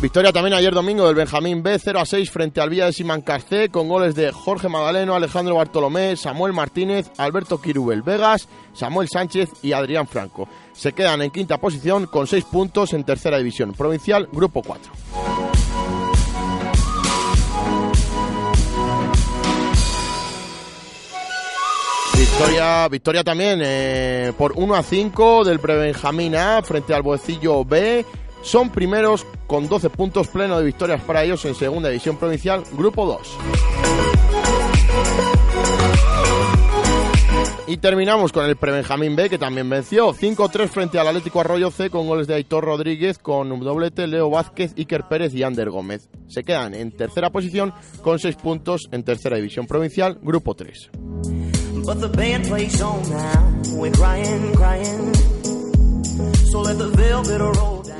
Victoria 0.00 0.32
también 0.32 0.54
ayer 0.54 0.72
domingo 0.72 1.08
del 1.08 1.16
Benjamín 1.16 1.60
B 1.60 1.76
0 1.76 1.98
a 1.98 2.06
6 2.06 2.30
frente 2.30 2.60
al 2.60 2.70
Villa 2.70 2.86
de 2.86 2.92
Simancasté 2.92 3.68
con 3.68 3.88
goles 3.88 4.14
de 4.14 4.30
Jorge 4.30 4.68
Magdaleno, 4.68 5.16
Alejandro 5.16 5.56
Bartolomé, 5.56 6.14
Samuel 6.14 6.52
Martínez, 6.52 7.10
Alberto 7.16 7.60
Quirubel 7.60 8.02
Vegas, 8.02 8.48
Samuel 8.74 9.08
Sánchez 9.08 9.50
y 9.60 9.72
Adrián 9.72 10.06
Franco. 10.06 10.48
Se 10.72 10.92
quedan 10.92 11.22
en 11.22 11.32
quinta 11.32 11.58
posición 11.58 12.06
con 12.06 12.28
6 12.28 12.44
puntos 12.44 12.92
en 12.92 13.02
tercera 13.02 13.38
división 13.38 13.72
provincial, 13.72 14.28
grupo 14.30 14.62
4. 14.62 14.92
Victoria, 22.16 22.88
victoria 22.88 23.24
también 23.24 23.60
eh, 23.64 24.32
por 24.38 24.52
1 24.54 24.74
a 24.76 24.82
5 24.84 25.42
del 25.42 25.58
Prebenjamín 25.58 26.36
A 26.36 26.62
frente 26.62 26.94
al 26.94 27.02
Boecillo 27.02 27.64
B 27.64 28.06
son 28.42 28.70
primeros 28.70 29.26
con 29.46 29.68
12 29.68 29.90
puntos 29.90 30.28
pleno 30.28 30.58
de 30.58 30.64
victorias 30.64 31.02
para 31.02 31.24
ellos 31.24 31.44
en 31.44 31.54
segunda 31.54 31.88
división 31.88 32.16
provincial, 32.16 32.64
grupo 32.72 33.06
2. 33.06 33.38
Y 37.68 37.76
terminamos 37.76 38.32
con 38.32 38.46
el 38.46 38.56
Prebenjamín 38.56 39.14
B, 39.14 39.28
que 39.28 39.36
también 39.36 39.68
venció 39.68 40.14
5-3 40.14 40.68
frente 40.68 40.98
al 40.98 41.06
Atlético 41.06 41.40
Arroyo 41.40 41.70
C 41.70 41.90
con 41.90 42.06
goles 42.06 42.26
de 42.26 42.34
Aitor 42.34 42.64
Rodríguez, 42.64 43.18
con 43.18 43.52
un 43.52 43.60
doblete 43.60 44.06
Leo 44.06 44.30
Vázquez, 44.30 44.72
Iker 44.78 45.06
Pérez 45.06 45.34
y 45.34 45.42
Ander 45.42 45.68
Gómez. 45.68 46.08
Se 46.28 46.44
quedan 46.44 46.72
en 46.72 46.92
tercera 46.92 47.28
posición 47.28 47.74
con 48.00 48.18
6 48.18 48.36
puntos 48.36 48.88
en 48.90 49.02
tercera 49.02 49.36
división 49.36 49.66
provincial, 49.66 50.18
grupo 50.22 50.54
3. 50.54 50.90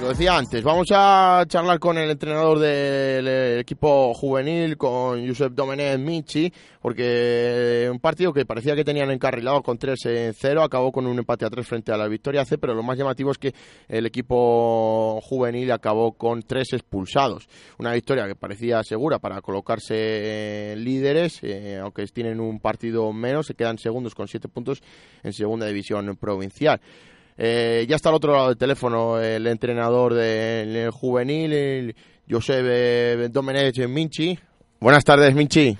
Lo 0.01 0.09
decía 0.09 0.39
antes, 0.39 0.65
vamos 0.65 0.89
a 0.91 1.45
charlar 1.47 1.79
con 1.79 1.99
el 1.99 2.09
entrenador 2.09 2.59
del 2.59 3.59
equipo 3.59 4.15
juvenil, 4.15 4.79
con 4.79 5.27
Josep 5.27 5.53
Domenech 5.53 5.99
Michi, 5.99 6.51
porque 6.81 7.89
un 7.93 8.01
partido 8.01 8.33
que 8.33 8.47
parecía 8.47 8.75
que 8.75 8.85
tenían 8.85 9.11
encarrilado 9.11 9.63
con 9.63 9.77
3 9.77 10.07
en 10.07 10.33
0, 10.33 10.63
acabó 10.63 10.93
con 10.93 11.07
un 11.07 11.19
empate 11.19 11.45
a 11.45 11.51
3 11.51 11.67
frente 11.67 11.93
a 11.93 11.99
la 11.99 12.09
Victoria 12.09 12.47
C, 12.47 12.57
pero 12.57 12.75
lo 12.75 12.83
más 12.83 12.97
llamativo 12.97 13.33
es 13.33 13.39
que 13.39 13.53
el 13.87 14.07
equipo 14.07 15.21
juvenil 15.21 15.71
acabó 15.71 16.13
con 16.13 16.43
3 16.43 16.73
expulsados. 16.73 17.49
Una 17.79 17.93
victoria 17.93 18.27
que 18.27 18.35
parecía 18.35 18.83
segura 18.83 19.19
para 19.19 19.43
colocarse 19.43 20.75
líderes, 20.79 21.41
eh, 21.43 21.81
aunque 21.83 22.07
tienen 22.07 22.41
un 22.41 22.61
partido 22.61 23.13
menos, 23.13 23.47
se 23.47 23.55
quedan 23.55 23.77
segundos 23.77 24.15
con 24.15 24.27
7 24.27 24.49
puntos 24.49 24.81
en 25.23 25.35
segunda 25.35 25.67
división 25.67 26.17
provincial. 26.17 26.81
Eh, 27.39 27.87
ya 27.89 27.97
está 27.97 28.09
al 28.09 28.17
otro 28.17 28.33
lado 28.33 28.49
del 28.49 28.59
teléfono 28.59 29.21
el 29.21 29.47
entrenador 29.47 30.13
del 30.13 30.91
juvenil, 30.91 31.53
el 31.53 31.97
Josep 32.29 33.31
Domenech 33.31 33.87
Minchi. 33.87 34.37
Buenas 34.81 35.05
tardes, 35.05 35.35
Minchi. 35.35 35.79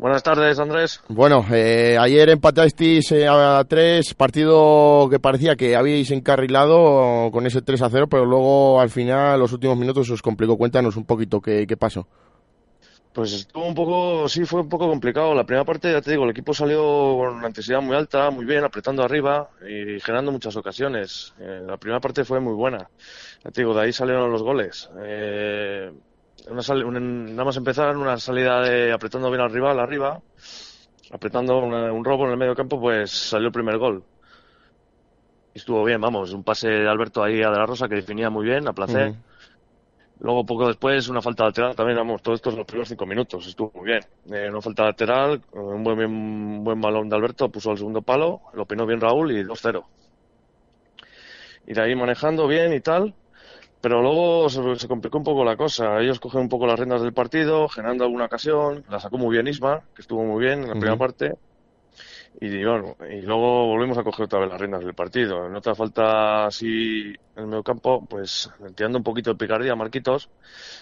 Buenas 0.00 0.22
tardes, 0.22 0.58
Andrés. 0.58 1.02
Bueno, 1.08 1.44
eh, 1.52 1.98
ayer 2.00 2.30
empatasteis 2.30 3.12
eh, 3.12 3.28
a 3.28 3.62
tres, 3.68 4.14
partido 4.14 5.08
que 5.10 5.20
parecía 5.20 5.56
que 5.56 5.76
habíais 5.76 6.10
encarrilado 6.10 7.30
con 7.30 7.46
ese 7.46 7.60
3 7.60 7.82
a 7.82 7.90
0, 7.90 8.06
pero 8.08 8.24
luego 8.24 8.80
al 8.80 8.88
final, 8.88 9.38
los 9.38 9.52
últimos 9.52 9.76
minutos, 9.76 10.08
os 10.08 10.22
complicó. 10.22 10.56
Cuéntanos 10.56 10.96
un 10.96 11.04
poquito 11.04 11.42
qué, 11.42 11.66
qué 11.66 11.76
pasó. 11.76 12.06
Pues 13.12 13.32
estuvo 13.32 13.66
un 13.66 13.74
poco, 13.74 14.28
sí, 14.28 14.44
fue 14.44 14.60
un 14.60 14.68
poco 14.68 14.88
complicado. 14.88 15.34
La 15.34 15.44
primera 15.44 15.64
parte, 15.64 15.90
ya 15.90 16.00
te 16.00 16.12
digo, 16.12 16.24
el 16.24 16.30
equipo 16.30 16.54
salió 16.54 16.80
con 17.18 17.34
una 17.34 17.48
intensidad 17.48 17.82
muy 17.82 17.96
alta, 17.96 18.30
muy 18.30 18.44
bien, 18.44 18.62
apretando 18.62 19.02
arriba 19.02 19.50
y 19.62 19.98
generando 19.98 20.30
muchas 20.30 20.54
ocasiones. 20.56 21.34
Eh, 21.40 21.62
la 21.66 21.76
primera 21.76 22.00
parte 22.00 22.24
fue 22.24 22.38
muy 22.38 22.54
buena. 22.54 22.88
Ya 23.42 23.50
te 23.50 23.62
digo, 23.62 23.74
de 23.74 23.82
ahí 23.82 23.92
salieron 23.92 24.30
los 24.30 24.44
goles. 24.44 24.88
Eh, 25.02 25.90
nada 26.48 27.44
más 27.44 27.56
empezar, 27.56 27.96
una 27.96 28.16
salida 28.18 28.60
de 28.62 28.92
apretando 28.92 29.28
bien 29.28 29.42
al 29.42 29.52
rival, 29.52 29.80
arriba, 29.80 30.20
apretando 31.10 31.58
un 31.58 32.04
robo 32.04 32.26
en 32.26 32.30
el 32.30 32.36
medio 32.36 32.54
campo, 32.54 32.80
pues 32.80 33.10
salió 33.10 33.48
el 33.48 33.52
primer 33.52 33.78
gol. 33.78 34.04
Y 35.52 35.58
estuvo 35.58 35.82
bien, 35.82 36.00
vamos, 36.00 36.32
un 36.32 36.44
pase 36.44 36.68
de 36.68 36.88
Alberto 36.88 37.24
ahí 37.24 37.42
a 37.42 37.50
De 37.50 37.58
La 37.58 37.66
Rosa 37.66 37.88
que 37.88 37.96
definía 37.96 38.30
muy 38.30 38.46
bien, 38.46 38.68
a 38.68 38.72
placer. 38.72 39.14
Luego, 40.20 40.44
poco 40.44 40.68
después, 40.68 41.08
una 41.08 41.22
falta 41.22 41.44
lateral 41.44 41.74
también, 41.74 41.96
vamos, 41.96 42.20
todo 42.20 42.34
esto 42.34 42.50
en 42.50 42.56
los 42.56 42.66
primeros 42.66 42.88
cinco 42.88 43.06
minutos, 43.06 43.46
estuvo 43.46 43.72
muy 43.74 43.86
bien. 43.86 44.00
Eh, 44.30 44.48
una 44.50 44.60
falta 44.60 44.84
lateral, 44.84 45.40
un 45.52 45.82
buen, 45.82 45.98
un 45.98 46.62
buen 46.62 46.78
balón 46.78 47.08
de 47.08 47.16
Alberto, 47.16 47.48
puso 47.48 47.70
el 47.70 47.78
segundo 47.78 48.02
palo, 48.02 48.42
lo 48.52 48.64
opinó 48.64 48.84
bien 48.84 49.00
Raúl 49.00 49.32
y 49.32 49.42
2-0. 49.42 49.82
Y 51.66 51.72
de 51.72 51.82
ahí 51.82 51.94
manejando 51.94 52.46
bien 52.46 52.74
y 52.74 52.80
tal, 52.80 53.14
pero 53.80 54.02
luego 54.02 54.50
se, 54.50 54.88
complicó 54.88 55.16
un 55.16 55.24
poco 55.24 55.42
la 55.42 55.56
cosa. 55.56 55.98
Ellos 56.00 56.20
cogen 56.20 56.42
un 56.42 56.48
poco 56.50 56.66
las 56.66 56.78
riendas 56.78 57.00
del 57.00 57.14
partido, 57.14 57.68
generando 57.68 58.04
alguna 58.04 58.26
ocasión, 58.26 58.84
la 58.90 59.00
sacó 59.00 59.16
muy 59.16 59.32
bien 59.32 59.48
Isma, 59.48 59.82
que 59.94 60.02
estuvo 60.02 60.22
muy 60.22 60.44
bien 60.44 60.62
en 60.62 60.68
la 60.68 60.74
primera 60.74 60.98
parte, 60.98 61.34
y 62.40 62.64
bueno, 62.64 62.96
y 63.10 63.20
luego 63.22 63.66
volvimos 63.66 63.98
a 63.98 64.02
coger 64.02 64.24
otra 64.24 64.40
vez 64.40 64.48
las 64.48 64.60
riendas 64.60 64.84
del 64.84 64.94
partido. 64.94 65.46
En 65.46 65.54
otra 65.56 65.74
falta 65.74 66.46
así 66.46 67.12
en 67.36 67.42
el 67.42 67.46
medio 67.46 67.62
campo, 67.62 68.06
pues 68.08 68.48
tirando 68.74 68.98
un 68.98 69.04
poquito 69.04 69.30
de 69.30 69.36
picardía, 69.36 69.74
Marquitos 69.74 70.30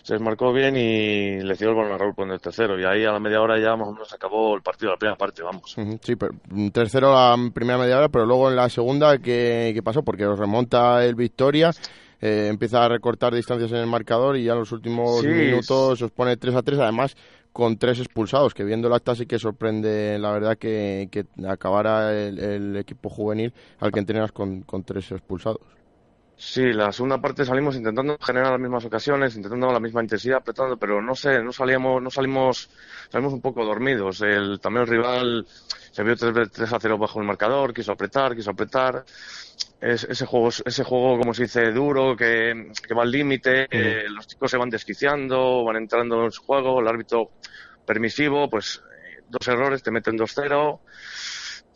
se 0.02 0.14
desmarcó 0.14 0.52
bien 0.52 0.76
y 0.76 1.40
le 1.40 1.54
dio 1.54 1.70
el 1.70 1.74
balón 1.74 1.92
a 1.92 1.98
Raúl 1.98 2.14
con 2.14 2.30
el 2.30 2.40
tercero. 2.40 2.78
Y 2.78 2.84
ahí 2.84 3.04
a 3.04 3.12
la 3.12 3.18
media 3.18 3.40
hora 3.40 3.58
ya 3.58 3.74
más 3.76 3.88
o 3.88 3.92
menos 3.92 4.12
acabó 4.12 4.54
el 4.54 4.62
partido, 4.62 4.92
la 4.92 4.98
primera 4.98 5.16
parte, 5.16 5.42
vamos. 5.42 5.74
Sí, 6.02 6.16
pero 6.16 6.32
tercero 6.72 7.12
la 7.12 7.36
primera 7.52 7.78
media 7.78 7.98
hora, 7.98 8.08
pero 8.08 8.24
luego 8.24 8.50
en 8.50 8.56
la 8.56 8.68
segunda, 8.68 9.18
¿qué, 9.18 9.72
qué 9.74 9.82
pasó? 9.82 10.02
Porque 10.02 10.26
os 10.26 10.38
remonta 10.38 11.04
el 11.04 11.14
Victoria. 11.14 11.72
Eh, 12.20 12.48
empieza 12.48 12.84
a 12.84 12.88
recortar 12.88 13.32
distancias 13.32 13.70
en 13.70 13.78
el 13.78 13.86
marcador 13.86 14.36
y 14.36 14.44
ya 14.44 14.52
en 14.52 14.58
los 14.58 14.72
últimos 14.72 15.24
minutos 15.24 16.02
os 16.02 16.10
pone 16.10 16.36
3 16.36 16.54
a 16.56 16.62
3. 16.62 16.78
Además, 16.80 17.16
con 17.52 17.76
tres 17.76 17.98
expulsados, 17.98 18.54
que 18.54 18.64
viendo 18.64 18.88
el 18.88 18.94
acta 18.94 19.14
sí 19.14 19.26
que 19.26 19.38
sorprende, 19.38 20.18
la 20.18 20.30
verdad, 20.32 20.58
que, 20.58 21.08
que 21.10 21.26
acabara 21.46 22.16
el, 22.16 22.76
equipo 22.76 23.08
juvenil 23.08 23.52
al 23.80 23.92
que 23.92 23.98
entrenas 23.98 24.32
con, 24.32 24.62
con 24.62 24.84
tres 24.84 25.10
expulsados. 25.10 25.77
Sí, 26.40 26.72
la 26.72 26.92
segunda 26.92 27.20
parte 27.20 27.44
salimos 27.44 27.74
intentando 27.74 28.16
generar 28.20 28.52
las 28.52 28.60
mismas 28.60 28.84
ocasiones, 28.84 29.34
intentando 29.34 29.72
la 29.72 29.80
misma 29.80 30.02
intensidad, 30.02 30.38
apretando, 30.38 30.76
pero 30.76 31.02
no 31.02 31.16
sé, 31.16 31.42
no 31.42 31.52
salíamos, 31.52 32.00
no 32.00 32.10
salimos, 32.10 32.70
salimos 33.10 33.32
un 33.32 33.40
poco 33.40 33.64
dormidos. 33.64 34.20
El, 34.20 34.60
también 34.60 34.82
el 34.82 34.88
rival 34.88 35.46
se 35.90 36.04
vio 36.04 36.14
3, 36.16 36.72
a 36.72 36.78
0 36.78 36.96
bajo 36.96 37.18
el 37.18 37.26
marcador, 37.26 37.74
quiso 37.74 37.90
apretar, 37.90 38.36
quiso 38.36 38.52
apretar. 38.52 39.04
Es, 39.80 40.04
ese 40.04 40.26
juego, 40.26 40.50
ese 40.64 40.84
juego, 40.84 41.18
como 41.18 41.34
se 41.34 41.42
dice, 41.42 41.72
duro, 41.72 42.16
que, 42.16 42.70
que 42.86 42.94
va 42.94 43.02
al 43.02 43.10
límite, 43.10 43.66
los 44.08 44.28
chicos 44.28 44.48
se 44.48 44.58
van 44.58 44.70
desquiciando, 44.70 45.64
van 45.64 45.76
entrando 45.76 46.24
en 46.24 46.30
su 46.30 46.44
juego, 46.44 46.80
el 46.80 46.86
árbitro 46.86 47.32
permisivo, 47.84 48.48
pues 48.48 48.80
eh, 48.92 49.22
dos 49.28 49.48
errores, 49.48 49.82
te 49.82 49.90
meten 49.90 50.16
2-0, 50.16 50.80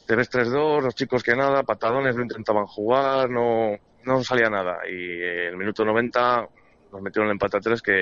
te 0.07 0.15
ves 0.15 0.31
3-2, 0.31 0.83
los 0.83 0.95
chicos 0.95 1.25
que 1.25 1.35
nada, 1.35 1.65
patadones 1.65 2.15
no 2.15 2.23
intentaban 2.23 2.67
jugar, 2.67 3.29
no, 3.29 3.77
no 4.05 4.23
salía 4.23 4.49
nada. 4.49 4.79
Y 4.89 5.23
en 5.23 5.49
el 5.49 5.57
minuto 5.57 5.85
90 5.85 6.49
nos 6.93 7.03
metieron 7.03 7.29
el 7.29 7.33
empate 7.33 7.57
a 7.57 7.61
3 7.61 7.83
que 7.83 8.01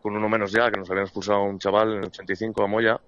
con 0.00 0.16
uno 0.16 0.28
menos 0.28 0.52
ya, 0.52 0.70
que 0.70 0.78
nos 0.78 0.90
habían 0.90 1.04
expulsado 1.04 1.42
un 1.44 1.58
chaval 1.58 1.92
en 1.92 1.98
el 1.98 2.04
85 2.06 2.64
a 2.64 2.66
Moya. 2.66 3.00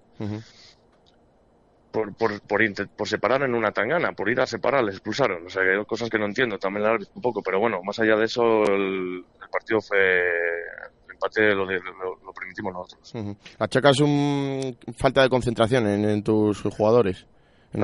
Por, 1.91 2.13
por, 2.15 2.41
por, 2.41 2.89
por, 2.89 3.07
separar 3.07 3.43
en 3.43 3.55
una 3.55 3.71
tangana, 3.71 4.11
por 4.11 4.29
ir 4.29 4.39
a 4.41 4.45
separar, 4.45 4.83
les 4.83 4.95
expulsaron. 4.95 5.45
O 5.45 5.49
sea, 5.49 5.63
hay 5.63 5.85
cosas 5.85 6.09
que 6.09 6.17
no 6.17 6.25
entiendo, 6.25 6.57
también 6.57 6.83
la 6.83 6.93
un 6.93 7.21
poco, 7.21 7.41
pero 7.41 7.59
bueno, 7.59 7.81
más 7.83 7.99
allá 7.99 8.17
de 8.17 8.25
eso, 8.25 8.63
el, 8.63 9.23
partido 9.51 9.79
fue. 9.79 9.97
El 11.07 11.11
empate 11.11 11.53
lo, 11.53 11.65
lo, 11.65 12.33
permitimos 12.33 12.73
nosotros. 12.73 13.37
¿Achacas 13.59 13.99
un, 14.01 14.77
falta 14.97 15.21
de 15.21 15.29
concentración 15.29 15.87
en 15.87 16.23
tus 16.23 16.61
jugadores? 16.63 17.25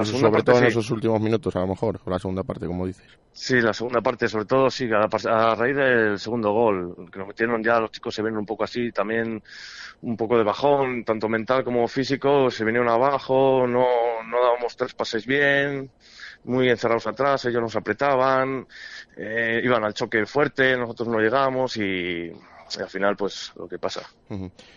Sobre 0.03 0.43
todo 0.43 0.59
en 0.59 0.65
esos 0.65 0.89
últimos 0.91 1.21
minutos, 1.21 1.55
a 1.55 1.59
lo 1.59 1.67
mejor, 1.67 1.99
o 2.03 2.09
la 2.09 2.19
segunda 2.19 2.43
parte, 2.43 2.67
como 2.67 2.85
dices. 2.85 3.05
Sí, 3.31 3.61
la 3.61 3.73
segunda 3.73 4.01
parte, 4.01 4.27
sobre 4.27 4.45
todo, 4.45 4.69
sí, 4.69 4.89
a, 4.91 5.55
raíz 5.55 5.75
del 5.75 6.19
segundo 6.19 6.51
gol, 6.51 7.09
que 7.11 7.19
nos 7.19 7.27
metieron 7.27 7.63
ya, 7.63 7.79
los 7.79 7.91
chicos 7.91 8.13
se 8.13 8.21
ven 8.21 8.37
un 8.37 8.45
poco 8.45 8.63
así, 8.63 8.91
también 8.91 9.41
un 10.01 10.17
poco 10.17 10.37
de 10.37 10.43
bajón, 10.43 11.03
tanto 11.03 11.29
mental 11.29 11.63
como 11.63 11.87
físico, 11.87 12.49
se 12.51 12.65
vinieron 12.65 12.89
abajo, 12.89 13.65
no, 13.67 13.85
no 14.27 14.41
dábamos 14.41 14.75
tres 14.75 14.93
pases 14.93 15.25
bien, 15.25 15.91
muy 16.43 16.69
encerrados 16.69 17.07
atrás, 17.07 17.45
ellos 17.45 17.61
nos 17.61 17.75
apretaban, 17.75 18.67
eh, 19.15 19.61
iban 19.63 19.83
al 19.83 19.93
choque 19.93 20.25
fuerte, 20.25 20.75
nosotros 20.75 21.07
no 21.07 21.19
llegamos 21.19 21.77
y 21.77 22.31
al 22.79 22.89
final 22.89 23.15
pues 23.15 23.51
lo 23.55 23.67
que 23.67 23.77
pasa. 23.79 24.01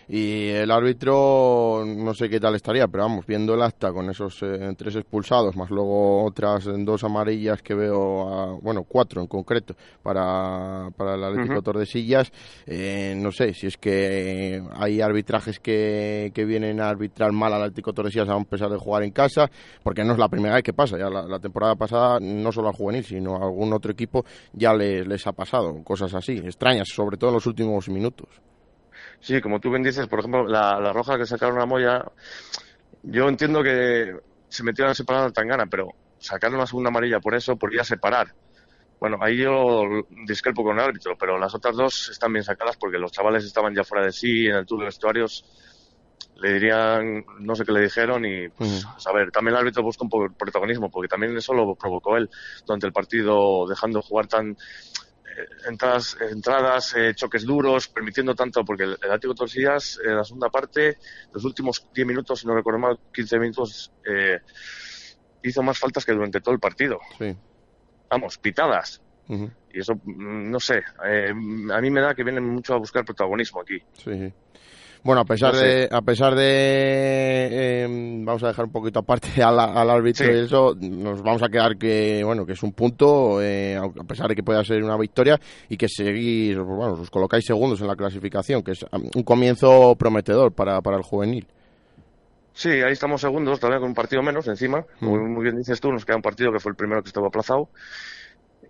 Y 0.07 0.49
el 0.49 0.69
árbitro, 0.69 1.83
no 1.85 2.13
sé 2.13 2.29
qué 2.29 2.39
tal 2.39 2.55
estaría, 2.55 2.87
pero 2.87 3.03
vamos, 3.03 3.25
viendo 3.25 3.53
el 3.53 3.61
acta 3.61 3.91
con 3.93 4.09
esos 4.09 4.41
eh, 4.43 4.73
tres 4.77 4.95
expulsados, 4.97 5.55
más 5.55 5.69
luego 5.69 6.25
otras 6.25 6.65
dos 6.79 7.03
amarillas 7.03 7.61
que 7.61 7.73
veo, 7.73 8.27
a- 8.29 8.59
bueno, 8.61 8.83
cuatro 8.83 9.21
en 9.21 9.27
concreto, 9.27 9.75
para, 10.03 10.89
para 10.97 11.15
el 11.15 11.23
Atlético 11.23 11.53
Ujú. 11.53 11.61
Tordesillas, 11.63 12.31
eh, 12.65 13.13
no 13.17 13.31
sé 13.31 13.53
si 13.53 13.67
es 13.67 13.77
que 13.77 14.61
hay 14.73 14.99
arbitrajes 15.01 15.59
que, 15.59 16.31
que 16.33 16.45
vienen 16.45 16.81
a 16.81 16.89
arbitrar 16.89 17.31
mal 17.31 17.53
al 17.53 17.61
Atlético 17.63 17.93
Tordesillas 17.93 18.27
a 18.29 18.39
pesar 18.43 18.69
de 18.69 18.77
jugar 18.77 19.03
en 19.03 19.11
casa, 19.11 19.49
porque 19.83 20.03
no 20.03 20.13
es 20.13 20.19
la 20.19 20.27
primera 20.29 20.55
vez 20.55 20.63
que 20.63 20.73
pasa, 20.73 20.97
ya 20.97 21.09
la, 21.09 21.23
la 21.23 21.39
temporada 21.39 21.75
pasada 21.75 22.19
no 22.19 22.51
solo 22.51 22.67
al 22.67 22.75
juvenil, 22.75 23.05
sino 23.05 23.35
a 23.35 23.45
algún 23.45 23.71
otro 23.73 23.91
equipo 23.91 24.25
ya 24.53 24.73
les, 24.73 25.07
les 25.07 25.25
ha 25.27 25.31
pasado, 25.31 25.81
cosas 25.83 26.13
así, 26.13 26.37
extrañas, 26.37 26.89
sobre 26.89 27.17
todo 27.17 27.29
en 27.29 27.35
los 27.35 27.45
últimos 27.47 27.84
minutos. 27.89 28.29
Sí, 29.19 29.41
como 29.41 29.59
tú 29.59 29.69
bien 29.69 29.83
dices, 29.83 30.07
por 30.07 30.19
ejemplo, 30.19 30.47
la, 30.47 30.79
la 30.79 30.93
roja 30.93 31.17
que 31.17 31.25
sacaron 31.25 31.59
a 31.59 31.65
Moya, 31.65 32.05
yo 33.03 33.27
entiendo 33.27 33.63
que 33.63 34.15
se 34.49 34.63
metieron 34.63 34.91
a 34.91 34.95
separar 34.95 35.25
a 35.25 35.31
Tangana, 35.31 35.65
pero 35.65 35.89
sacar 36.19 36.53
una 36.53 36.65
segunda 36.65 36.89
amarilla 36.89 37.19
por 37.19 37.35
eso, 37.35 37.55
por 37.55 37.73
ir 37.73 37.81
a 37.81 37.83
separar. 37.83 38.33
Bueno, 38.99 39.17
ahí 39.21 39.37
yo 39.37 39.83
discrepo 40.25 40.63
con 40.63 40.79
el 40.79 40.85
árbitro, 40.85 41.17
pero 41.17 41.37
las 41.37 41.53
otras 41.53 41.75
dos 41.75 42.09
están 42.09 42.33
bien 42.33 42.43
sacadas 42.43 42.77
porque 42.77 42.97
los 42.97 43.11
chavales 43.11 43.43
estaban 43.43 43.75
ya 43.75 43.83
fuera 43.83 44.05
de 44.05 44.11
sí 44.11 44.47
en 44.47 44.55
el 44.55 44.65
tour 44.65 44.79
de 44.79 44.85
vestuarios. 44.85 45.45
Le 46.37 46.53
dirían, 46.53 47.23
no 47.39 47.55
sé 47.55 47.63
qué 47.63 47.71
le 47.71 47.81
dijeron 47.81 48.25
y, 48.25 48.49
pues, 48.49 48.85
a 49.05 49.13
ver, 49.13 49.31
también 49.31 49.55
el 49.55 49.61
árbitro 49.61 49.83
busca 49.83 50.03
un 50.03 50.09
poco 50.09 50.33
protagonismo 50.33 50.89
porque 50.89 51.07
también 51.07 51.35
eso 51.37 51.53
lo 51.53 51.75
provocó 51.75 52.17
él 52.17 52.29
durante 52.65 52.87
el 52.87 52.93
partido, 52.93 53.65
dejando 53.67 54.01
jugar 54.01 54.27
tan 54.27 54.57
entradas, 55.67 56.17
entradas 56.31 56.95
eh, 56.95 57.13
choques 57.15 57.45
duros, 57.45 57.87
permitiendo 57.87 58.35
tanto, 58.35 58.63
porque 58.63 58.83
el, 58.83 58.97
el 59.01 59.09
Atlético 59.09 59.33
de 59.33 59.37
Torsillas 59.37 59.99
en 60.03 60.15
la 60.15 60.23
segunda 60.23 60.49
parte, 60.49 60.97
los 61.33 61.43
últimos 61.43 61.87
10 61.93 62.07
minutos, 62.07 62.39
si 62.39 62.47
no 62.47 62.55
recuerdo 62.55 62.79
mal, 62.79 62.99
15 63.13 63.39
minutos, 63.39 63.91
eh, 64.05 64.39
hizo 65.43 65.63
más 65.63 65.77
faltas 65.77 66.05
que 66.05 66.13
durante 66.13 66.41
todo 66.41 66.53
el 66.53 66.59
partido. 66.59 66.99
Sí. 67.17 67.35
Vamos, 68.09 68.37
pitadas. 68.37 69.01
Ujú. 69.27 69.51
Y 69.71 69.79
eso, 69.79 69.95
mm, 69.95 70.49
no 70.49 70.59
sé, 70.59 70.83
eh, 71.05 71.31
a 71.31 71.81
mí 71.81 71.89
me 71.89 72.01
da 72.01 72.13
que 72.13 72.23
vienen 72.23 72.45
mucho 72.45 72.73
a 72.73 72.77
buscar 72.77 73.03
protagonismo 73.03 73.61
aquí. 73.61 73.79
Sí. 73.93 74.33
Bueno, 75.05 75.21
a 75.21 75.25
pesar 75.25 75.53
No 75.53 75.59
sé. 75.59 75.65
de, 75.65 75.89
a 75.91 76.01
pesar 76.01 76.33
de, 76.35 76.43
eh, 77.51 77.87
vamos 78.23 78.43
a 78.43 78.47
dejar 78.47 78.65
un 78.65 78.71
poquito 78.71 78.99
aparte 78.99 79.29
al, 79.43 79.59
al 79.59 79.89
árbitro 79.89 80.25
Sí. 80.25 80.31
y 80.31 80.39
eso, 80.45 80.75
nos 80.81 81.21
vamos 81.21 81.43
a 81.43 81.47
quedar 81.47 81.77
que, 81.77 82.23
bueno, 82.25 82.43
que 82.45 82.53
es 82.53 82.63
un 82.63 82.73
punto, 82.73 83.39
eh, 83.41 83.77
a 83.77 84.03
pesar 84.03 84.27
de 84.29 84.35
que 84.35 84.41
pueda 84.41 84.63
ser 84.63 84.83
una 84.83 84.97
victoria 84.97 85.39
y 85.69 85.77
que 85.77 85.87
seguís, 85.87 86.57
bueno, 86.57 86.93
os 86.93 87.09
colocáis 87.11 87.45
segundos 87.45 87.79
en 87.81 87.87
la 87.87 87.95
clasificación, 87.95 88.63
que 88.63 88.71
es 88.71 88.83
un 89.15 89.23
comienzo 89.23 89.95
prometedor 89.95 90.51
para, 90.53 90.81
para 90.81 90.97
el 90.97 91.03
juvenil. 91.03 91.45
Sí, 92.53 92.69
ahí 92.69 92.93
estamos 92.93 93.21
segundos, 93.21 93.59
todavía 93.59 93.79
con 93.81 93.89
un 93.89 93.95
partido 93.95 94.23
menos 94.23 94.47
encima. 94.47 94.83
Como 94.99 95.17
muy 95.17 95.43
bien 95.43 95.57
dices 95.57 95.79
tú, 95.79 95.91
nos 95.91 96.03
queda 96.03 96.15
un 96.15 96.21
partido 96.23 96.51
que 96.51 96.59
fue 96.59 96.71
el 96.71 96.75
primero 96.75 97.03
que 97.03 97.09
estuvo 97.09 97.27
aplazado. 97.27 97.69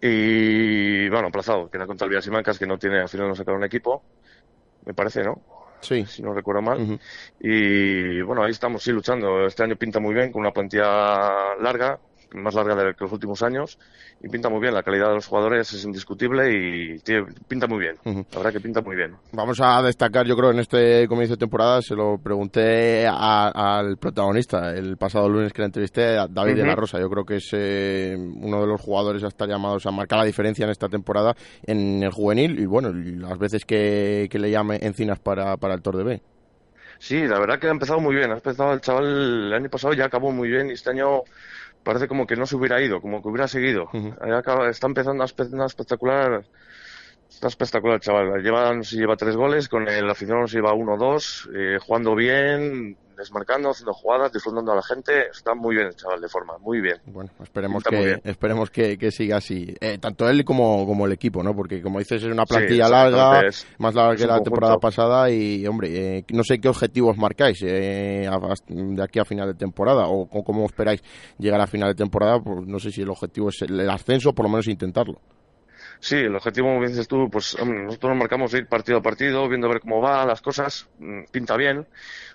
Y 0.01 1.07
bueno, 1.09 1.27
aplazado, 1.29 1.69
que 1.69 1.77
era 1.77 1.87
contra 1.87 2.05
el 2.05 2.09
Villas 2.09 2.27
y 2.27 2.31
Mancas, 2.31 2.59
que 2.59 2.67
no 2.67 2.77
tiene, 2.77 2.99
al 2.99 3.07
final 3.09 3.29
no 3.29 3.35
sacaron 3.35 3.59
un 3.61 3.65
equipo, 3.65 4.03
me 4.85 4.93
parece, 4.93 5.23
¿no? 5.23 5.39
Sí. 5.81 6.05
Si 6.05 6.21
no 6.23 6.33
recuerdo 6.33 6.61
mal. 6.61 6.99
Y 7.39 8.21
bueno, 8.21 8.43
ahí 8.43 8.51
estamos, 8.51 8.83
sí, 8.83 8.91
luchando. 8.91 9.45
Este 9.45 9.63
año 9.63 9.75
pinta 9.75 9.99
muy 9.99 10.13
bien, 10.13 10.31
con 10.31 10.41
una 10.41 10.51
plantilla 10.51 11.55
larga, 11.61 11.99
más 12.33 12.53
larga 12.55 12.75
de 12.75 12.93
que 12.93 13.03
los 13.03 13.11
últimos 13.13 13.41
años, 13.43 13.77
y 14.21 14.29
pinta 14.29 14.49
muy 14.49 14.59
bien. 14.59 14.73
La 14.73 14.83
calidad 14.83 15.09
de 15.09 15.15
los 15.15 15.27
jugadores 15.27 15.71
es 15.73 15.83
indiscutible 15.85 16.51
y 16.51 16.99
tiene- 16.99 17.27
pinta 17.47 17.67
muy 17.67 17.79
bien. 17.79 17.95
La 18.05 18.37
verdad 18.37 18.51
que 18.53 18.59
pinta 18.59 18.81
muy 18.81 18.95
bien. 18.95 19.15
Vamos 19.31 19.59
a 19.61 19.81
destacar, 19.81 20.25
yo 20.25 20.35
creo, 20.35 20.51
en 20.51 20.59
este 20.59 21.07
comienzo 21.07 21.35
de 21.35 21.39
temporada, 21.39 21.81
se 21.81 21.95
lo 21.95 22.17
pregunté 22.17 23.07
a- 23.07 23.77
al 23.79 23.97
protagonista 23.97 24.71
el 24.75 24.97
pasado 24.97 25.29
lunes 25.29 25.53
que 25.53 25.61
la 25.61 25.67
entrevisté, 25.67 26.17
a 26.17 26.27
David 26.27 26.55
de 26.55 26.65
la. 26.65 26.75
Rosa. 26.75 26.99
Yo 26.99 27.09
creo 27.09 27.25
que 27.25 27.35
es 27.37 27.49
eh, 27.53 28.15
uno 28.17 28.61
de 28.61 28.67
los 28.67 28.81
jugadores 28.81 29.23
a 29.23 29.27
estar 29.27 29.47
llamados 29.47 29.85
a 29.85 29.91
marcar 29.91 30.19
la 30.19 30.25
diferencia 30.25 30.65
en 30.65 30.71
esta 30.71 30.89
temporada 30.89 31.35
en 31.65 32.03
el 32.03 32.11
juvenil 32.11 32.59
y, 32.59 32.65
bueno, 32.65 32.91
las 32.93 33.37
veces 33.37 33.65
que, 33.65 34.27
que 34.29 34.39
le 34.39 34.51
llame 34.51 34.77
Encinas 34.81 35.19
para, 35.19 35.57
para 35.57 35.73
el 35.75 35.81
Tor 35.81 35.97
de 35.97 36.03
B. 36.03 36.21
Sí, 36.97 37.27
la 37.27 37.39
verdad 37.39 37.59
que 37.59 37.67
ha 37.67 37.71
empezado 37.71 37.99
muy 37.99 38.15
bien. 38.15 38.31
Ha 38.31 38.35
empezado 38.35 38.71
el 38.73 38.79
chaval 38.81 39.05
el 39.47 39.53
año 39.53 39.69
pasado, 39.69 39.93
ya 39.93 40.05
acabó 40.05 40.31
muy 40.31 40.47
bien 40.49 40.69
y 40.69 40.73
este 40.73 40.91
año 40.91 41.23
parece 41.85 42.07
como 42.09 42.25
que 42.27 42.35
no 42.35 42.45
se 42.45 42.57
hubiera 42.57 42.81
ido, 42.81 42.99
como 42.99 43.21
que 43.21 43.29
hubiera 43.29 43.47
seguido. 43.47 43.87
Acaba- 44.19 44.69
está 44.69 44.87
empezando 44.87 45.23
a 45.23 45.27
espectacular. 45.67 46.43
Está 47.29 47.47
espectacular 47.47 47.99
chaval. 47.99 48.41
Lleva, 48.43 48.73
no 48.73 48.83
sé 48.83 48.91
si 48.91 48.97
lleva 48.97 49.15
tres 49.15 49.35
goles, 49.35 49.67
con 49.69 49.87
el 49.87 50.09
aficionado 50.09 50.47
si 50.47 50.55
lleva 50.57 50.73
uno 50.73 50.93
o 50.93 50.97
dos, 50.97 51.49
eh, 51.55 51.77
jugando 51.81 52.15
bien, 52.15 52.97
desmarcando, 53.17 53.69
haciendo 53.69 53.93
jugadas, 53.93 54.31
disfrutando 54.31 54.71
a 54.71 54.75
la 54.75 54.81
gente. 54.83 55.27
Está 55.31 55.53
muy 55.55 55.75
bien 55.75 55.87
el 55.87 55.95
chaval 55.95 56.21
de 56.21 56.27
forma, 56.29 56.57
muy 56.59 56.81
bien. 56.81 56.97
Bueno, 57.05 57.29
esperemos 57.43 57.83
que 57.83 58.19
esperemos 58.23 58.69
que, 58.69 58.97
que 58.97 59.11
siga 59.11 59.37
así. 59.37 59.73
Eh, 59.79 59.97
tanto 59.99 60.29
él 60.29 60.43
como, 60.45 60.85
como 60.85 61.05
el 61.05 61.11
equipo, 61.13 61.41
¿no? 61.43 61.55
Porque, 61.55 61.81
como 61.81 61.99
dices, 61.99 62.21
es 62.23 62.31
una 62.31 62.45
plantilla 62.45 62.87
larga, 62.89 63.41
es- 63.47 63.65
más 63.77 63.95
larga 63.95 64.15
que 64.15 64.21
la 64.23 64.27
conjunto. 64.29 64.43
temporada 64.51 64.77
pasada 64.77 65.29
y, 65.31 65.65
hombre, 65.67 66.17
eh, 66.19 66.25
no 66.31 66.43
sé 66.43 66.59
qué 66.59 66.67
objetivos 66.69 67.17
marcáis 67.17 67.61
eh, 67.63 68.29
de 68.67 69.03
aquí 69.03 69.19
a 69.19 69.25
final 69.25 69.47
de 69.47 69.53
temporada 69.55 70.07
o, 70.07 70.21
o 70.23 70.43
cómo 70.43 70.65
esperáis 70.65 71.01
llegar 71.37 71.61
a 71.61 71.67
final 71.67 71.89
de 71.89 71.95
temporada. 71.95 72.39
Pues 72.39 72.67
no 72.67 72.79
sé 72.79 72.91
si 72.91 73.01
el 73.01 73.09
objetivo 73.09 73.49
es 73.49 73.61
el, 73.61 73.79
el 73.79 73.89
ascenso, 73.89 74.33
por 74.33 74.45
lo 74.45 74.49
menos 74.49 74.67
intentarlo. 74.67 75.19
Sí, 76.05 76.17
el 76.17 76.35
objetivo, 76.35 76.67
como 76.67 76.87
dices 76.87 77.07
tú, 77.07 77.27
pues 77.31 77.55
hombre, 77.55 77.81
nosotros 77.81 78.11
nos 78.11 78.19
marcamos 78.19 78.53
ir 78.53 78.67
partido 78.67 78.99
a 78.99 79.01
partido, 79.01 79.49
viendo 79.49 79.65
a 79.65 79.71
ver 79.71 79.81
cómo 79.81 79.99
van 80.01 80.27
las 80.27 80.39
cosas, 80.39 80.87
mm, 80.99 81.23
pinta 81.31 81.57
bien. 81.57 81.87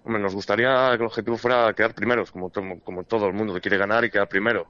Hombre, 0.03 0.21
nos 0.21 0.35
gustaría 0.35 0.89
que 0.91 0.95
el 0.97 1.03
objetivo 1.07 1.37
fuera 1.37 1.73
quedar 1.73 1.95
primeros, 1.95 2.33
como, 2.33 2.51
to- 2.51 2.63
como 2.83 3.05
todo 3.05 3.27
el 3.29 3.33
mundo 3.33 3.55
que 3.55 3.61
quiere 3.61 3.77
ganar 3.79 4.05
y 4.05 4.11
quedar 4.11 4.29
primero. 4.29 4.67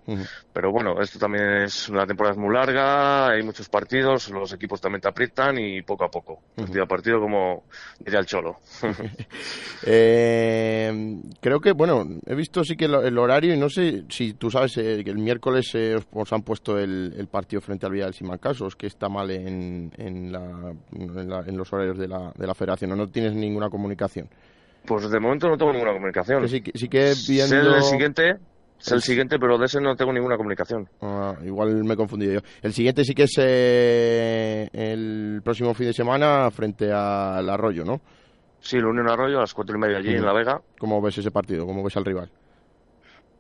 Pero 0.53 0.71
bueno, 0.71 1.01
esto 1.01 1.19
también 1.19 1.63
es 1.63 1.89
una 1.89 2.07
temporada 2.07 2.33
es 2.35 2.39
muy 2.39 2.53
larga, 2.53 3.31
hay 3.31 3.43
muchos 3.43 3.71
partidos, 3.71 4.29
los 4.29 4.53
equipos 4.53 4.83
también 4.83 5.01
te 5.01 5.09
aprietan 5.09 5.57
y 5.59 5.81
poco 5.81 6.05
a 6.05 6.11
poco, 6.11 6.43
partido 6.55 6.83
a 6.85 6.87
partido, 6.87 7.21
como 7.21 7.65
diría 8.01 8.19
el 8.21 8.27
Cholo. 8.27 8.59
Eh, 9.93 11.21
creo 11.41 11.59
que, 11.61 11.73
bueno, 11.73 12.07
he 12.27 12.35
visto 12.35 12.63
sí 12.65 12.77
que 12.77 12.85
el, 12.85 12.95
el 12.97 13.19
horario 13.19 13.55
y 13.55 13.59
no 13.59 13.69
sé 13.71 14.05
si 14.11 14.35
tú 14.35 14.51
sabes 14.51 14.77
eh, 14.77 15.03
que 15.05 15.11
el 15.11 15.19
miércoles 15.19 15.71
eh, 15.75 15.95
os, 15.97 16.07
os 16.13 16.33
han 16.33 16.43
puesto 16.43 16.79
el, 16.79 17.15
el 17.17 17.27
partido 17.29 17.63
frente 17.63 17.87
al 17.87 17.93
Villarreal 17.93 18.15
Simancas, 18.15 18.59
que 18.77 18.87
está 18.91 19.09
mal 19.09 19.31
en, 19.31 19.91
en, 19.97 20.31
la- 20.33 20.75
en 20.93 21.29
la- 21.31 21.45
en 21.47 21.57
los 21.57 21.73
horarios 21.73 21.99
de 21.99 22.09
la, 22.09 22.33
de 22.37 22.47
la 22.47 22.55
federación 22.55 22.93
o 22.93 22.97
no 22.97 23.09
tienes 23.09 23.35
ninguna 23.35 23.69
comunicación. 23.71 24.29
Pues 24.87 25.11
de 25.11 25.21
momento 25.21 25.49
no 25.49 25.57
tengo 25.59 25.73
ninguna 25.73 25.93
comunicación. 25.93 26.49
Sí, 26.49 26.61
que- 26.61 26.73
sí 26.79 26.89
que 26.89 27.15
Sé 27.15 27.33
viendo... 27.33 27.77
el 27.77 27.83
siguiente, 27.83 28.37
sé 28.79 28.95
el 28.95 28.99
Es- 28.99 29.05
siguiente, 29.05 29.39
pero 29.39 29.59
de 29.59 29.67
ese 29.67 29.81
no 29.81 29.95
tengo 29.97 30.13
ninguna 30.13 30.37
comunicación. 30.37 30.89
Ah, 31.03 31.35
igual 31.45 31.85
me 31.85 31.95
he 31.95 31.97
confundido 31.97 32.33
yo. 32.35 32.41
El 32.63 32.73
siguiente 32.73 33.05
sí 33.05 33.15
que 33.15 33.25
es 33.25 33.35
eh, 33.39 34.69
el 34.73 35.41
próximo 35.45 35.75
fin 35.75 35.87
de 35.89 35.93
semana 35.93 36.51
frente 36.51 36.91
al 36.93 37.49
Arroyo, 37.49 37.85
¿no? 37.85 38.01
Sí, 38.61 38.77
el 38.77 38.85
Unión 38.87 39.09
Arroyo 39.09 39.39
a 39.39 39.41
las 39.43 39.55
cuatro 39.55 39.77
y 39.77 39.81
media 39.81 39.99
allí 39.99 40.15
en 40.15 40.25
La 40.25 40.33
Vega. 40.33 40.61
¿Cómo 40.79 41.01
ves 41.01 41.17
ese 41.19 41.31
partido? 41.31 41.67
¿Cómo 41.67 41.83
ves 41.83 41.97
al 41.97 42.05
rival? 42.05 42.31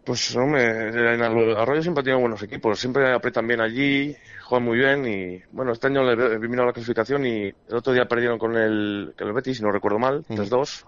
Pues 0.04 0.34
hombre, 0.34 0.88
en 0.88 0.96
el 0.96 1.56
Arroyo 1.56 1.82
siempre 1.82 2.00
ha 2.00 2.04
tenido 2.04 2.20
buenos 2.20 2.42
equipos, 2.42 2.80
siempre 2.80 3.12
apretan 3.12 3.46
bien 3.46 3.60
allí, 3.60 4.16
juegan 4.44 4.64
muy 4.64 4.78
bien 4.78 5.06
y 5.06 5.42
bueno, 5.52 5.72
este 5.72 5.88
año 5.88 6.02
le 6.02 6.20
he 6.22 6.34
eliminado 6.36 6.66
la 6.66 6.72
clasificación 6.72 7.26
y 7.26 7.44
el 7.48 7.74
otro 7.76 7.92
día 7.92 8.06
perdieron 8.08 8.38
con 8.38 8.56
el, 8.56 9.14
con 9.16 9.28
el 9.28 9.34
Betis, 9.34 9.58
si 9.58 9.62
no 9.62 9.70
recuerdo 9.70 9.98
mal, 9.98 10.24
3-2. 10.26 10.86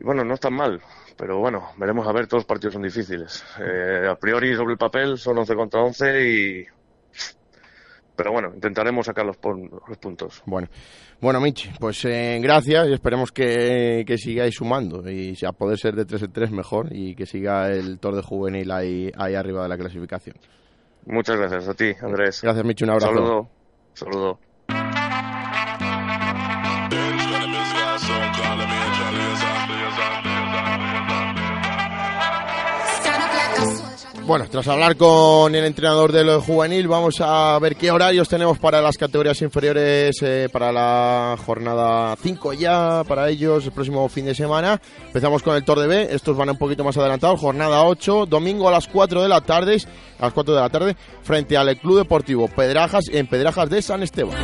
Y 0.00 0.04
bueno, 0.04 0.24
no 0.24 0.32
están 0.32 0.54
mal, 0.54 0.80
pero 1.16 1.38
bueno, 1.38 1.72
veremos 1.76 2.08
a 2.08 2.12
ver, 2.12 2.26
todos 2.26 2.40
los 2.40 2.46
partidos 2.46 2.72
son 2.72 2.82
difíciles. 2.82 3.44
Eh, 3.60 4.08
a 4.10 4.14
priori 4.16 4.56
sobre 4.56 4.72
el 4.72 4.78
papel 4.78 5.18
son 5.18 5.36
11 5.38 5.54
contra 5.54 5.82
11 5.82 6.28
y... 6.28 6.66
Pero 8.20 8.32
bueno, 8.32 8.50
intentaremos 8.54 9.06
sacar 9.06 9.24
los, 9.24 9.38
los 9.88 9.96
puntos. 9.96 10.42
Bueno, 10.44 10.68
bueno 11.22 11.40
Michi, 11.40 11.70
pues 11.80 12.04
eh, 12.04 12.38
gracias 12.42 12.86
y 12.86 12.92
esperemos 12.92 13.32
que, 13.32 14.04
que 14.06 14.18
sigáis 14.18 14.56
sumando 14.56 15.08
y 15.10 15.34
si 15.36 15.46
a 15.46 15.52
poder 15.52 15.78
ser 15.78 15.94
de 15.94 16.04
3 16.04 16.24
en 16.24 16.32
3 16.32 16.50
mejor 16.50 16.88
y 16.90 17.14
que 17.14 17.24
siga 17.24 17.70
el 17.70 17.98
Tor 17.98 18.16
de 18.16 18.20
Juvenil 18.20 18.70
ahí, 18.72 19.10
ahí 19.16 19.34
arriba 19.34 19.62
de 19.62 19.70
la 19.70 19.78
clasificación. 19.78 20.36
Muchas 21.06 21.38
gracias 21.38 21.66
a 21.66 21.72
ti, 21.72 21.94
Andrés. 22.02 22.42
Gracias 22.42 22.62
Michi, 22.62 22.84
un 22.84 22.90
abrazo. 22.90 23.14
Saludo. 23.14 23.48
Saludo. 23.94 24.38
Bueno, 34.30 34.46
tras 34.48 34.68
hablar 34.68 34.96
con 34.96 35.52
el 35.56 35.64
entrenador 35.64 36.12
del 36.12 36.38
juvenil, 36.38 36.86
vamos 36.86 37.20
a 37.20 37.58
ver 37.58 37.74
qué 37.74 37.90
horarios 37.90 38.28
tenemos 38.28 38.60
para 38.60 38.80
las 38.80 38.96
categorías 38.96 39.42
inferiores 39.42 40.22
eh, 40.22 40.48
para 40.52 40.70
la 40.70 41.36
jornada 41.44 42.14
5 42.14 42.52
ya, 42.52 43.02
para 43.08 43.28
ellos 43.28 43.64
el 43.64 43.72
próximo 43.72 44.08
fin 44.08 44.26
de 44.26 44.36
semana. 44.36 44.80
Empezamos 45.08 45.42
con 45.42 45.56
el 45.56 45.64
Tor 45.64 45.80
de 45.80 45.88
B, 45.88 46.08
estos 46.12 46.36
van 46.36 46.48
un 46.48 46.58
poquito 46.58 46.84
más 46.84 46.96
adelantados, 46.96 47.40
jornada 47.40 47.82
8, 47.82 48.26
domingo 48.26 48.68
a 48.68 48.70
las 48.70 48.86
4 48.86 49.20
de 49.20 49.28
la 49.28 49.40
tarde, 49.40 49.78
a 50.20 50.26
las 50.26 50.32
4 50.32 50.54
de 50.54 50.60
la 50.60 50.68
tarde, 50.68 50.96
frente 51.24 51.56
al 51.56 51.76
Club 51.76 51.98
Deportivo 51.98 52.46
Pedrajas 52.46 53.06
en 53.08 53.26
Pedrajas 53.26 53.68
de 53.68 53.82
San 53.82 54.04
Esteban. 54.04 54.36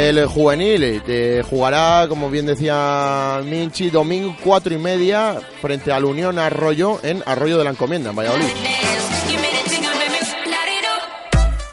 El 0.00 0.24
juvenil 0.24 1.02
eh, 1.06 1.42
jugará, 1.44 2.06
como 2.08 2.30
bien 2.30 2.46
decía 2.46 3.42
Minchi, 3.44 3.90
domingo 3.90 4.34
cuatro 4.42 4.72
y 4.72 4.78
media 4.78 5.38
frente 5.60 5.92
al 5.92 6.06
Unión 6.06 6.38
Arroyo 6.38 6.98
en 7.02 7.22
Arroyo 7.26 7.58
de 7.58 7.64
la 7.64 7.70
Encomienda, 7.70 8.08
en 8.08 8.16
Valladolid. 8.16 8.46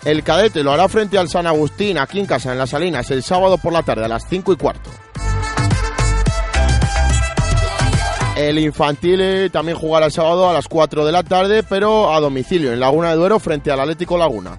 El 0.04 0.24
cadete 0.24 0.62
lo 0.62 0.74
hará 0.74 0.90
frente 0.90 1.18
al 1.18 1.30
San 1.30 1.48
Agustín, 1.48 1.98
aquí 1.98 2.20
en 2.20 2.26
casa, 2.26 2.52
en 2.52 2.58
Las 2.58 2.72
Salinas, 2.72 3.10
el 3.12 3.24
sábado 3.24 3.58
por 3.58 3.72
la 3.72 3.84
tarde 3.84 4.04
a 4.04 4.10
las 4.10 4.28
cinco 4.28 4.52
y 4.52 4.58
cuarto. 4.58 4.90
El 8.36 8.60
infantil 8.60 9.22
eh, 9.22 9.50
también 9.50 9.78
jugará 9.78 10.08
el 10.08 10.12
sábado 10.12 10.50
a 10.50 10.54
las 10.54 10.68
4 10.68 11.06
de 11.06 11.12
la 11.14 11.24
tarde, 11.24 11.64
pero 11.64 12.14
a 12.14 12.20
domicilio, 12.20 12.74
en 12.74 12.82
Laguna 12.82 13.12
de 13.12 13.16
Duero, 13.16 13.40
frente 13.40 13.72
al 13.72 13.80
Atlético 13.80 14.18
Laguna 14.18 14.58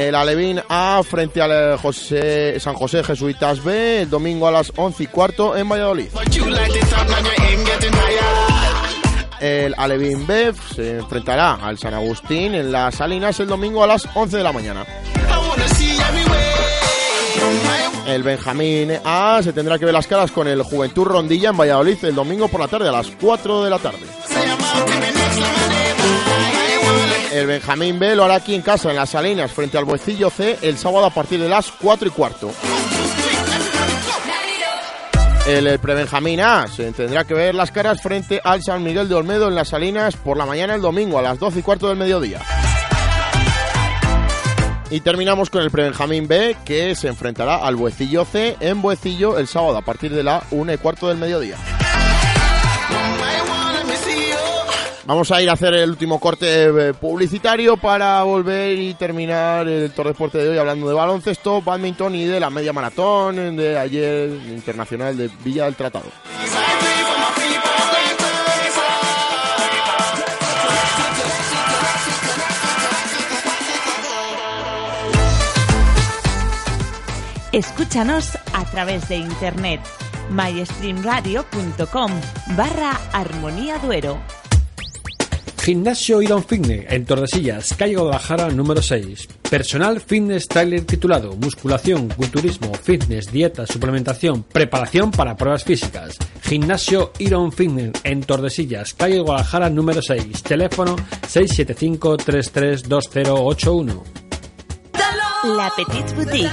el 0.00 0.14
Alevín 0.14 0.62
A 0.68 1.02
frente 1.04 1.42
al 1.42 1.78
eh, 2.10 2.56
San 2.58 2.74
José 2.74 3.04
Jesuitas 3.04 3.62
B 3.62 4.02
el 4.02 4.10
domingo 4.10 4.48
a 4.48 4.50
las 4.50 4.72
11 4.74 5.02
y 5.02 5.06
cuarto 5.08 5.54
en 5.54 5.68
Valladolid. 5.68 6.08
El 9.40 9.74
Alevín 9.76 10.26
B 10.26 10.54
se 10.74 10.98
enfrentará 10.98 11.54
al 11.54 11.78
San 11.78 11.92
Agustín 11.92 12.54
en 12.54 12.72
las 12.72 12.94
Salinas 12.94 13.40
el 13.40 13.48
domingo 13.48 13.84
a 13.84 13.86
las 13.86 14.08
11 14.14 14.38
de 14.38 14.42
la 14.42 14.52
mañana. 14.52 14.86
El 18.06 18.22
Benjamín 18.22 18.92
A 19.04 19.40
se 19.42 19.52
tendrá 19.52 19.78
que 19.78 19.84
ver 19.84 19.94
las 19.94 20.06
caras 20.06 20.30
con 20.30 20.48
el 20.48 20.62
Juventud 20.62 21.04
Rondilla 21.04 21.50
en 21.50 21.58
Valladolid 21.58 22.02
el 22.04 22.14
domingo 22.14 22.48
por 22.48 22.60
la 22.60 22.68
tarde 22.68 22.88
a 22.88 22.92
las 22.92 23.08
4 23.20 23.64
de 23.64 23.70
la 23.70 23.78
tarde. 23.78 24.06
El 27.32 27.46
Benjamín 27.46 27.98
B 28.00 28.16
lo 28.16 28.24
hará 28.24 28.36
aquí 28.36 28.56
en 28.56 28.62
casa, 28.62 28.90
en 28.90 28.96
las 28.96 29.10
Salinas, 29.10 29.52
frente 29.52 29.78
al 29.78 29.84
Buecillo 29.84 30.30
C, 30.30 30.58
el 30.62 30.76
sábado 30.76 31.06
a 31.06 31.10
partir 31.10 31.40
de 31.40 31.48
las 31.48 31.70
4 31.70 32.08
y 32.08 32.10
cuarto. 32.10 32.50
El, 35.46 35.78
Pre-Benjamín 35.78 36.40
A 36.40 36.66
se 36.66 36.90
tendrá 36.92 37.24
que 37.24 37.34
ver 37.34 37.54
las 37.54 37.70
caras 37.70 38.02
frente 38.02 38.40
al 38.42 38.62
San 38.62 38.82
Miguel 38.82 39.08
de 39.08 39.14
Olmedo 39.14 39.48
en 39.48 39.54
las 39.54 39.68
Salinas 39.68 40.16
por 40.16 40.36
la 40.36 40.44
mañana 40.44 40.74
el 40.74 40.80
domingo 40.80 41.18
a 41.18 41.22
las 41.22 41.38
12 41.38 41.60
y 41.60 41.62
cuarto 41.62 41.88
del 41.88 41.96
mediodía. 41.96 42.40
Y 44.90 45.00
terminamos 45.00 45.50
con 45.50 45.62
el 45.62 45.70
Pre-Benjamín 45.70 46.26
B 46.26 46.56
que 46.64 46.96
se 46.96 47.06
enfrentará 47.06 47.64
al 47.64 47.76
Buecillo 47.76 48.24
C 48.24 48.56
en 48.58 48.82
Buecillo 48.82 49.38
el 49.38 49.46
sábado 49.46 49.78
a 49.78 49.82
partir 49.82 50.12
de 50.12 50.24
la 50.24 50.42
1 50.50 50.72
y 50.72 50.78
cuarto 50.78 51.08
del 51.08 51.18
mediodía. 51.18 51.56
Vamos 55.06 55.30
a 55.30 55.40
ir 55.40 55.48
a 55.48 55.54
hacer 55.54 55.72
el 55.74 55.90
último 55.90 56.20
corte 56.20 56.64
eh, 56.64 56.94
publicitario 56.94 57.76
para 57.76 58.22
volver 58.22 58.78
y 58.78 58.94
terminar 58.94 59.66
el 59.66 59.90
Tour 59.92 60.06
de 60.06 60.12
Deporte 60.12 60.38
de 60.38 60.50
hoy 60.50 60.58
hablando 60.58 60.88
de 60.88 60.94
baloncesto, 60.94 61.62
badminton 61.62 62.14
y 62.14 62.26
de 62.26 62.38
la 62.38 62.50
media 62.50 62.72
maratón 62.72 63.56
de 63.56 63.78
ayer 63.78 64.28
internacional 64.48 65.16
de 65.16 65.30
Villa 65.42 65.64
del 65.64 65.74
Tratado. 65.74 66.06
Escúchanos 77.52 78.38
a 78.52 78.64
través 78.70 79.08
de 79.08 79.16
internet 79.16 79.80
mystreamradio.com 80.30 82.12
barra 82.54 82.92
Armonía 83.12 83.78
Duero 83.78 84.20
Gimnasio 85.62 86.22
Iron 86.22 86.42
Fitness 86.42 86.86
en 86.88 87.04
Tordesillas, 87.04 87.74
calle 87.74 87.94
Guadalajara 87.94 88.48
número 88.48 88.80
6. 88.80 89.28
Personal 89.50 90.00
Fitness 90.00 90.48
Trailer 90.48 90.86
titulado 90.86 91.36
Musculación, 91.36 92.08
Culturismo, 92.08 92.72
Fitness, 92.72 93.30
Dieta, 93.30 93.66
Suplementación, 93.66 94.42
Preparación 94.44 95.10
para 95.10 95.36
Pruebas 95.36 95.64
Físicas. 95.64 96.16
Gimnasio 96.42 97.12
Iron 97.18 97.52
Fitness 97.52 97.92
en 98.04 98.22
Tordesillas, 98.22 98.94
calle 98.94 99.20
Guadalajara 99.20 99.68
número 99.68 100.00
6. 100.00 100.42
Teléfono 100.42 100.96
675 101.28 102.16
332081. 102.16 104.29
La 105.42 105.70
Petite 105.74 106.14
Boutique. 106.14 106.50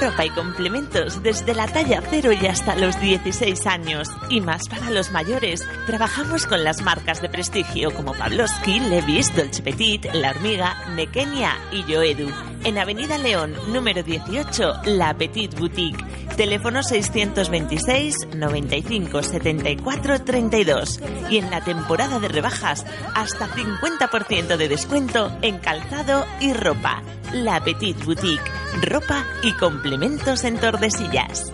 Ropa 0.00 0.24
y 0.24 0.30
complementos 0.30 1.22
desde 1.22 1.54
la 1.54 1.66
talla 1.66 2.02
0 2.08 2.32
y 2.40 2.46
hasta 2.46 2.74
los 2.74 2.98
16 2.98 3.66
años. 3.66 4.08
Y 4.30 4.40
más 4.40 4.66
para 4.66 4.90
los 4.90 5.10
mayores. 5.10 5.62
Trabajamos 5.86 6.46
con 6.46 6.64
las 6.64 6.80
marcas 6.80 7.20
de 7.20 7.28
prestigio 7.28 7.92
como 7.92 8.14
Pavlovsky, 8.14 8.80
Levis, 8.80 9.34
Dolce 9.36 9.62
Petit, 9.62 10.06
La 10.14 10.30
Hormiga, 10.30 10.74
Nequenia 10.94 11.58
y 11.70 11.84
Yoedu. 11.84 12.30
En 12.64 12.78
Avenida 12.78 13.18
León, 13.18 13.54
número 13.68 14.02
18, 14.02 14.84
La 14.86 15.12
Petite 15.12 15.56
Boutique. 15.56 16.02
Teléfono 16.40 16.82
626 16.82 18.28
95 18.34 19.22
74 19.22 20.24
32. 20.24 20.98
Y 21.28 21.36
en 21.36 21.50
la 21.50 21.62
temporada 21.62 22.18
de 22.18 22.28
rebajas, 22.28 22.86
hasta 23.14 23.46
50% 23.46 24.56
de 24.56 24.68
descuento 24.70 25.36
en 25.42 25.58
calzado 25.58 26.24
y 26.40 26.54
ropa. 26.54 27.02
La 27.34 27.62
Petite 27.62 28.02
Boutique. 28.06 28.40
Ropa 28.80 29.26
y 29.42 29.52
complementos 29.52 30.44
en 30.44 30.56
Tordesillas. 30.56 31.52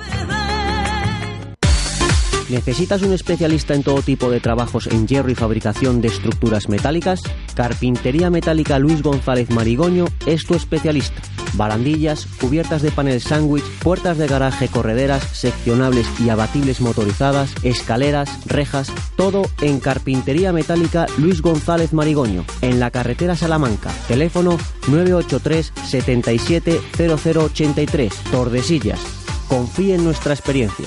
¿Necesitas 2.48 3.02
un 3.02 3.12
especialista 3.12 3.74
en 3.74 3.82
todo 3.82 4.02
tipo 4.02 4.30
de 4.30 4.38
trabajos 4.38 4.86
en 4.86 5.08
hierro 5.08 5.30
y 5.30 5.34
fabricación 5.34 6.00
de 6.00 6.06
estructuras 6.06 6.68
metálicas? 6.68 7.22
Carpintería 7.56 8.30
Metálica 8.30 8.78
Luis 8.78 9.02
González 9.02 9.50
Marigoño 9.50 10.04
es 10.26 10.46
tu 10.46 10.54
especialista. 10.54 11.20
Barandillas, 11.56 12.26
cubiertas 12.40 12.82
de 12.82 12.90
panel 12.90 13.20
sándwich, 13.20 13.64
puertas 13.82 14.18
de 14.18 14.26
garaje 14.26 14.68
correderas, 14.68 15.22
seccionables 15.32 16.06
y 16.20 16.28
abatibles 16.28 16.80
motorizadas, 16.80 17.52
escaleras, 17.62 18.28
rejas, 18.46 18.92
todo 19.16 19.42
en 19.60 19.80
Carpintería 19.80 20.52
Metálica 20.52 21.06
Luis 21.18 21.42
González 21.42 21.92
Marigoño, 21.92 22.44
en 22.62 22.80
la 22.80 22.90
carretera 22.90 23.36
Salamanca. 23.36 23.90
Teléfono 24.08 24.58
983 24.88 25.72
77 25.84 26.80
0083, 26.96 28.12
Tordesillas. 28.30 29.00
Confíe 29.48 29.94
en 29.94 30.04
nuestra 30.04 30.34
experiencia. 30.34 30.86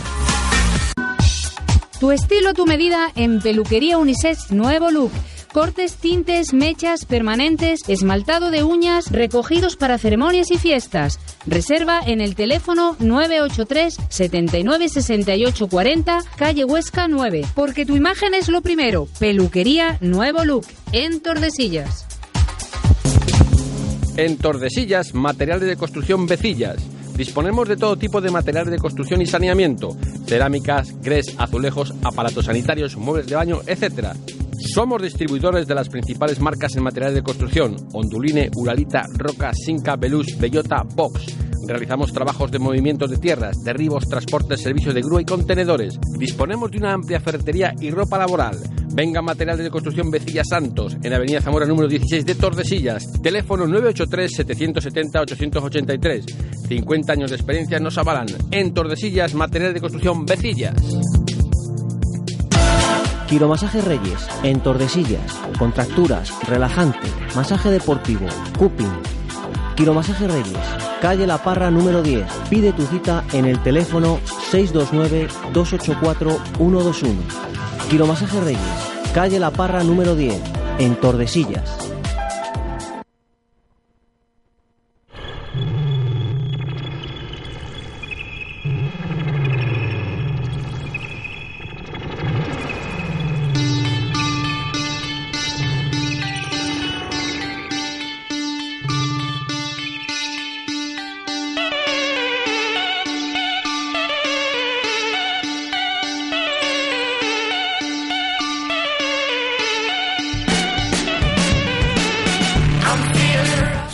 Tu 1.99 2.11
estilo, 2.11 2.53
tu 2.53 2.65
medida 2.65 3.11
en 3.15 3.41
Peluquería 3.41 3.97
Unisex 3.97 4.51
Nuevo 4.51 4.89
Look. 4.89 5.11
Cortes, 5.53 5.95
tintes, 5.95 6.53
mechas, 6.53 7.05
permanentes, 7.05 7.81
esmaltado 7.87 8.51
de 8.51 8.63
uñas, 8.63 9.11
recogidos 9.11 9.75
para 9.75 9.97
ceremonias 9.97 10.51
y 10.51 10.57
fiestas. 10.57 11.19
Reserva 11.47 12.01
en 12.05 12.21
el 12.21 12.35
teléfono 12.35 12.95
983 12.99 13.97
79 14.09 14.89
68 14.89 15.67
40, 15.67 16.19
calle 16.35 16.65
Huesca 16.65 17.07
9. 17.07 17.45
Porque 17.55 17.85
tu 17.85 17.95
imagen 17.95 18.33
es 18.33 18.49
lo 18.49 18.61
primero. 18.61 19.07
Peluquería 19.19 19.97
Nuevo 20.01 20.45
Look, 20.45 20.65
en 20.91 21.21
Tordesillas. 21.21 22.05
En 24.17 24.37
Tordesillas, 24.37 25.13
materiales 25.13 25.67
de 25.67 25.77
construcción 25.77 26.27
Becillas 26.27 26.77
Disponemos 27.19 27.67
de 27.67 27.75
todo 27.75 27.97
tipo 27.97 28.21
de 28.21 28.31
materiales 28.31 28.71
de 28.71 28.77
construcción 28.77 29.21
y 29.21 29.25
saneamiento, 29.25 29.89
cerámicas, 30.25 30.95
grés, 31.01 31.35
azulejos, 31.37 31.93
aparatos 32.01 32.45
sanitarios, 32.45 32.95
muebles 32.95 33.27
de 33.27 33.35
baño, 33.35 33.59
etc. 33.67 34.15
Somos 34.59 35.01
distribuidores 35.01 35.65
de 35.67 35.75
las 35.75 35.87
principales 35.87 36.39
marcas 36.39 36.75
en 36.75 36.83
materiales 36.83 37.15
de 37.15 37.23
construcción: 37.23 37.77
Onduline, 37.93 38.51
Uralita, 38.55 39.05
Roca, 39.17 39.53
Sinca, 39.53 39.95
Belus, 39.95 40.37
Bellota, 40.37 40.83
Box. 40.83 41.37
Realizamos 41.65 42.11
trabajos 42.11 42.51
de 42.51 42.59
movimientos 42.59 43.09
de 43.09 43.17
tierras, 43.17 43.55
derribos, 43.63 44.05
transportes, 44.07 44.61
servicios 44.61 44.93
de 44.93 45.01
grúa 45.01 45.21
y 45.21 45.25
contenedores. 45.25 45.97
Disponemos 46.17 46.69
de 46.71 46.79
una 46.79 46.91
amplia 46.93 47.21
ferretería 47.21 47.73
y 47.79 47.91
ropa 47.91 48.17
laboral. 48.17 48.57
Venga 48.91 49.21
Materiales 49.21 49.63
de 49.63 49.71
Construcción 49.71 50.11
Vecilla 50.11 50.43
Santos, 50.43 50.97
en 51.03 51.13
Avenida 51.13 51.39
Zamora 51.41 51.65
número 51.65 51.87
16 51.87 52.25
de 52.25 52.35
Tordesillas. 52.35 53.09
Teléfono 53.21 53.65
983-770-883. 53.67 56.25
50 56.67 57.13
años 57.13 57.29
de 57.29 57.35
experiencia 57.35 57.79
nos 57.79 57.97
avalan. 57.97 58.27
En 58.51 58.73
Tordesillas, 58.73 59.33
Materiales 59.35 59.75
de 59.75 59.81
Construcción 59.81 60.25
Vecillas. 60.25 60.75
Quiromasaje 63.29 63.81
Reyes, 63.81 64.27
en 64.41 64.59
Tordesillas. 64.59 65.35
Contracturas, 65.59 66.33
relajante, 66.47 67.07
masaje 67.35 67.69
deportivo, 67.69 68.25
cupping. 68.57 68.91
Quiromasaje 69.75 70.27
Reyes, 70.27 70.57
calle 70.99 71.27
La 71.27 71.37
Parra 71.37 71.69
número 71.69 72.01
10. 72.01 72.25
Pide 72.49 72.73
tu 72.73 72.87
cita 72.87 73.23
en 73.31 73.45
el 73.45 73.61
teléfono 73.61 74.19
629 74.49 75.27
284 75.53 76.39
121. 76.57 77.21
Quiromasaje 77.91 78.41
Reyes, 78.41 79.11
calle 79.13 79.39
La 79.39 79.51
Parra 79.51 79.83
número 79.83 80.15
10, 80.15 80.33
en 80.79 80.95
Tordesillas. 80.95 81.88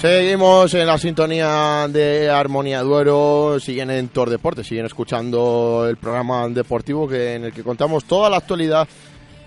Seguimos 0.06 0.72
en 0.76 0.86
la 0.86 1.00
sintonía 1.00 1.88
de 1.90 2.30
Armonía 2.30 2.82
Duero, 2.82 3.60
siguen 3.60 3.90
en 3.90 4.10
Tor 4.10 4.30
Deportes, 4.30 4.68
siguen 4.68 4.86
escuchando 4.86 5.88
el 5.90 5.98
programa 5.98 6.48
deportivo 6.48 7.08
que, 7.08 7.34
en 7.34 7.46
el 7.46 7.52
que 7.52 7.64
contamos 7.64 8.06
toda 8.06 8.30
la 8.30 8.38
actualidad 8.38 8.88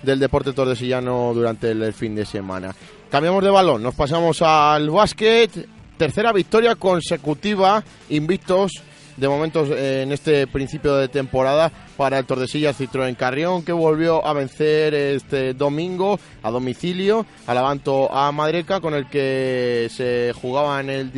del 0.02 0.18
deporte 0.18 0.52
tordesillano 0.52 1.32
durante 1.32 1.70
el, 1.70 1.80
el 1.84 1.92
fin 1.92 2.16
de 2.16 2.26
semana. 2.26 2.74
Cambiamos 3.09 3.44
de 3.44 3.50
balón, 3.50 3.84
nos 3.84 3.94
pasamos 3.94 4.42
al 4.42 4.90
básquet, 4.90 5.68
tercera 5.96 6.32
victoria 6.32 6.74
consecutiva, 6.74 7.84
invictos 8.09 8.82
de 9.19 9.29
momentos 9.29 9.69
eh, 9.71 10.03
en 10.03 10.12
este 10.12 10.47
principio 10.47 10.95
de 10.97 11.09
temporada 11.09 11.73
para 11.97 12.19
el 12.19 12.25
Tordesillas 12.25 12.81
Citroën 12.81 13.16
Carrión 13.16 13.64
que 13.64 13.73
volvió 13.73 14.25
a 14.25 14.33
vencer 14.33 14.95
este 14.95 15.55
domingo 15.55 16.21
a 16.43 16.51
domicilio 16.51 17.27
al 17.47 17.59
Avanto 17.59 18.12
a 18.12 18.31
Madreca 18.31 18.81
con 18.81 18.95
el 18.95 19.09
que 19.09 19.89
se 19.91 20.33
jugaban 20.41 20.89
el 20.89 21.11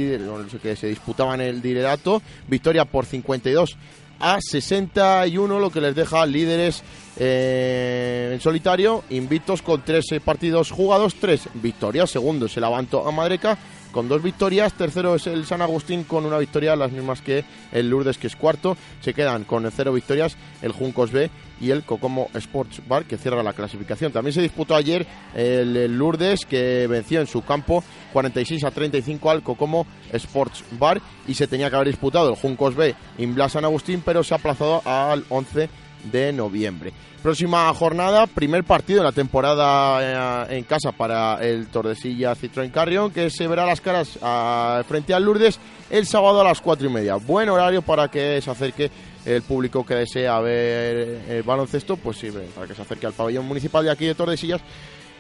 que 0.63 0.77
se 0.77 0.87
disputaban 0.87 1.41
el 1.41 1.61
liderato. 1.61 2.23
Victoria 2.49 2.87
por 2.87 3.05
52 3.05 3.77
a 4.19 4.39
61 4.41 5.59
lo 5.59 5.71
que 5.71 5.81
les 5.81 5.95
deja 5.95 6.25
líderes 6.25 6.83
eh, 7.19 8.31
en 8.33 8.41
solitario 8.41 9.05
invictos 9.11 9.63
con 9.63 9.83
tres 9.83 10.07
partidos 10.25 10.71
jugados 10.71 11.17
tres 11.17 11.49
victorias. 11.55 12.11
Segundo 12.11 12.47
es 12.47 12.57
el 12.57 12.65
a 12.65 13.11
Madreca 13.11 13.59
con 13.93 14.09
dos 14.09 14.23
victorias. 14.23 14.73
Tercero 14.75 15.15
es 15.15 15.27
el 15.27 15.47
San 15.47 15.63
Agustín 15.63 16.05
con 16.05 16.27
una 16.27 16.39
victoria, 16.39 16.77
las 16.77 16.93
mismas 16.93 17.21
que 17.21 17.45
el 17.73 17.89
Lourdes, 17.89 18.19
que 18.19 18.27
es 18.27 18.37
cuarto. 18.37 18.77
Se 19.01 19.15
quedan 19.15 19.45
con 19.45 19.71
cero 19.71 19.93
victorias 19.93 20.37
el 20.63 20.73
Juncos 20.73 21.13
B 21.13 21.31
y 21.61 21.71
el 21.71 21.85
Cocomo 21.85 22.29
Sports 22.35 22.83
Bar, 22.89 23.05
que 23.05 23.19
cierra 23.19 23.43
la 23.43 23.53
clasificación. 23.53 24.13
También 24.13 24.33
se 24.33 24.43
disputó 24.43 24.75
ayer 24.75 25.07
el, 25.35 25.97
Lourdes, 25.97 26.47
que 26.47 26.87
venció 26.87 27.21
en 27.21 27.27
su 27.27 27.43
campo 27.43 27.85
46 28.13 28.65
a 28.65 28.71
35 28.71 29.31
al 29.31 29.43
Cocomo 29.43 29.87
Sports 30.13 30.65
Bar 30.73 31.01
y 31.27 31.35
se 31.35 31.47
tenía 31.47 31.71
que 31.71 31.77
haber 31.77 31.89
disputado 31.89 32.31
el 32.31 32.37
Juncos 32.37 32.75
B 32.75 32.95
en 33.19 33.35
Blas 33.35 33.53
San 33.53 33.65
Agustín, 33.65 34.03
pero 34.05 34.25
se 34.25 34.35
ha 34.35 34.39
aplazado 34.39 34.83
al 34.85 35.25
11 35.29 35.69
de 36.05 36.33
noviembre. 36.33 36.93
Próxima 37.23 37.73
jornada, 37.75 38.27
primer 38.27 38.65
partido 38.65 39.01
de 39.01 39.05
la 39.05 39.13
temporada 39.13 40.49
eh, 40.49 40.57
en 40.57 40.65
casa 40.65 40.93
para 40.93 41.39
el 41.47 41.67
Tordesillas 41.67 42.41
Citroën 42.41 42.71
Carrión, 42.71 43.11
que 43.11 43.29
se 43.29 43.47
verá 43.47 43.67
las 43.67 43.83
caras 43.83 44.19
a, 44.23 44.83
frente 44.89 45.13
al 45.13 45.25
Lourdes 45.25 45.59
el 45.91 46.07
sábado 46.07 46.41
a 46.41 46.45
las 46.45 46.63
cuatro 46.63 46.89
y 46.89 46.93
media. 46.93 47.17
Buen 47.17 47.51
horario 47.51 47.83
para 47.83 48.09
que 48.09 48.41
se 48.41 48.51
acerque 48.51 48.91
el 49.27 49.43
público 49.43 49.85
que 49.85 49.97
desea 49.97 50.41
ver 50.41 51.23
el 51.29 51.43
baloncesto, 51.43 51.99
pues 51.99 52.17
sí, 52.17 52.31
para 52.55 52.67
que 52.67 52.75
se 52.75 52.83
acerque 52.83 53.07
al 53.07 53.13
pabellón 53.13 53.47
municipal 53.47 53.85
de 53.85 53.91
aquí 53.91 54.07
de 54.07 54.15
Tordesillas 54.15 54.63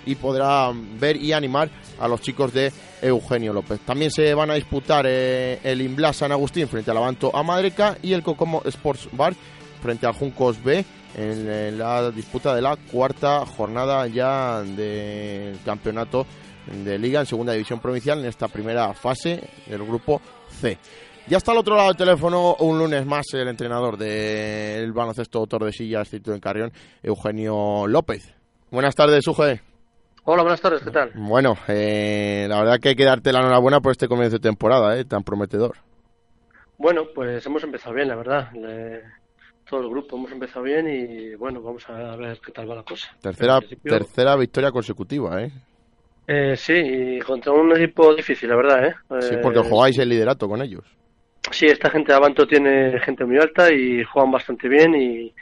y 0.07 0.14
podrá 0.14 0.72
ver 0.99 1.16
y 1.16 1.33
animar 1.33 1.68
a 1.99 2.09
los 2.09 2.20
chicos 2.20 2.53
de 2.53 2.72
Eugenio 3.03 3.53
López. 3.53 3.81
También 3.81 4.11
se 4.11 4.33
van 4.35 4.51
a 4.51 4.55
disputar 4.55 5.05
eh, 5.07 5.61
el 5.62 5.83
Imblas 5.83 6.16
San 6.16 6.33
Agustín 6.33 6.68
frente 6.68 6.91
al 6.91 6.97
Avanto 6.97 7.35
a 7.35 7.43
Madreca 7.43 7.99
y 8.03 8.12
el 8.12 8.22
Cocomo 8.22 8.62
Sports 8.64 9.09
Bar 9.12 9.35
frente 9.81 10.07
al 10.07 10.12
Juncos 10.14 10.62
B 10.62 10.85
en, 11.16 11.78
la 11.78 12.11
disputa 12.11 12.55
de 12.55 12.62
la 12.62 12.76
cuarta 12.76 13.45
jornada 13.47 14.07
ya 14.07 14.61
del 14.62 15.59
campeonato 15.64 16.26
de 16.66 16.99
liga 16.99 17.20
en 17.20 17.26
segunda 17.26 17.53
división 17.53 17.81
provincial 17.81 18.20
en 18.20 18.26
esta 18.26 18.49
primera 18.49 18.93
fase 18.95 19.41
del 19.66 19.85
grupo 19.85 20.20
C. 20.61 20.78
Ya 21.26 21.37
está 21.37 21.53
al 21.53 21.59
otro 21.59 21.76
lado 21.76 21.89
del 21.89 21.97
teléfono 21.97 22.57
un 22.61 22.78
lunes 22.78 23.05
más 23.07 23.26
el 23.35 23.49
entrenador 23.49 23.97
del 23.97 24.93
baloncesto 24.93 25.47
Tordesillas 25.47 26.09
Cito 26.09 26.33
en 26.33 26.41
Carrión, 26.41 26.72
Eugenio 27.03 27.87
López. 27.87 28.35
Buenas 28.70 28.95
tardes, 28.95 29.26
Uge. 29.26 29.61
Hola, 30.24 30.43
buenas 30.43 30.61
tardes, 30.61 30.83
¿qué 30.83 30.91
tal? 30.91 31.11
Bueno, 31.14 31.57
eh, 31.66 32.47
la 32.49 32.61
verdad 32.61 32.78
que 32.81 32.91
hay 32.91 32.95
que 32.95 33.05
darte 33.05 33.33
la 33.33 33.41
enhorabuena 33.41 33.81
por 33.81 33.93
este 33.93 34.07
comienzo 34.07 34.37
de 34.37 34.41
temporada, 34.41 34.97
eh, 34.99 35.05
tan 35.05 35.22
prometedor. 35.24 35.76
Bueno, 36.78 37.03
pues 37.14 37.45
hemos 37.47 37.62
empezado 37.64 37.95
bien, 37.95 38.09
la 38.09 38.16
verdad. 38.16 38.53
Le- 38.53 39.03
Todo 39.70 39.82
el 39.82 39.88
grupo 39.88 40.16
hemos 40.16 40.32
empezado 40.32 40.64
bien 40.64 40.88
y 40.88 41.36
bueno, 41.36 41.62
vamos 41.62 41.88
a 41.88 42.16
ver 42.16 42.40
qué 42.44 42.50
tal 42.50 42.68
va 42.68 42.74
la 42.74 42.82
cosa. 42.82 43.08
Tercera, 43.22 43.60
tercera 43.84 44.34
victoria 44.34 44.72
consecutiva, 44.72 45.40
¿eh? 45.40 45.52
Eh, 46.26 46.56
sí, 46.56 46.72
y 46.74 47.18
contra 47.20 47.52
un 47.52 47.70
equipo 47.76 48.12
difícil, 48.14 48.48
la 48.48 48.56
verdad, 48.56 48.86
¿eh? 48.86 48.94
Sí, 49.20 49.34
Eh, 49.34 49.38
porque 49.40 49.60
jugáis 49.60 49.96
el 49.98 50.08
liderato 50.08 50.48
con 50.48 50.60
ellos. 50.60 50.84
Sí, 51.52 51.66
esta 51.66 51.88
gente 51.88 52.10
de 52.10 52.16
Avanto 52.16 52.48
tiene 52.48 52.98
gente 52.98 53.24
muy 53.24 53.38
alta 53.38 53.72
y 53.72 54.02
juegan 54.02 54.32
bastante 54.32 54.68
bien 54.68 54.92
y, 54.94 55.32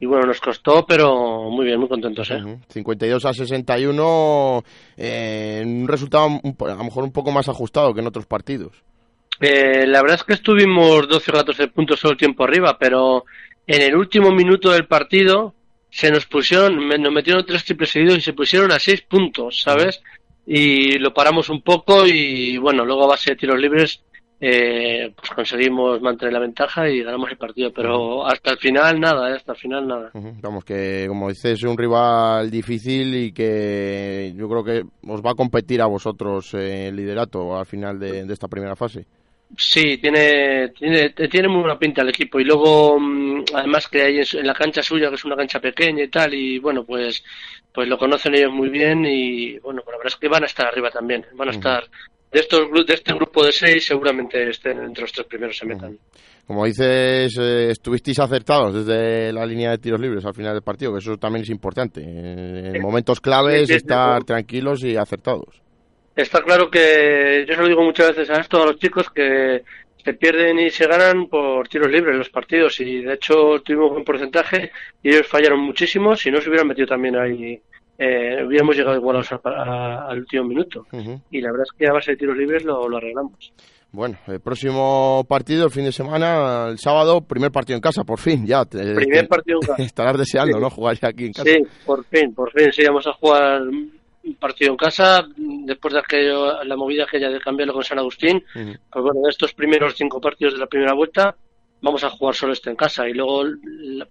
y 0.00 0.06
bueno, 0.06 0.26
nos 0.26 0.40
costó, 0.40 0.86
pero 0.86 1.50
muy 1.50 1.66
bien, 1.66 1.78
muy 1.78 1.88
contentos, 1.88 2.30
¿eh? 2.30 2.42
52 2.68 3.24
a 3.26 3.32
61, 3.34 4.64
eh, 4.96 5.62
un 5.64 5.86
resultado 5.86 6.26
un 6.26 6.56
a 6.58 6.74
lo 6.74 6.84
mejor 6.84 7.04
un 7.04 7.12
poco 7.12 7.30
más 7.30 7.50
ajustado 7.50 7.92
que 7.92 8.00
en 8.00 8.06
otros 8.06 8.24
partidos. 8.24 8.82
Eh, 9.40 9.84
la 9.86 10.00
verdad 10.00 10.16
es 10.16 10.24
que 10.24 10.34
estuvimos 10.34 11.08
12 11.08 11.32
ratos 11.32 11.58
de 11.58 11.68
puntos 11.68 12.00
todo 12.00 12.12
el 12.12 12.18
tiempo 12.18 12.44
arriba, 12.44 12.76
pero 12.78 13.24
en 13.66 13.82
el 13.82 13.96
último 13.96 14.30
minuto 14.30 14.70
del 14.70 14.86
partido 14.86 15.54
se 15.90 16.10
nos 16.10 16.26
pusieron, 16.26 16.88
nos 16.88 17.12
metieron 17.12 17.46
tres 17.46 17.64
triples 17.64 17.90
seguidos 17.90 18.18
y 18.18 18.22
se 18.22 18.32
pusieron 18.32 18.72
a 18.72 18.78
seis 18.78 19.02
puntos, 19.02 19.60
¿sabes? 19.62 20.02
Y 20.46 20.98
lo 20.98 21.14
paramos 21.14 21.48
un 21.48 21.62
poco 21.62 22.06
y 22.06 22.58
bueno, 22.58 22.84
luego 22.84 23.04
a 23.04 23.08
base 23.08 23.30
de 23.30 23.36
tiros 23.36 23.58
libres 23.58 24.02
eh, 24.40 25.10
pues 25.16 25.30
conseguimos 25.30 26.02
mantener 26.02 26.34
la 26.34 26.40
ventaja 26.40 26.88
y 26.90 27.02
ganamos 27.02 27.30
el 27.30 27.38
partido, 27.38 27.72
pero 27.72 28.26
hasta 28.26 28.50
el 28.50 28.58
final 28.58 29.00
nada, 29.00 29.30
¿eh? 29.30 29.36
hasta 29.36 29.52
el 29.52 29.58
final 29.58 29.86
nada. 29.86 30.10
Vamos, 30.42 30.64
que 30.64 31.06
como 31.08 31.28
dices, 31.28 31.52
es 31.52 31.62
un 31.62 31.78
rival 31.78 32.50
difícil 32.50 33.14
y 33.14 33.32
que 33.32 34.34
yo 34.36 34.48
creo 34.48 34.64
que 34.64 34.82
os 35.08 35.22
va 35.22 35.30
a 35.30 35.34
competir 35.34 35.80
a 35.80 35.86
vosotros 35.86 36.52
eh, 36.54 36.88
el 36.88 36.96
liderato 36.96 37.56
al 37.56 37.64
final 37.64 37.98
de, 37.98 38.24
de 38.24 38.32
esta 38.34 38.48
primera 38.48 38.76
fase. 38.76 39.06
Sí, 39.56 39.98
tiene, 39.98 40.70
tiene, 40.70 41.10
tiene 41.10 41.48
muy 41.48 41.60
buena 41.60 41.78
pinta 41.78 42.02
el 42.02 42.08
equipo. 42.08 42.40
Y 42.40 42.44
luego, 42.44 42.98
mm, 42.98 43.44
además 43.54 43.88
que 43.88 44.02
hay 44.02 44.18
en 44.18 44.46
la 44.46 44.54
cancha 44.54 44.82
suya, 44.82 45.08
que 45.08 45.14
es 45.14 45.24
una 45.24 45.36
cancha 45.36 45.60
pequeña 45.60 46.04
y 46.04 46.08
tal, 46.08 46.34
y 46.34 46.58
bueno, 46.58 46.84
pues, 46.84 47.22
pues 47.72 47.88
lo 47.88 47.98
conocen 47.98 48.34
ellos 48.34 48.52
muy 48.52 48.68
bien 48.68 49.04
y 49.04 49.58
bueno, 49.58 49.82
la 49.86 49.92
verdad 49.92 50.06
es 50.06 50.16
que 50.16 50.28
van 50.28 50.42
a 50.42 50.46
estar 50.46 50.66
arriba 50.66 50.90
también. 50.90 51.24
Van 51.34 51.48
a 51.48 51.52
estar, 51.52 51.84
de 52.32 52.40
estos 52.40 52.60
de 52.86 52.94
este 52.94 53.14
grupo 53.14 53.44
de 53.44 53.52
seis, 53.52 53.86
seguramente 53.86 54.50
estén 54.50 54.78
entre 54.82 55.02
los 55.02 55.12
tres 55.12 55.26
primeros 55.26 55.56
se 55.56 55.66
metan. 55.66 55.98
Como 56.46 56.66
dices, 56.66 57.38
eh, 57.38 57.70
estuvisteis 57.70 58.18
acertados 58.18 58.74
desde 58.74 59.32
la 59.32 59.46
línea 59.46 59.70
de 59.70 59.78
tiros 59.78 60.00
libres 60.00 60.24
al 60.26 60.34
final 60.34 60.52
del 60.52 60.62
partido, 60.62 60.92
que 60.92 60.98
eso 60.98 61.16
también 61.16 61.42
es 61.42 61.50
importante. 61.50 62.02
En 62.02 62.82
momentos 62.82 63.20
claves 63.20 63.70
estar 63.70 64.24
tranquilos 64.24 64.84
y 64.84 64.96
acertados. 64.96 65.63
Está 66.16 66.42
claro 66.42 66.70
que 66.70 67.44
yo 67.48 67.54
se 67.54 67.60
lo 67.60 67.68
digo 67.68 67.82
muchas 67.82 68.08
veces 68.16 68.30
a 68.30 68.40
esto 68.40 68.62
a 68.62 68.66
los 68.66 68.78
chicos 68.78 69.10
que 69.10 69.62
se 70.04 70.14
pierden 70.14 70.58
y 70.60 70.70
se 70.70 70.86
ganan 70.86 71.26
por 71.28 71.66
tiros 71.68 71.90
libres 71.90 72.14
los 72.16 72.28
partidos 72.30 72.78
y 72.80 73.02
de 73.02 73.14
hecho 73.14 73.60
tuvimos 73.64 73.90
buen 73.90 74.04
porcentaje 74.04 74.70
y 75.02 75.08
ellos 75.08 75.26
fallaron 75.26 75.60
muchísimo 75.60 76.14
si 76.14 76.30
no 76.30 76.40
se 76.40 76.48
hubieran 76.50 76.68
metido 76.68 76.86
también 76.86 77.16
ahí 77.16 77.58
eh, 77.98 78.44
hubiéramos 78.46 78.76
llegado 78.76 78.96
igual 78.96 79.16
a- 79.16 79.40
a- 79.48 80.08
al 80.10 80.18
último 80.18 80.44
minuto 80.44 80.86
y 81.30 81.40
la 81.40 81.50
verdad 81.52 81.66
es 81.70 81.78
que 81.78 81.86
a 81.88 81.92
base 81.92 82.10
de 82.12 82.16
tiros 82.18 82.36
libres 82.36 82.64
lo, 82.64 82.86
lo 82.88 82.96
arreglamos 82.98 83.52
Bueno, 83.92 84.18
el 84.26 84.40
próximo 84.40 85.24
partido, 85.28 85.64
el 85.66 85.70
fin 85.70 85.84
de 85.84 85.92
semana, 85.92 86.66
el 86.68 86.78
sábado, 86.78 87.20
primer 87.22 87.50
partido 87.52 87.76
en 87.76 87.80
casa, 87.80 88.02
por 88.04 88.18
fin, 88.18 88.44
ya. 88.46 88.64
te- 88.64 88.94
primer 88.94 89.26
partido 89.28 89.58
en 89.62 89.68
casa. 89.68 89.82
Estarás 89.82 90.18
deseando, 90.18 90.56
Sí. 90.56 90.60
¿no? 90.62 90.68
Jugar 90.70 90.98
ya 91.00 91.08
aquí 91.08 91.26
en 91.26 91.32
casa. 91.32 91.48
Sí, 91.48 91.58
por 91.86 92.04
fin, 92.04 92.34
por 92.34 92.50
fin, 92.52 92.72
sí, 92.72 92.84
vamos 92.84 93.06
a 93.06 93.12
jugar 93.14 93.62
un 93.62 93.92
partido 94.38 94.70
en 94.70 94.76
casa 94.76 95.26
después 95.36 95.94
de 95.94 96.00
aquello, 96.00 96.62
la 96.64 96.76
movida 96.76 97.06
que 97.10 97.20
ya 97.20 97.28
de 97.28 97.40
cambiarlo 97.40 97.74
con 97.74 97.84
San 97.84 97.98
Agustín. 97.98 98.42
Pues 98.52 99.02
bueno, 99.02 99.20
de 99.22 99.30
estos 99.30 99.52
primeros 99.54 99.94
cinco 99.96 100.20
partidos 100.20 100.54
de 100.54 100.60
la 100.60 100.66
primera 100.66 100.94
vuelta 100.94 101.36
vamos 101.84 102.02
a 102.02 102.08
jugar 102.08 102.34
solo 102.34 102.54
este 102.54 102.70
en 102.70 102.76
casa 102.76 103.06
y 103.06 103.12
luego 103.12 103.42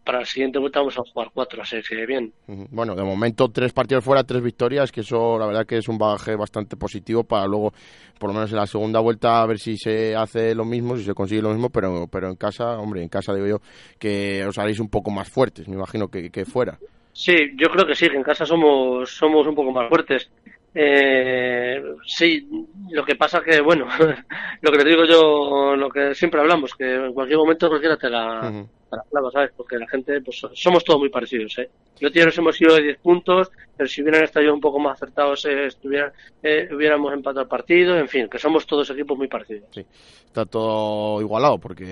para 0.03 0.19
la 0.19 0.25
siguiente 0.25 0.59
vuelta 0.59 0.79
vamos 0.79 0.97
a 0.97 1.01
jugar 1.11 1.31
cuatro, 1.33 1.63
así 1.63 1.77
que 1.81 2.05
bien. 2.05 2.31
Bueno, 2.69 2.95
de 2.95 3.03
momento 3.03 3.49
tres 3.49 3.73
partidos 3.73 4.03
fuera, 4.03 4.23
tres 4.23 4.43
victorias, 4.43 4.91
que 4.91 5.01
eso 5.01 5.39
la 5.39 5.47
verdad 5.47 5.65
que 5.65 5.77
es 5.77 5.89
un 5.89 5.97
bagaje 5.97 6.35
bastante 6.35 6.77
positivo 6.77 7.23
para 7.23 7.47
luego, 7.47 7.73
por 8.19 8.29
lo 8.29 8.35
menos 8.35 8.51
en 8.51 8.57
la 8.57 8.67
segunda 8.67 8.99
vuelta, 8.99 9.41
a 9.41 9.47
ver 9.47 9.57
si 9.57 9.75
se 9.77 10.15
hace 10.15 10.53
lo 10.53 10.65
mismo, 10.65 10.95
si 10.95 11.03
se 11.03 11.15
consigue 11.15 11.41
lo 11.41 11.49
mismo, 11.49 11.71
pero, 11.71 12.07
pero 12.07 12.29
en 12.29 12.35
casa, 12.35 12.77
hombre, 12.77 13.01
en 13.01 13.09
casa 13.09 13.33
digo 13.33 13.47
yo 13.47 13.57
que 13.97 14.45
os 14.45 14.57
haréis 14.59 14.79
un 14.79 14.89
poco 14.89 15.09
más 15.09 15.29
fuertes, 15.29 15.67
me 15.67 15.75
imagino 15.75 16.09
que, 16.09 16.29
que 16.29 16.45
fuera. 16.45 16.77
Sí, 17.13 17.51
yo 17.55 17.69
creo 17.69 17.85
que 17.85 17.95
sí, 17.95 18.09
que 18.09 18.17
en 18.17 18.23
casa 18.23 18.45
somos, 18.45 19.09
somos 19.11 19.45
un 19.45 19.55
poco 19.55 19.71
más 19.71 19.87
fuertes. 19.87 20.29
Eh, 20.75 21.81
sí, 22.05 22.47
lo 22.89 23.05
que 23.05 23.15
pasa 23.15 23.41
que, 23.41 23.61
bueno, 23.61 23.85
lo 24.61 24.71
que 24.71 24.77
te 24.79 24.89
digo 24.89 25.05
yo, 25.05 25.75
lo 25.75 25.89
que 25.89 26.15
siempre 26.15 26.41
hablamos, 26.41 26.73
que 26.73 26.95
en 26.95 27.13
cualquier 27.13 27.37
momento 27.37 27.69
cualquiera 27.69 27.97
te 27.97 28.09
la, 28.09 28.65
clava, 29.09 29.31
¿sabes? 29.31 29.51
Porque 29.55 29.77
la 29.77 29.87
gente, 29.87 30.21
pues 30.21 30.41
somos 30.53 30.83
todos 30.83 30.99
muy 30.99 31.09
parecidos, 31.09 31.57
¿eh? 31.57 31.69
Tío 32.11 32.25
nos 32.25 32.37
hemos 32.37 32.59
ido 32.61 32.75
de 32.75 32.81
10 32.83 32.97
puntos, 32.99 33.51
pero 33.77 33.87
si 33.87 34.01
hubieran 34.01 34.23
estado 34.23 34.53
un 34.53 34.59
poco 34.59 34.79
más 34.79 34.93
acertados, 35.01 35.45
eh, 35.45 35.67
estuvieran, 35.67 36.11
eh, 36.41 36.67
hubiéramos 36.73 37.13
empatado 37.13 37.41
el 37.41 37.47
partido, 37.47 37.97
en 37.97 38.07
fin, 38.09 38.27
que 38.27 38.37
somos 38.39 38.65
todos 38.65 38.89
equipos 38.89 39.17
muy 39.17 39.27
parecidos. 39.27 39.69
Sí, 39.71 39.85
está 40.25 40.45
todo 40.45 41.21
igualado, 41.21 41.57
porque 41.59 41.83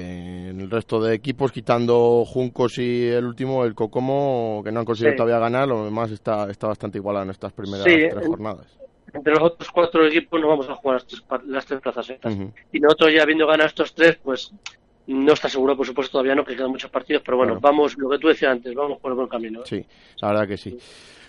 en 0.49 0.59
el 0.61 0.69
resto 0.69 1.01
de 1.01 1.13
equipos, 1.15 1.51
quitando 1.51 2.25
Juncos 2.25 2.77
y 2.77 3.07
el 3.07 3.25
último, 3.25 3.63
el 3.65 3.73
Cocomo, 3.73 4.61
que 4.63 4.71
no 4.71 4.79
han 4.81 4.85
conseguido 4.85 5.13
Sí. 5.13 5.17
todavía 5.17 5.39
ganar, 5.39 5.67
lo 5.67 5.85
demás 5.85 6.11
está, 6.11 6.49
está 6.51 6.67
bastante 6.67 6.97
igualado 6.97 7.23
en 7.25 7.31
estas 7.31 7.53
primeras 7.53 7.83
Sí, 7.85 7.95
tres 8.09 8.23
en- 8.23 8.27
jornadas. 8.27 8.77
Entre 9.13 9.33
los 9.33 9.43
otros 9.43 9.69
cuatro 9.71 10.05
equipos 10.07 10.39
no 10.39 10.47
vamos 10.47 10.69
a 10.69 10.75
jugar 10.75 10.95
las 10.95 11.05
tres, 11.05 11.23
las 11.47 11.65
tres 11.65 11.81
plazas 11.81 12.09
estas. 12.09 12.33
Ujú. 12.33 12.53
Y 12.71 12.79
nosotros 12.79 13.13
ya 13.13 13.23
habiendo 13.23 13.45
ganado 13.45 13.67
estos 13.67 13.93
tres, 13.93 14.17
pues 14.23 14.53
no 15.11 15.33
está 15.33 15.47
seguro, 15.49 15.75
por 15.77 15.85
supuesto, 15.85 16.13
todavía 16.13 16.35
no, 16.35 16.43
que 16.43 16.55
quedan 16.55 16.71
muchos 16.71 16.89
partidos, 16.89 17.21
pero 17.25 17.37
bueno, 17.37 17.53
Claro. 17.59 17.61
vamos, 17.77 17.97
lo 17.97 18.09
que 18.09 18.17
tú 18.17 18.27
decías 18.29 18.51
antes, 18.51 18.73
vamos 18.73 18.99
por 18.99 19.11
el 19.11 19.15
buen 19.17 19.27
camino. 19.27 19.59
¿eh? 19.61 19.63
Sí, 19.65 19.85
la 20.21 20.29
verdad 20.29 20.47
que 20.47 20.57
sí. 20.57 20.77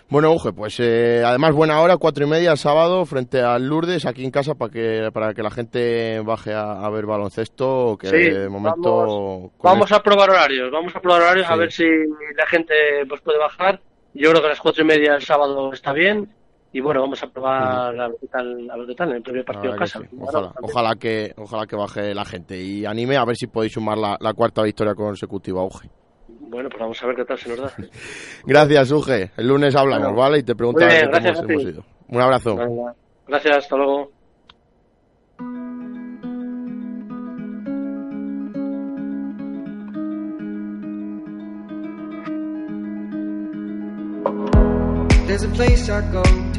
Bueno, 0.09 0.31
Uge, 0.33 0.53
pues 0.53 0.79
eh, 0.79 1.23
además 1.25 1.55
buena 1.55 1.81
hora, 1.81 1.97
cuatro 1.97 2.27
y 2.27 2.29
media 2.29 2.53
el 2.53 2.59
sábado, 2.59 3.07
frente 3.07 3.41
al 3.41 3.67
Lourdes, 3.67 4.05
aquí 4.05 4.25
en 4.25 4.31
casa, 4.31 4.55
para 4.55 4.71
que 4.71 5.09
para 5.11 5.33
que 5.33 5.43
la 5.43 5.51
gente 5.51 6.21
baje 6.21 6.53
a, 6.53 6.85
a 6.85 6.91
ver 6.91 7.07
baloncesto, 7.07 7.97
que 7.99 8.09
Sí, 8.09 8.17
de 8.17 8.49
momento... 8.51 9.51
vamos, 9.63 9.91
a 9.91 10.03
probar 10.03 10.29
horarios, 10.29 10.71
vamos 10.71 10.95
a 10.95 11.01
probar 11.01 11.23
horarios 11.23 11.49
a 11.49 11.57
ver 11.57 11.73
si 11.73 11.85
la 11.85 12.47
gente 12.47 12.75
pues 13.09 13.23
puede 13.23 13.39
bajar. 13.39 13.81
Yo 14.13 14.29
creo 14.31 14.43
que 14.43 14.47
a 14.49 14.51
las 14.51 14.61
cuatro 14.61 14.83
y 14.83 14.87
media 14.87 15.15
el 15.15 15.23
sábado 15.23 15.73
está 15.73 15.95
bien. 15.95 16.29
Y 16.75 16.81
bueno, 16.81 17.03
vamos 17.03 17.23
a 17.23 17.27
probar 17.29 18.01
a 18.01 18.09
ver 18.09 18.17
qué 18.21 18.27
tal, 18.29 18.71
a 18.71 18.77
ver 18.79 18.87
qué 18.87 18.95
tal 18.95 19.11
en 19.11 19.17
el 19.17 19.23
primer 19.23 19.45
partido 19.45 19.73
que 19.75 19.79
casa. 19.79 20.01
sí. 20.01 20.17
Ojalá, 20.19 20.53
ojalá 20.63 20.95
que 20.97 21.35
ojalá 21.37 21.67
que 21.67 21.77
baje 21.77 22.15
la 22.15 22.25
gente 22.25 22.59
y 22.63 22.87
anime 22.87 23.17
a 23.19 23.25
ver 23.27 23.37
si 23.37 23.47
podéis 23.47 23.73
sumar 23.75 23.99
la, 23.99 24.17
la 24.21 24.33
cuarta 24.33 24.63
victoria 24.63 24.95
consecutiva, 24.95 25.63
Uge. 25.65 25.91
Bueno, 26.29 26.69
pues 26.71 26.81
vamos 26.81 27.03
a 27.03 27.07
ver 27.07 27.17
qué 27.17 27.25
tal 27.27 27.39
se 27.39 27.49
nos 27.51 27.61
da. 27.61 27.73
Gracias, 28.47 28.91
Uge. 28.91 29.31
El 29.37 29.49
lunes 29.49 29.75
hablamos, 29.77 30.09
Bueno. 30.09 30.21
¿vale? 30.21 30.39
Y 30.39 30.43
te 30.45 30.55
preguntas 30.55 30.85
Muy 30.85 30.95
bien, 30.95 31.11
cómo 31.11 31.23
gracias 31.23 31.45
hemos 31.51 31.63
ido. 31.65 31.85
Un 32.09 32.21
abrazo. 32.21 32.57
Gracias, 33.27 33.57
hasta 33.59 33.77
luego. 33.77 34.11
There's 45.27 45.45
a 45.45 45.49
place 45.49 45.89
I 45.89 46.01
go 46.13 46.23
to 46.23 46.52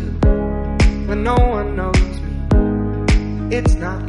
no 1.15 1.35
one 1.35 1.75
knows 1.75 2.21
me. 2.21 3.55
It's 3.57 3.75
not. 3.75 4.03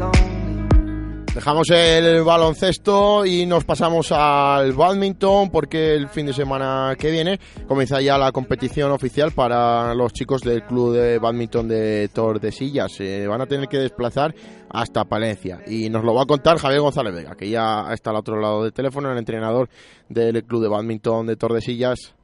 Dejamos 1.35 1.69
el 1.71 2.23
baloncesto 2.23 3.27
y 3.27 3.45
nos 3.45 3.65
pasamos 3.65 4.13
al 4.13 4.73
badminton 4.73 5.51
porque 5.51 5.95
el 5.95 6.09
fin 6.09 6.27
de 6.27 6.33
semana 6.33 6.95
que 6.97 7.11
viene 7.11 7.41
comienza 7.67 8.01
ya 8.01 8.17
la 8.17 8.31
competición 8.31 8.93
oficial 8.93 9.33
para 9.33 9.95
los 9.95 10.13
chicos 10.13 10.43
del 10.43 10.63
club 10.63 10.95
de 10.95 11.19
badminton 11.19 11.67
de 11.67 12.09
Tordesillas. 12.15 12.93
Se 12.93 13.27
van 13.27 13.41
a 13.41 13.47
tener 13.47 13.67
que 13.67 13.79
desplazar 13.79 14.33
hasta 14.71 15.05
Palencia 15.07 15.61
y 15.67 15.91
nos 15.91 16.05
lo 16.05 16.15
va 16.15 16.23
a 16.23 16.27
contar 16.27 16.59
Javier 16.59 16.83
González 16.83 17.13
Vega, 17.13 17.35
que 17.35 17.51
ya 17.51 17.89
está 17.93 18.11
al 18.11 18.17
otro 18.17 18.41
lado 18.41 18.63
del 18.63 18.73
teléfono, 18.73 19.11
el 19.11 19.19
entrenador 19.19 19.69
del 20.09 20.45
club 20.45 20.63
de 20.63 20.69
badminton 20.69 21.27
de 21.27 21.35
Tordesillas. 21.35 22.15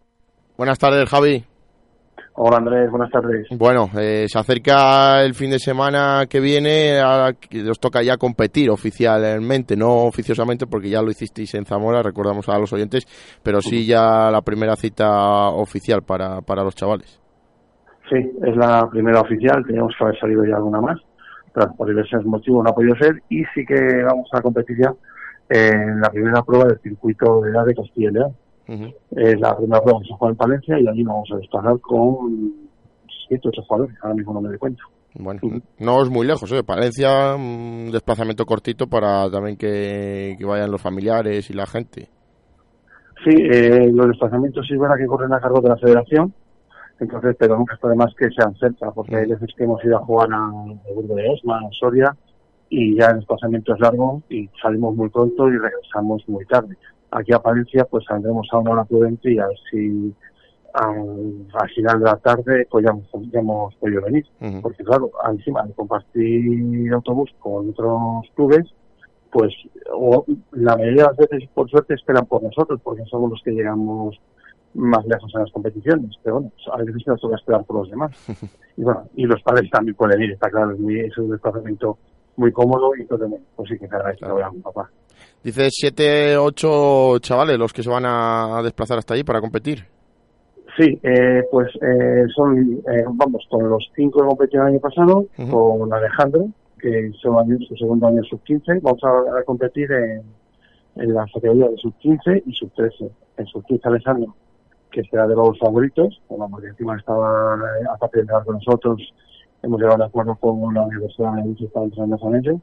Buenas 0.57 0.79
tardes, 0.79 1.09
Javi. 1.09 1.45
Hola 2.43 2.57
Andrés, 2.57 2.91
buenas 2.91 3.11
tardes. 3.11 3.49
Bueno, 3.51 3.91
eh, 4.01 4.25
se 4.27 4.39
acerca 4.39 5.23
el 5.23 5.35
fin 5.35 5.51
de 5.51 5.59
semana 5.59 6.25
que 6.27 6.41
viene, 6.41 6.99
os 7.03 7.79
toca 7.79 8.03
ya 8.03 8.17
competir 8.17 8.71
oficialmente, 8.71 9.77
no 9.77 10.07
oficiosamente 10.07 10.67
porque 10.67 10.89
ya 10.89 11.03
lo 11.03 11.11
hicisteis 11.11 11.55
en 11.55 11.67
Zamora, 11.67 12.03
recordamos 12.03 12.49
a 12.49 12.59
los 12.59 12.73
oyentes, 12.73 13.05
pero 13.43 13.61
sí 13.61 13.87
ya 13.87 14.31
la 14.31 14.41
primera 14.41 14.75
cita 14.75 15.51
oficial 15.51 16.01
para, 16.01 16.41
para 16.41 16.65
los 16.65 16.75
chavales. 16.75 17.21
Sí, 18.09 18.17
es 18.17 18.57
la 18.57 18.89
primera 18.91 19.21
oficial, 19.21 19.63
teníamos 19.67 19.95
que 19.99 20.05
haber 20.05 20.19
salido 20.19 20.43
ya 20.47 20.57
alguna 20.57 20.81
más, 20.81 20.99
pero 21.53 21.71
por 21.77 21.89
diversos 21.89 22.25
motivos 22.25 22.65
no 22.65 22.71
ha 22.71 22.75
podido 22.75 22.97
ser 22.97 23.23
y 23.29 23.45
sí 23.55 23.67
que 23.67 24.03
vamos 24.03 24.31
a 24.33 24.41
competir 24.41 24.79
ya 24.83 24.95
en 25.51 26.01
la 26.01 26.09
primera 26.09 26.41
prueba 26.41 26.65
del 26.65 26.81
circuito 26.81 27.43
de 27.43 27.51
edad 27.51 27.67
de 27.67 27.75
Castilla 27.75 28.09
y 28.09 28.15
León. 28.15 28.35
Es 29.11 29.41
la 29.41 29.57
primera 29.57 29.83
prueba 29.83 30.01
que 30.01 30.09
se 30.09 30.15
juega 30.15 30.31
en 30.31 30.37
Palencia 30.37 30.81
y 30.81 30.87
allí 30.87 31.03
nos 31.03 31.15
vamos 31.15 31.33
a 31.33 31.37
desplazar 31.37 31.81
con 31.81 32.53
siete, 33.27 33.49
ocho 33.49 33.63
jugadores, 33.63 33.97
ahora 34.03 34.15
mismo 34.15 34.35
no 34.35 34.41
me 34.41 34.49
doy 34.49 34.59
cuenta. 34.59 34.83
Bueno, 35.15 35.41
no 35.79 36.03
es 36.03 36.11
muy 36.11 36.27
lejos, 36.27 36.53
¿eh? 36.53 36.63
Palencia, 36.63 37.35
un 37.35 37.91
desplazamiento 37.91 38.47
cortito 38.47 38.87
para 38.87 39.29
también 39.29 39.57
que, 39.57 40.37
que 40.39 40.45
vayan 40.45 40.71
los 40.71 40.81
familiares 40.81 41.51
y 41.51 41.55
la 41.55 41.67
gente. 41.67 42.09
Sí, 43.25 43.35
eh, 43.37 43.91
los 43.93 44.07
desplazamientos 44.07 44.67
sí 44.67 44.75
es 44.75 44.81
verdad 44.81 44.97
que 44.97 45.07
corren 45.07 45.33
a 45.33 45.41
cargo 45.41 45.61
de 45.61 45.69
la 45.69 45.77
federación, 45.77 46.33
entonces, 47.01 47.37
pero 47.39 47.57
nunca 47.57 47.75
está 47.75 47.89
de 47.89 47.97
más 47.97 48.15
que 48.15 48.29
sean 48.31 48.55
cerca, 48.57 48.93
porque 48.93 49.17
hay 49.17 49.27
veces 49.27 49.51
que 49.57 49.65
hemos 49.65 49.85
ido 49.85 49.97
a 49.97 50.05
jugar 50.05 50.29
a 50.33 50.51
Burgo 50.95 51.15
de 51.17 51.29
Osma, 51.29 51.59
a 51.59 51.71
Soria, 51.79 52.17
y 52.71 52.97
ya 52.97 53.11
el 53.11 53.17
desplazamiento 53.17 53.75
es 53.75 53.81
largo 53.81 54.23
y 54.31 54.49
salimos 54.63 54.95
muy 54.95 55.09
pronto 55.09 55.49
y 55.49 55.59
regresamos 55.59 56.23
muy 56.29 56.47
tarde. 56.47 56.77
Aquí 57.13 57.33
a 57.33 57.39
Palencia, 57.41 57.85
pues 57.85 58.05
saldremos 58.07 58.47
a 58.53 58.59
una 58.59 58.71
hora 58.73 58.85
prudente 58.85 59.33
y 59.33 59.39
a 59.39 59.47
ver 59.49 59.57
si 59.71 60.15
al, 60.75 61.47
al 61.53 61.71
final 61.71 61.99
de 61.99 62.05
la 62.05 62.17
tarde 62.19 62.67
pues 62.71 62.85
ya, 62.85 62.91
hemos- 62.93 63.31
ya 63.33 63.41
hemos 63.41 63.75
podido 63.77 64.03
venir. 64.03 64.25
Porque 64.63 64.85
claro, 64.85 65.11
encima 65.31 65.65
de 65.65 65.73
compartir 65.75 66.93
autobús 66.93 67.31
con 67.41 67.71
otros 67.71 68.27
clubes, 68.35 68.73
pues 69.33 69.53
o 69.93 70.25
la 70.53 70.77
mayoría 70.77 71.03
de 71.05 71.09
las 71.09 71.17
veces, 71.17 71.49
por 71.55 71.69
suerte, 71.71 71.95
esperan 71.95 72.27
por 72.27 72.43
nosotros, 72.43 72.81
porque 72.83 73.05
somos 73.07 73.31
los 73.31 73.43
que 73.43 73.53
llegamos 73.53 74.17
más 74.75 75.05
lejos 75.07 75.33
en 75.35 75.41
las 75.41 75.51
competiciones. 75.51 76.11
Pero 76.23 76.37
bueno, 76.37 76.53
a 76.73 76.77
veces 76.79 77.07
nos 77.07 77.21
toca 77.21 77.37
esperar 77.37 77.65
por 77.65 77.77
los 77.79 77.91
demás. 77.91 78.13
Y 78.77 78.83
bueno, 78.83 79.03
y 79.15 79.27
los 79.27 79.43
padres 79.43 79.69
también 79.71 79.95
pueden 79.97 80.23
ir, 80.23 80.31
está 80.33 80.49
claro, 80.49 80.71
es, 80.71 80.79
muy, 80.79 81.01
es 81.01 81.19
un 81.19 81.31
desplazamiento 81.31 81.99
muy 82.37 82.51
cómodo 82.53 82.93
y 82.97 83.03
bueno, 83.05 83.37
pues 83.57 83.69
sí 83.69 83.79
que 83.79 83.89
cada 83.89 84.05
vez 84.05 84.19
que 84.19 84.27
voy 84.31 84.41
a 84.43 84.51
mi 84.51 84.61
papá. 84.61 84.89
Dice 85.43 85.69
siete, 85.71 86.37
ocho 86.37 87.19
chavales 87.21 87.59
los 87.59 87.73
que 87.73 87.83
se 87.83 87.89
van 87.91 88.05
a 88.07 88.61
desplazar 88.63 88.99
hasta 88.99 89.15
allí 89.15 89.25
para 89.25 89.41
competir. 89.41 89.87
Sí, 90.77 90.99
eh, 91.03 91.43
pues 91.51 91.69
eh, 91.83 92.27
son, 92.35 92.81
eh, 92.91 93.05
vamos, 93.15 93.47
con 93.51 93.69
los 93.69 93.91
cinco 93.97 94.21
que 94.21 94.27
competieron 94.29 94.69
el 94.69 94.75
año 94.75 94.81
pasado, 94.81 95.27
con 95.51 95.93
Alejandro, 95.93 96.47
que 96.79 97.11
su, 97.21 97.39
año- 97.39 97.59
su 97.69 97.75
segundo 97.77 98.07
año 98.07 98.23
sub-15, 98.25 98.81
vamos 98.83 99.03
a, 99.03 99.41
a 99.41 99.43
competir 99.45 99.91
en, 99.91 100.23
en 100.97 101.15
las 101.15 101.31
categorías 101.33 101.71
de 101.71 101.77
sub-15 101.79 102.43
y 102.47 102.53
sub-13. 102.55 103.11
En 103.39 103.47
sub-15 103.47 103.81
Alejandro, 103.85 104.35
que 104.91 105.03
será 105.05 105.27
de 105.27 105.35
los 105.35 105.59
favoritos, 105.59 106.21
bueno, 106.29 106.49
porque 106.51 106.69
encima 106.69 106.97
estaba, 106.97 107.57
eh, 107.57 107.87
aparte 107.93 108.23
de 108.23 108.27
con 108.45 108.55
nosotros, 108.57 109.01
hemos 109.63 109.79
llegado 109.81 109.95
a 109.95 110.07
un 110.07 110.09
acuerdo 110.09 110.35
con 110.37 110.73
la 110.75 110.83
Universidad 110.83 111.33
de 111.35 111.43
ellos, 111.51 112.61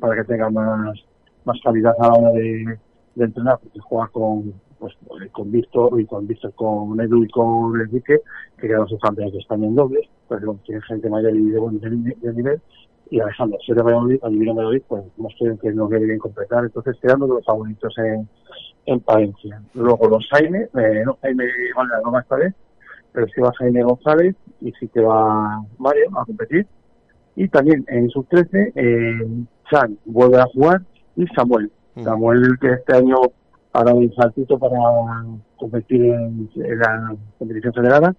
para 0.00 0.16
que 0.16 0.24
tenga 0.24 0.50
más, 0.50 0.96
más 1.44 1.58
calidad 1.62 1.94
a 1.98 2.08
la 2.08 2.14
hora 2.14 2.32
de, 2.32 2.78
entrenar, 3.16 3.58
porque 3.62 3.80
juega 3.80 4.08
con, 4.08 4.54
pues, 4.78 4.94
con 5.32 5.50
Víctor 5.50 6.00
y 6.00 6.06
con 6.06 6.26
Víctor, 6.26 6.54
con 6.54 7.00
Edu 7.00 7.24
y 7.24 7.28
con 7.28 7.78
Enrique, 7.80 8.20
que 8.56 8.68
quedan 8.68 8.88
sus 8.88 9.00
campeones 9.00 9.34
de 9.34 9.40
España 9.40 9.66
en 9.66 9.74
dobles, 9.74 10.08
pues 10.26 10.42
bueno, 10.42 10.60
tiene 10.64 10.80
gente 10.82 11.10
mayor 11.10 11.36
y 11.36 11.50
de 11.50 11.58
buen 11.58 11.80
de, 11.80 11.90
nivel, 11.90 12.60
y 13.10 13.20
Alejandro, 13.20 13.58
si 13.66 13.72
de 13.74 13.82
Valladolid, 13.82 14.20
en 14.22 14.38
Valladolid, 14.38 14.82
pues 14.88 15.04
hemos 15.18 15.34
creído 15.36 15.58
que 15.58 15.72
no 15.72 15.88
quiere 15.88 16.06
bien 16.06 16.18
completar, 16.18 16.64
entonces 16.64 16.96
quedando 17.02 17.26
de 17.26 17.34
los 17.34 17.44
favoritos 17.44 17.92
en, 17.98 18.28
en 18.86 19.00
Palencia. 19.00 19.60
Luego 19.74 20.08
los 20.08 20.26
Jaime, 20.30 20.68
eh, 20.78 21.02
no, 21.04 21.18
Jaime 21.22 21.44
no 22.04 22.12
va 22.12 22.20
esta 22.20 22.36
vez, 22.36 22.54
pero 23.12 23.26
sí 23.28 23.40
va 23.40 23.52
Jaime 23.58 23.82
González 23.82 24.36
y 24.60 24.72
sí 24.72 24.88
que 24.88 25.00
va 25.00 25.62
Mario 25.78 26.06
a 26.16 26.24
competir. 26.24 26.66
Y 27.36 27.48
también 27.48 27.84
en 27.88 28.08
sub-13, 28.10 28.72
eh, 28.74 29.44
Chan 29.70 29.98
vuelve 30.04 30.38
a 30.38 30.46
jugar 30.46 30.82
y 31.22 31.26
Samuel. 31.34 31.70
Samuel 32.02 32.58
que 32.60 32.72
este 32.72 32.96
año 32.96 33.16
hará 33.72 33.94
un 33.94 34.12
saltito 34.14 34.58
para 34.58 34.78
competir 35.56 36.04
en, 36.04 36.50
en 36.56 36.78
la 36.78 37.16
competición 37.38 37.72
federada 37.72 38.14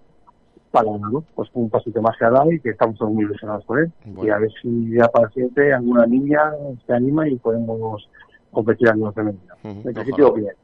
para 0.72 0.90
¿no? 0.90 1.22
pues 1.34 1.48
un 1.52 1.70
pasito 1.70 2.02
más 2.02 2.16
que 2.16 2.24
ha 2.24 2.30
dado 2.30 2.50
y 2.50 2.58
que 2.58 2.70
estamos 2.70 2.98
todos 2.98 3.12
muy 3.12 3.24
ilusionados 3.24 3.64
por 3.64 3.80
él. 3.80 3.92
Y 4.22 4.30
a 4.30 4.38
ver 4.38 4.50
si 4.60 4.94
ya 4.96 5.06
para 5.08 5.28
siguiente 5.28 5.72
alguna 5.72 6.06
niña 6.06 6.40
se 6.86 6.92
anima 6.94 7.28
y 7.28 7.36
podemos 7.36 8.08
competir 8.50 8.88
a 8.88 8.94
nivel 8.94 9.12
femenino. 9.12 9.54
En 9.62 9.94
principio, 9.94 10.32
bien. 10.32 10.54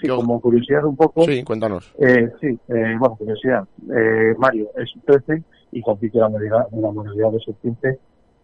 Sí, 0.00 0.06
como 0.06 0.40
curiosidad 0.40 0.84
un 0.84 0.94
poco. 0.94 1.24
Sí, 1.24 1.42
cuéntanos. 1.42 1.92
Eh, 1.98 2.30
sí, 2.40 2.58
eh, 2.68 2.94
bueno, 2.98 3.16
curiosidad. 3.16 3.66
Eh, 3.90 4.34
Mario 4.38 4.68
es 4.76 4.90
13 5.04 5.42
y 5.72 5.82
compite 5.82 6.18
en 6.18 6.22
la 6.22 6.28
modalidad, 6.28 6.66
en 6.70 6.82
la 6.82 6.90
modalidad 6.92 7.32
de 7.32 7.40
sub-15 7.40 7.98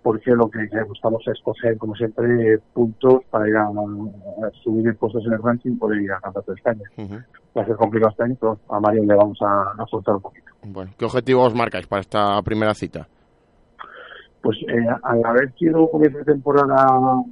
porque 0.04 0.32
lo 0.32 0.50
que 0.50 0.68
buscamos 0.86 1.26
es 1.28 1.40
coger, 1.42 1.78
como 1.78 1.94
siempre, 1.94 2.58
puntos 2.74 3.22
para 3.30 3.48
ir 3.48 3.56
a, 3.56 3.62
a 3.64 4.50
subir 4.62 4.94
puestos 4.96 5.24
en 5.24 5.32
el 5.32 5.42
ranking 5.42 5.70
y 5.70 5.76
poder 5.76 6.02
ir 6.02 6.12
a 6.12 6.20
Campeonato 6.20 6.52
de 6.52 6.56
España. 6.56 7.22
Va 7.56 7.62
a 7.62 7.64
ser 7.64 7.76
complicado 7.76 8.10
este 8.10 8.24
año, 8.24 8.36
pero 8.38 8.58
a 8.68 8.80
Mario 8.80 9.02
le 9.02 9.14
vamos 9.14 9.38
a, 9.40 9.72
a 9.78 10.12
un 10.14 10.20
poquito. 10.20 10.52
Bueno, 10.62 10.90
¿qué 10.98 11.06
objetivos 11.06 11.54
marcáis 11.54 11.86
para 11.86 12.00
esta 12.02 12.42
primera 12.42 12.74
cita? 12.74 13.08
Pues 14.42 14.58
eh, 14.68 14.86
al 15.04 15.24
haber 15.24 15.50
sido 15.54 15.90
comienzo 15.90 16.18
de 16.18 16.24
temporada 16.24 17.22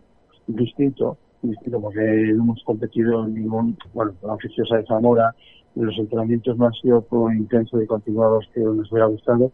distinto, 0.46 1.18
distinto 1.42 1.78
porque 1.78 2.00
no 2.00 2.44
hemos 2.44 2.64
competido 2.64 3.26
en 3.26 3.34
ningún, 3.34 3.76
bueno, 3.92 4.14
la 4.22 4.32
oficiosa 4.32 4.78
de 4.78 4.86
Zamora, 4.86 5.34
los 5.74 5.98
entrenamientos 5.98 6.56
no 6.56 6.68
han 6.68 6.72
sido 6.72 7.02
todo 7.02 7.30
intensos 7.30 7.82
y 7.82 7.86
continuados 7.86 8.48
que 8.54 8.60
nos 8.60 8.90
hubiera 8.90 9.08
gustado, 9.08 9.52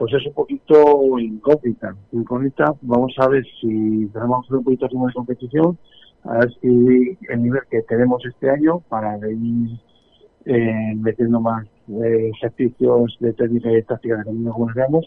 pues 0.00 0.14
es 0.14 0.26
un 0.26 0.32
poquito 0.32 1.18
incógnita. 1.18 1.94
Incógnita, 2.12 2.74
vamos 2.80 3.12
a 3.18 3.28
ver 3.28 3.44
si 3.60 4.06
tenemos 4.06 4.50
un 4.50 4.64
poquito 4.64 4.88
de 4.88 5.12
competición, 5.12 5.76
a 6.24 6.38
ver 6.38 6.50
si 6.54 7.18
el 7.28 7.42
nivel 7.42 7.60
que 7.70 7.82
tenemos 7.82 8.24
este 8.24 8.48
año 8.48 8.80
para 8.88 9.18
ir 9.18 9.78
eh, 10.46 10.94
metiendo 10.96 11.38
más 11.38 11.66
eh, 12.02 12.30
ejercicios 12.34 13.14
de 13.20 13.34
técnica 13.34 13.70
y 13.70 13.82
táctica 13.82 14.16
de 14.16 14.24
cómo 14.24 14.64
nos 14.64 14.74
veamos. 14.74 15.04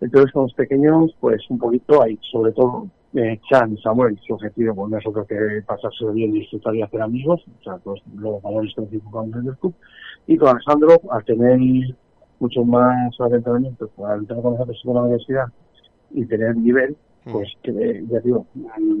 Entonces, 0.00 0.32
con 0.32 0.44
los 0.44 0.54
pequeños, 0.54 1.14
pues 1.20 1.42
un 1.50 1.58
poquito 1.58 2.02
ahí, 2.02 2.18
sobre 2.30 2.52
todo 2.52 2.88
eh, 3.12 3.38
Chan 3.50 3.76
Samuel, 3.82 4.18
su 4.26 4.32
objetivo 4.32 4.74
pues, 4.74 4.92
no 4.92 4.96
es 4.96 5.06
otro 5.06 5.26
que 5.26 5.36
pasarse 5.66 6.06
bien, 6.14 6.32
disfrutar 6.32 6.74
y 6.74 6.80
hacer 6.80 7.02
amigos, 7.02 7.44
o 7.60 7.62
sea, 7.62 7.76
todos 7.80 8.02
los 8.16 8.40
valores 8.40 8.72
que 8.74 8.80
nos 8.80 8.92
enfocamos 8.94 9.36
en 9.36 9.48
el 9.48 9.58
club. 9.58 9.74
Y 10.26 10.38
con 10.38 10.48
Alejandro, 10.48 10.98
al 11.10 11.22
tener 11.26 11.60
mucho 12.42 12.64
más 12.64 13.14
entrenamiento, 13.20 13.88
pues, 13.94 14.10
al 14.10 14.20
entrar 14.20 14.42
con 14.42 14.54
nosotros 14.54 14.82
en 14.84 14.94
la 14.94 15.02
universidad 15.02 15.46
y 16.10 16.26
tener 16.26 16.56
nivel, 16.56 16.96
pues 17.30 17.48
que, 17.62 18.04
ya 18.10 18.18
digo, 18.18 18.46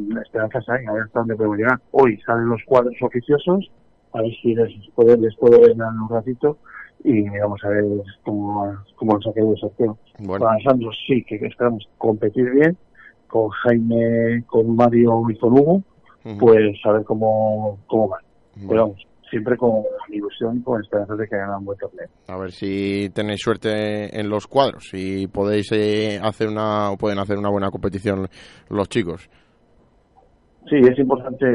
la 0.08 0.22
esperanza 0.22 0.60
es 0.60 0.68
ahí, 0.68 0.86
a 0.86 0.92
ver 0.92 1.02
hasta 1.02 1.18
dónde 1.18 1.34
podemos 1.34 1.58
llegar. 1.58 1.80
Hoy 1.90 2.18
salen 2.24 2.48
los 2.48 2.62
cuadros 2.64 2.94
oficiosos, 3.02 3.68
a 4.12 4.22
ver 4.22 4.30
si 4.40 4.54
les 4.54 4.70
puedo, 4.94 5.16
les 5.16 5.34
puedo 5.36 5.60
ver 5.60 5.72
en 5.72 5.82
un 5.82 6.08
ratito 6.08 6.58
y 7.02 7.28
vamos 7.40 7.60
a 7.64 7.68
ver 7.68 7.84
cómo, 8.22 8.76
cómo 8.94 9.14
nos 9.14 9.26
ha 9.26 9.32
quedado 9.32 9.52
el 9.52 9.58
sorteo. 9.58 9.98
Bueno. 10.20 10.44
Con 10.44 10.54
Alejandro 10.54 10.90
sí 11.06 11.24
que 11.24 11.34
esperamos 11.44 11.88
competir 11.98 12.48
bien, 12.48 12.76
con 13.26 13.48
Jaime, 13.48 14.44
con 14.46 14.76
Mario 14.76 15.24
y 15.28 15.36
con 15.36 15.58
Hugo, 15.58 15.82
pues 16.38 16.78
a 16.84 16.92
ver 16.92 17.04
cómo, 17.04 17.80
cómo 17.88 18.08
van. 18.08 18.22
Pero 18.68 18.82
vamos, 18.82 19.06
siempre 19.32 19.56
con 19.56 19.82
ilusión 20.10 20.58
y 20.58 20.62
con 20.62 20.80
esperanza 20.80 21.16
de 21.16 21.26
que 21.26 21.36
hagan 21.36 21.60
un 21.60 21.64
buen 21.64 21.78
torneo. 21.78 22.06
A 22.28 22.38
ver 22.38 22.52
si 22.52 23.08
tenéis 23.14 23.40
suerte 23.40 24.20
en 24.20 24.28
los 24.28 24.46
cuadros 24.46 24.90
y 24.92 25.26
podéis 25.26 25.72
eh, 25.72 26.20
hacer 26.22 26.48
una 26.48 26.90
o 26.90 26.98
pueden 26.98 27.18
hacer 27.18 27.38
una 27.38 27.48
buena 27.48 27.70
competición 27.70 28.28
los 28.68 28.88
chicos. 28.90 29.30
Sí, 30.68 30.76
es 30.76 30.98
importante. 30.98 31.46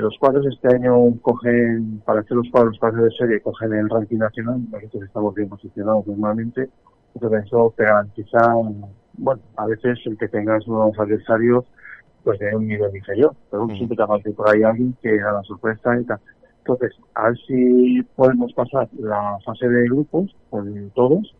Los 0.00 0.14
cuadros 0.20 0.46
este 0.46 0.76
año 0.76 0.94
cogen, 1.22 2.02
para 2.04 2.20
hacer 2.20 2.36
los 2.36 2.48
cuadros 2.50 2.78
para 2.78 2.96
de 2.96 3.10
serie, 3.18 3.40
cogen 3.40 3.72
el 3.72 3.88
ranking 3.88 4.18
nacional. 4.18 4.60
Nosotros 4.70 5.02
estamos 5.04 5.34
bien 5.34 5.48
posicionados 5.48 6.06
normalmente. 6.06 6.68
Entonces, 7.14 7.46
eso 7.46 7.72
te 7.76 7.84
garantiza, 7.84 8.38
bueno, 9.14 9.40
a 9.56 9.66
veces 9.66 9.98
el 10.04 10.18
que 10.18 10.28
tengas 10.28 10.66
unos 10.66 10.98
adversarios 10.98 11.64
pues 12.22 12.38
de 12.38 12.54
un 12.54 12.66
nivel 12.66 12.94
inferior. 12.94 13.34
Pero 13.50 13.66
siempre 13.68 13.96
te 13.96 14.02
aparece 14.02 14.30
por 14.32 14.48
ahí 14.48 14.62
alguien 14.62 14.94
que 15.02 15.18
da 15.18 15.32
la 15.32 15.42
sorpresa 15.42 15.98
y 16.00 16.04
tal. 16.04 16.20
Entonces, 16.66 16.96
a 17.14 17.24
ver 17.28 17.38
si 17.46 18.02
podemos 18.16 18.50
pasar 18.54 18.88
la 18.98 19.38
fase 19.44 19.68
de 19.68 19.84
grupos 19.84 20.34
con 20.48 20.90
todos. 20.94 21.34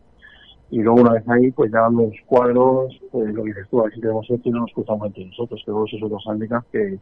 Y 0.69 0.81
luego 0.81 1.01
una 1.01 1.13
vez 1.13 1.27
ahí 1.27 1.51
pues 1.51 1.71
ya 1.71 1.89
los 1.89 2.13
cuadros 2.27 2.95
pues 3.11 3.33
lo 3.33 3.43
que 3.43 3.49
dices 3.49 3.67
tú 3.69 3.79
a 3.79 3.83
ver 3.85 3.93
si 3.93 4.01
tenemos 4.01 4.25
suerte 4.25 4.49
y 4.49 4.51
no 4.51 4.61
nos 4.61 4.71
cruzamos 4.73 5.07
entre 5.07 5.25
nosotros 5.25 5.61
que 5.63 5.71
luego 5.71 5.85
esos 5.87 5.99
son 5.99 6.09
los 6.09 6.27
handicaps 6.27 6.67
que, 6.71 6.99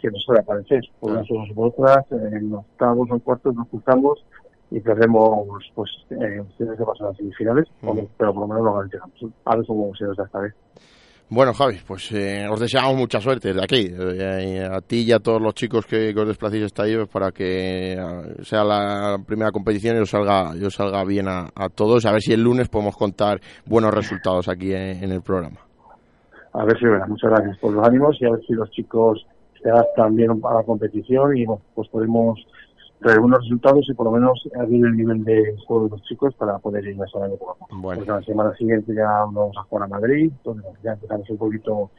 que 0.00 0.10
nos 0.10 0.22
suele 0.22 0.40
aparecer. 0.42 0.82
Por 1.00 1.12
unas 1.12 1.26
cosas 1.26 1.56
u 1.56 1.62
otras 1.62 2.12
en 2.12 2.54
octavos 2.54 3.10
o 3.10 3.14
en 3.14 3.20
cuartos 3.20 3.54
nos 3.54 3.68
cruzamos 3.68 4.24
y 4.70 4.80
perdemos 4.80 5.72
pues 5.74 5.90
eh, 6.10 6.40
opciones 6.40 6.78
de 6.78 6.84
pasar 6.84 7.06
a 7.06 7.10
las 7.10 7.16
semifinales 7.16 7.68
pero 8.16 8.34
por 8.34 8.42
lo 8.42 8.48
menos 8.48 8.64
lo 8.64 8.74
garantizamos. 8.74 9.24
A 9.44 9.56
ver 9.56 9.66
cómo 9.66 9.94
se 9.96 10.04
nos 10.04 10.16
da 10.16 10.24
esta 10.24 10.40
vez 10.40 10.54
Bueno, 11.30 11.54
Javi, 11.54 11.78
pues 11.86 12.12
eh, 12.12 12.46
os 12.50 12.60
deseamos 12.60 12.94
mucha 12.96 13.18
suerte 13.18 13.48
desde 13.48 13.64
aquí. 13.64 13.88
eh, 13.90 14.68
a 14.70 14.80
ti 14.82 15.04
y 15.08 15.12
a 15.12 15.18
todos 15.18 15.40
los 15.40 15.54
chicos 15.54 15.86
que, 15.86 16.14
os 16.14 16.28
desplacéis 16.28 16.64
hasta 16.64 16.82
ahí 16.82 16.94
pues, 16.96 17.08
para 17.08 17.32
que 17.32 17.94
eh, 17.94 17.96
sea 18.42 18.62
la 18.62 19.16
primera 19.26 19.50
competición 19.50 19.96
y 19.96 20.00
os 20.00 20.10
salga, 20.10 20.54
y 20.54 20.62
os 20.64 20.74
salga 20.74 21.02
bien 21.04 21.26
a, 21.28 21.48
a 21.54 21.68
todos. 21.70 22.04
A 22.04 22.12
ver 22.12 22.20
si 22.20 22.34
el 22.34 22.42
lunes 22.42 22.68
podemos 22.68 22.96
contar 22.96 23.40
buenos 23.64 23.92
resultados 23.92 24.48
aquí 24.48 24.74
en, 24.74 25.10
el 25.10 25.22
programa. 25.22 25.60
a 26.52 26.64
ver 26.64 26.78
si 26.78 26.84
verdad 26.84 27.08
muchas 27.08 27.30
gracias 27.30 27.58
por 27.58 27.72
los 27.72 27.86
ánimos 27.86 28.16
y 28.20 28.26
a 28.26 28.30
ver 28.30 28.40
si 28.46 28.52
los 28.52 28.70
chicos 28.70 29.26
se 29.62 29.70
adaptan 29.70 30.14
bien 30.14 30.30
a 30.30 30.54
la 30.54 30.62
competición 30.62 31.36
y 31.36 31.46
bueno, 31.46 31.62
pues 31.74 31.88
podemos 31.88 32.38
traer 33.04 33.20
buenos 33.20 33.40
resultados 33.42 33.86
y 33.86 33.92
por 33.92 34.06
lo 34.06 34.12
menos 34.12 34.42
abrir 34.58 34.82
el 34.82 34.96
nivel 34.96 35.24
de 35.24 35.54
juego 35.66 35.84
de 35.84 35.90
los 35.90 36.02
chicos 36.04 36.34
para 36.36 36.58
poder 36.58 36.86
ir 36.86 36.96
mejorando 36.96 37.36
poco 37.36 37.52
a 37.52 37.58
poco. 37.58 37.82
Porque 37.82 38.10
la 38.10 38.22
semana 38.22 38.54
siguiente 38.54 38.94
ya 38.94 39.06
vamos 39.06 39.54
a 39.58 39.62
jugar 39.64 39.84
a 39.84 39.88
Madrid, 39.88 40.32
donde 40.42 40.64
ya 40.82 40.92
empezamos 40.92 41.28
un 41.28 41.36
poquito 41.36 41.90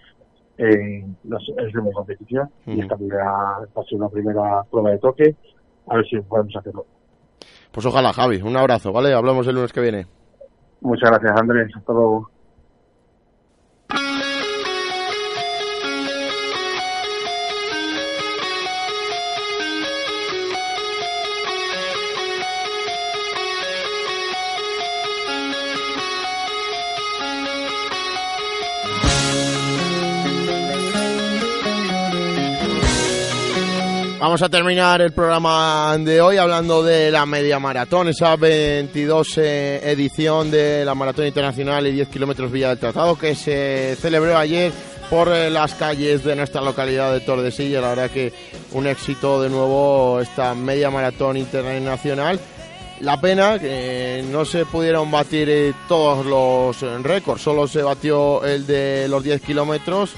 eh, 0.57 1.05
el 1.05 1.71
ritmo 1.71 1.89
de 1.89 1.93
competición 1.93 2.49
y 2.65 2.81
esta 2.81 2.97
primera 2.97 3.23
va 3.23 3.81
a 3.81 3.83
ser 3.83 3.99
una 3.99 4.09
primera 4.09 4.63
prueba 4.63 4.89
de 4.89 4.97
toque, 4.97 5.35
a 5.87 5.95
ver 5.95 6.05
si 6.07 6.19
podemos 6.21 6.55
hacerlo. 6.55 6.87
Pues 7.71 7.85
ojalá, 7.85 8.11
Javi. 8.11 8.41
Un 8.41 8.57
abrazo, 8.57 8.91
¿vale? 8.91 9.13
Hablamos 9.13 9.45
el 9.45 9.55
lunes 9.55 9.73
que 9.73 9.81
viene. 9.81 10.07
Muchas 10.81 11.11
gracias 11.11 11.39
Andrés, 11.39 11.71
hasta 11.75 11.93
luego. 11.93 12.31
Vamos 34.35 34.47
a 34.47 34.49
terminar 34.49 35.01
el 35.01 35.13
programa 35.13 35.97
de 35.97 36.19
hoy 36.19 36.35
hablando 36.35 36.83
de 36.83 37.09
la 37.09 37.25
media 37.25 37.57
maratón, 37.57 38.09
esa 38.09 38.35
22 38.35 39.37
eh, 39.37 39.79
edición 39.85 40.51
de 40.51 40.83
la 40.83 40.93
Maratón 40.93 41.27
Internacional 41.27 41.87
y 41.87 41.93
10 41.93 42.09
kilómetros 42.09 42.51
Villa 42.51 42.67
del 42.67 42.77
Tratado 42.77 43.17
que 43.17 43.33
se 43.33 43.95
celebró 43.95 44.37
ayer 44.37 44.73
por 45.09 45.29
eh, 45.29 45.49
las 45.49 45.75
calles 45.75 46.25
de 46.25 46.35
nuestra 46.35 46.59
localidad 46.59 47.13
de 47.13 47.21
Tordesillas. 47.21 47.81
La 47.81 47.87
verdad 47.91 48.11
que 48.11 48.33
un 48.73 48.87
éxito 48.87 49.41
de 49.41 49.49
nuevo 49.49 50.19
esta 50.19 50.53
media 50.53 50.89
maratón 50.89 51.37
internacional. 51.37 52.37
La 52.99 53.21
pena 53.21 53.57
que 53.57 54.21
no 54.29 54.43
se 54.43 54.65
pudieron 54.65 55.09
batir 55.11 55.49
eh, 55.49 55.73
todos 55.87 56.25
los 56.25 56.81
récords, 57.03 57.41
solo 57.41 57.69
se 57.69 57.81
batió 57.81 58.43
el 58.43 58.67
de 58.67 59.07
los 59.07 59.23
10 59.23 59.39
kilómetros 59.39 60.13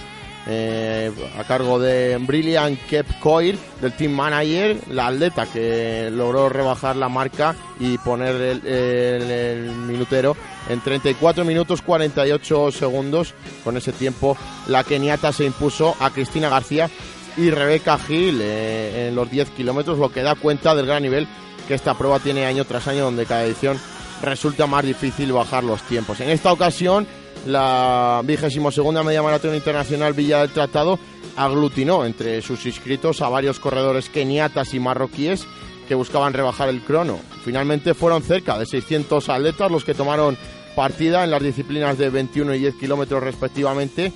eh, 0.47 1.11
a 1.37 1.43
cargo 1.43 1.77
de 1.79 2.17
Brilliant 2.19 2.79
Kep 2.87 3.19
Coir, 3.19 3.57
del 3.81 3.93
team 3.93 4.13
manager, 4.13 4.77
la 4.89 5.07
atleta 5.07 5.45
que 5.45 6.09
logró 6.11 6.47
rebajar 6.49 6.95
la 6.95 7.09
marca 7.09 7.55
y 7.79 7.97
poner 7.97 8.35
el, 8.35 8.65
el- 8.67 9.71
minutero 9.71 10.35
en 10.69 10.79
34 10.81 11.43
minutos 11.45 11.81
48 11.81 12.71
segundos. 12.71 13.33
Con 13.63 13.77
ese 13.77 13.91
tiempo, 13.93 14.37
la 14.67 14.83
keniata 14.83 15.31
se 15.33 15.45
impuso 15.45 15.95
a 15.99 16.09
Cristina 16.11 16.49
García 16.49 16.89
y 17.35 17.49
Rebeca 17.51 17.97
Gil 17.99 18.39
eh, 18.41 19.07
en 19.09 19.15
los 19.15 19.29
10 19.29 19.49
kilómetros, 19.51 19.99
lo 19.99 20.11
que 20.11 20.23
da 20.23 20.35
cuenta 20.35 20.73
del 20.75 20.85
gran 20.87 21.03
nivel 21.03 21.27
que 21.67 21.73
esta 21.75 21.93
prueba 21.95 22.19
tiene 22.19 22.45
año 22.45 22.63
tras 22.65 22.87
año, 22.87 23.03
donde 23.03 23.25
cada 23.25 23.43
edición 23.43 23.77
resulta 24.23 24.65
más 24.65 24.83
difícil 24.85 25.31
bajar 25.33 25.63
los 25.63 25.81
tiempos. 25.83 26.19
En 26.21 26.29
esta 26.29 26.51
ocasión, 26.51 27.05
la 27.45 28.21
vigésimo 28.23 28.71
segunda 28.71 29.03
media 29.03 29.21
maratón 29.21 29.55
internacional 29.55 30.13
Villa 30.13 30.39
del 30.39 30.51
Tratado 30.51 30.99
aglutinó 31.35 32.05
entre 32.05 32.41
sus 32.41 32.65
inscritos 32.65 33.21
a 33.21 33.29
varios 33.29 33.59
corredores 33.59 34.09
keniatas 34.09 34.73
y 34.73 34.79
marroquíes 34.79 35.45
que 35.87 35.95
buscaban 35.95 36.33
rebajar 36.33 36.69
el 36.69 36.81
crono. 36.81 37.19
Finalmente 37.45 37.93
fueron 37.93 38.23
cerca 38.23 38.57
de 38.57 38.65
600 38.65 39.29
atletas 39.29 39.71
los 39.71 39.83
que 39.83 39.93
tomaron 39.93 40.37
partida 40.75 41.23
en 41.23 41.31
las 41.31 41.41
disciplinas 41.41 41.97
de 41.97 42.09
21 42.09 42.55
y 42.55 42.59
10 42.59 42.75
kilómetros 42.75 43.23
respectivamente 43.23 44.11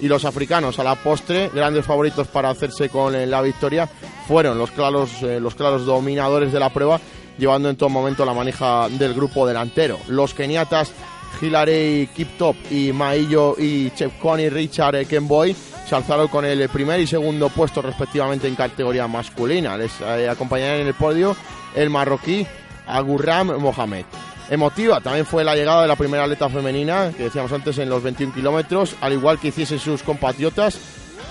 y 0.00 0.08
los 0.08 0.24
africanos 0.24 0.78
a 0.78 0.84
la 0.84 0.94
postre, 0.94 1.50
grandes 1.54 1.84
favoritos 1.84 2.28
para 2.28 2.50
hacerse 2.50 2.88
con 2.88 3.14
eh, 3.14 3.26
la 3.26 3.42
victoria, 3.42 3.88
fueron 4.28 4.58
los 4.58 4.70
claros, 4.70 5.22
eh, 5.22 5.40
los 5.40 5.54
claros 5.54 5.86
dominadores 5.86 6.52
de 6.52 6.60
la 6.60 6.70
prueba, 6.70 7.00
llevando 7.38 7.70
en 7.70 7.76
todo 7.76 7.88
momento 7.88 8.24
la 8.24 8.34
manija 8.34 8.88
del 8.90 9.14
grupo 9.14 9.46
delantero. 9.46 9.98
Los 10.08 10.34
keniatas 10.34 10.92
Hilary 11.40 12.08
Kiptop 12.14 12.56
y 12.70 12.92
Maillo 12.92 13.54
y 13.58 13.90
Chepconi 13.90 14.48
Richard 14.48 15.06
Kenboy 15.06 15.54
se 15.88 15.94
alzaron 15.94 16.28
con 16.28 16.44
el 16.44 16.68
primer 16.68 17.00
y 17.00 17.06
segundo 17.06 17.48
puesto 17.48 17.80
respectivamente 17.80 18.48
en 18.48 18.56
categoría 18.56 19.06
masculina. 19.06 19.76
Les 19.76 19.92
eh, 20.00 20.28
en 20.28 20.86
el 20.86 20.94
podio 20.94 21.36
el 21.74 21.90
marroquí 21.90 22.46
Agurram 22.86 23.58
Mohamed. 23.58 24.04
Emotiva 24.48 25.00
también 25.00 25.26
fue 25.26 25.44
la 25.44 25.56
llegada 25.56 25.82
de 25.82 25.88
la 25.88 25.96
primera 25.96 26.24
atleta 26.24 26.48
femenina, 26.48 27.12
que 27.16 27.24
decíamos 27.24 27.52
antes, 27.52 27.78
en 27.78 27.88
los 27.88 28.02
21 28.02 28.32
kilómetros, 28.32 28.94
al 29.00 29.12
igual 29.12 29.40
que 29.40 29.48
hiciesen 29.48 29.80
sus 29.80 30.02
compatriotas. 30.02 30.78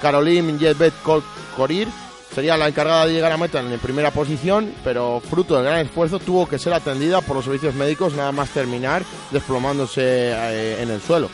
Caroline 0.02 0.58
Jetbet 0.60 0.94
Corir 1.56 1.88
sería 2.36 2.58
la 2.58 2.68
encargada 2.68 3.06
de 3.06 3.14
llegar 3.14 3.32
a 3.32 3.38
meta 3.38 3.62
en 3.62 3.80
primera 3.80 4.12
posición, 4.12 4.74
pero 4.84 5.22
fruto 5.22 5.56
del 5.56 5.64
gran 5.64 5.80
esfuerzo 5.80 6.20
tuvo 6.20 6.46
que 6.46 6.60
ser 6.60 6.74
atendida 6.74 7.22
por 7.22 7.38
los 7.38 7.46
servicios 7.46 7.74
médicos 7.76 8.14
nada 8.14 8.34
más 8.34 8.50
terminar, 8.50 9.04
desplomándose 9.32 10.02
eh, 10.04 10.82
en 10.82 10.92
el 10.92 11.00
suelo. 11.00 11.30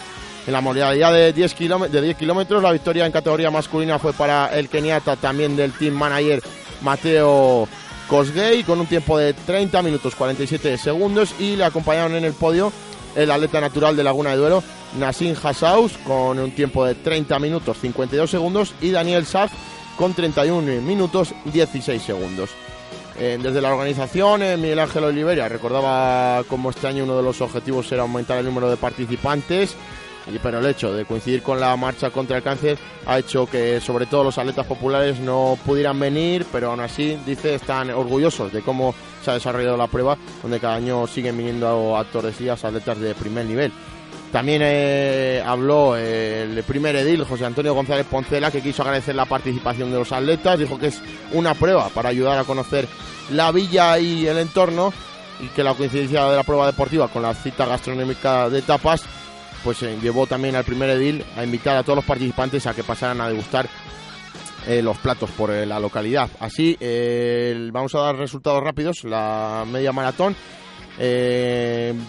En 0.46 0.54
la 0.54 0.62
modalidad 0.62 1.12
de 1.12 1.34
10, 1.34 1.56
de 1.92 2.02
10 2.02 2.18
kilómetros, 2.18 2.62
la 2.62 2.72
victoria 2.72 3.08
en 3.08 3.12
categoría 3.12 3.50
masculina 3.50 3.98
fue 3.98 4.14
para 4.14 4.56
el 4.58 4.70
keniata 4.70 5.16
también 5.16 5.56
del 5.56 5.72
team 5.72 5.96
manager 5.96 6.42
Mateo 6.82 7.68
Cosgay 8.08 8.64
con 8.64 8.80
un 8.80 8.86
tiempo 8.86 9.18
de 9.18 9.34
30 9.34 9.82
minutos 9.82 10.14
47 10.16 10.78
segundos 10.78 11.34
y 11.40 11.56
le 11.56 11.66
acompañaron 11.66 12.14
en 12.14 12.26
el 12.26 12.34
podio 12.34 12.72
el 13.16 13.32
atleta 13.32 13.60
natural 13.60 13.96
de 13.96 14.04
Laguna 14.04 14.32
de 14.32 14.38
Duero, 14.38 14.64
Nassim 15.00 15.36
Hassaus, 15.42 15.94
con 16.06 16.38
un 16.38 16.52
tiempo 16.52 16.86
de 16.86 16.94
30 16.94 17.40
minutos 17.40 17.78
52 17.82 18.30
segundos 18.30 18.74
y 18.82 18.92
Daniel 18.92 19.26
Saz 19.26 19.52
con 20.02 20.16
31 20.16 20.82
minutos 20.82 21.32
16 21.54 22.02
segundos. 22.02 22.50
Eh, 23.20 23.38
desde 23.40 23.62
la 23.62 23.72
organización, 23.72 24.42
eh, 24.42 24.58
Miguel 24.58 24.80
Ángel 24.80 25.04
Oliveria 25.04 25.48
recordaba 25.48 26.44
cómo 26.48 26.72
este 26.72 26.88
año 26.88 27.04
uno 27.04 27.18
de 27.18 27.22
los 27.22 27.40
objetivos 27.40 27.92
era 27.92 28.02
aumentar 28.02 28.40
el 28.40 28.46
número 28.46 28.68
de 28.68 28.78
participantes 28.78 29.76
pero 30.42 30.60
el 30.60 30.66
hecho 30.66 30.94
de 30.94 31.06
coincidir 31.06 31.42
con 31.42 31.60
la 31.60 31.76
marcha 31.76 32.10
contra 32.10 32.38
el 32.38 32.44
cáncer 32.44 32.78
ha 33.06 33.20
hecho 33.20 33.48
que 33.48 33.82
sobre 33.82 34.06
todo 34.06 34.24
los 34.24 34.38
atletas 34.38 34.66
populares 34.66 35.20
no 35.20 35.58
pudieran 35.66 36.00
venir, 36.00 36.46
pero 36.52 36.72
aún 36.72 36.80
así 36.80 37.18
dice 37.26 37.56
están 37.56 37.90
orgullosos 37.90 38.52
de 38.54 38.62
cómo 38.62 38.94
se 39.24 39.32
ha 39.32 39.34
desarrollado 39.36 39.78
la 39.78 39.88
prueba, 39.88 40.18
donde 40.42 40.60
cada 40.60 40.76
año 40.76 41.08
siguen 41.08 41.38
viniendo 41.38 41.98
a 41.98 42.04
Tordesillas 42.06 42.64
atletas 42.64 43.00
de 43.00 43.16
primer 43.16 43.46
nivel. 43.46 43.72
También 44.32 44.62
eh, 44.64 45.44
habló 45.46 45.98
el 45.98 46.64
primer 46.64 46.96
edil, 46.96 47.26
José 47.26 47.46
Antonio 47.46 47.74
González 47.74 48.06
Poncela, 48.10 48.50
que 48.50 48.62
quiso 48.62 48.82
agradecer 48.82 49.14
la 49.14 49.26
participación 49.26 49.92
de 49.92 50.00
los 50.00 50.12
atletas, 50.12 50.58
dijo 50.58 50.80
que 50.80 50.88
es 50.88 51.02
una 51.34 51.54
prueba 51.54 51.90
para 51.90 52.10
ayudar 52.10 52.40
a 52.40 52.46
conocer 52.46 52.88
la 53.32 53.52
villa 53.52 54.00
y 54.00 54.26
el 54.28 54.38
entorno 54.38 54.94
y 55.42 55.48
que 55.48 55.64
la 55.64 55.74
coincidencia 55.74 56.26
de 56.30 56.38
la 56.38 56.44
prueba 56.44 56.66
deportiva 56.68 57.08
con 57.10 57.24
la 57.24 57.34
cita 57.34 57.66
gastronómica 57.66 58.50
de 58.50 58.62
tapas 58.62 59.04
pues 59.64 59.82
eh, 59.84 59.98
llevó 60.02 60.28
también 60.28 60.56
al 60.56 60.64
primer 60.64 60.90
edil 60.90 61.24
a 61.36 61.44
invitar 61.44 61.78
a 61.78 61.84
todos 61.84 61.98
los 61.98 62.06
participantes 62.06 62.66
a 62.68 62.74
que 62.74 62.84
pasaran 62.84 63.22
a 63.22 63.30
degustar 63.30 63.68
eh, 64.68 64.82
los 64.82 64.98
platos 64.98 65.30
por 65.32 65.52
eh, 65.52 65.66
la 65.66 65.80
localidad. 65.80 66.30
Así, 66.40 66.78
vamos 67.72 67.96
a 67.96 68.00
dar 68.00 68.16
resultados 68.16 68.64
rápidos. 68.64 69.04
La 69.04 69.66
media 69.70 69.92
maratón 69.92 70.36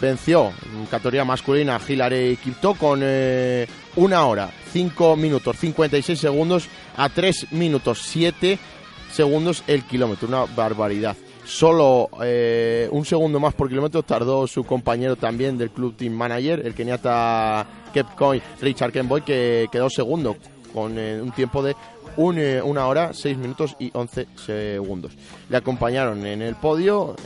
venció 0.01 0.53
en 0.75 0.87
categoría 0.87 1.25
masculina 1.25 1.81
Hilary 1.87 2.37
Kipto 2.37 2.75
con 2.75 3.03
una 3.97 4.27
hora, 4.27 4.51
5 4.73 5.17
minutos, 5.17 5.57
56 5.59 6.19
segundos 6.19 6.69
a 6.97 7.09
3 7.09 7.53
minutos, 7.53 8.03
7 8.03 8.59
segundos 9.13 9.63
el 9.67 9.85
kilómetro. 9.85 10.29
Una 10.29 10.45
barbaridad. 10.45 11.17
Solo 11.45 12.09
eh, 12.23 12.89
un 12.93 13.05
segundo 13.05 13.41
más 13.41 13.55
por 13.55 13.69
kilómetro 13.69 14.03
tardó 14.03 14.47
su 14.47 14.65
compañero 14.65 15.17
también 15.17 15.59
del 15.59 15.71
club 15.71 15.97
team 15.97 16.13
manager, 16.13 16.65
el 16.65 16.75
keniata 16.75 17.67
Kepcoin 17.93 18.41
Richard 18.61 18.93
Kenboy, 18.93 19.23
que 19.23 19.67
quedó 19.71 19.91
segundo 19.91 20.37
con 20.73 20.99
eh, 20.99 21.21
un 21.21 21.33
tiempo 21.33 21.63
de 21.63 21.75
eh, 22.17 22.63
una 22.63 22.87
hora, 22.87 23.13
seis 23.13 23.37
minutos 23.37 23.77
y 23.79 23.91
11 23.93 24.29
segundos. 24.37 25.13
Le 25.49 25.57
acompañaron 25.57 26.27
en 26.27 26.43
el 26.43 26.55
podio, 26.57 27.17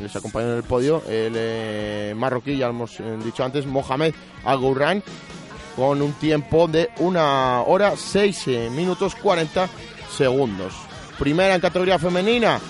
les 0.00 0.14
acompañó 0.14 0.50
en 0.50 0.56
el 0.56 0.62
podio 0.62 1.02
el 1.08 2.14
marroquí, 2.14 2.56
ya 2.56 2.68
hemos 2.68 2.98
dicho 3.24 3.44
antes, 3.44 3.66
Mohamed 3.66 4.14
Agourran, 4.44 5.02
con 5.76 6.02
un 6.02 6.12
tiempo 6.14 6.68
de 6.68 6.90
una 6.98 7.62
hora, 7.62 7.96
seis 7.96 8.46
minutos 8.46 9.14
40 9.14 9.68
segundos. 10.16 10.74
Primera 11.18 11.54
en 11.54 11.60
categoría 11.60 11.98
femenina, 11.98 12.60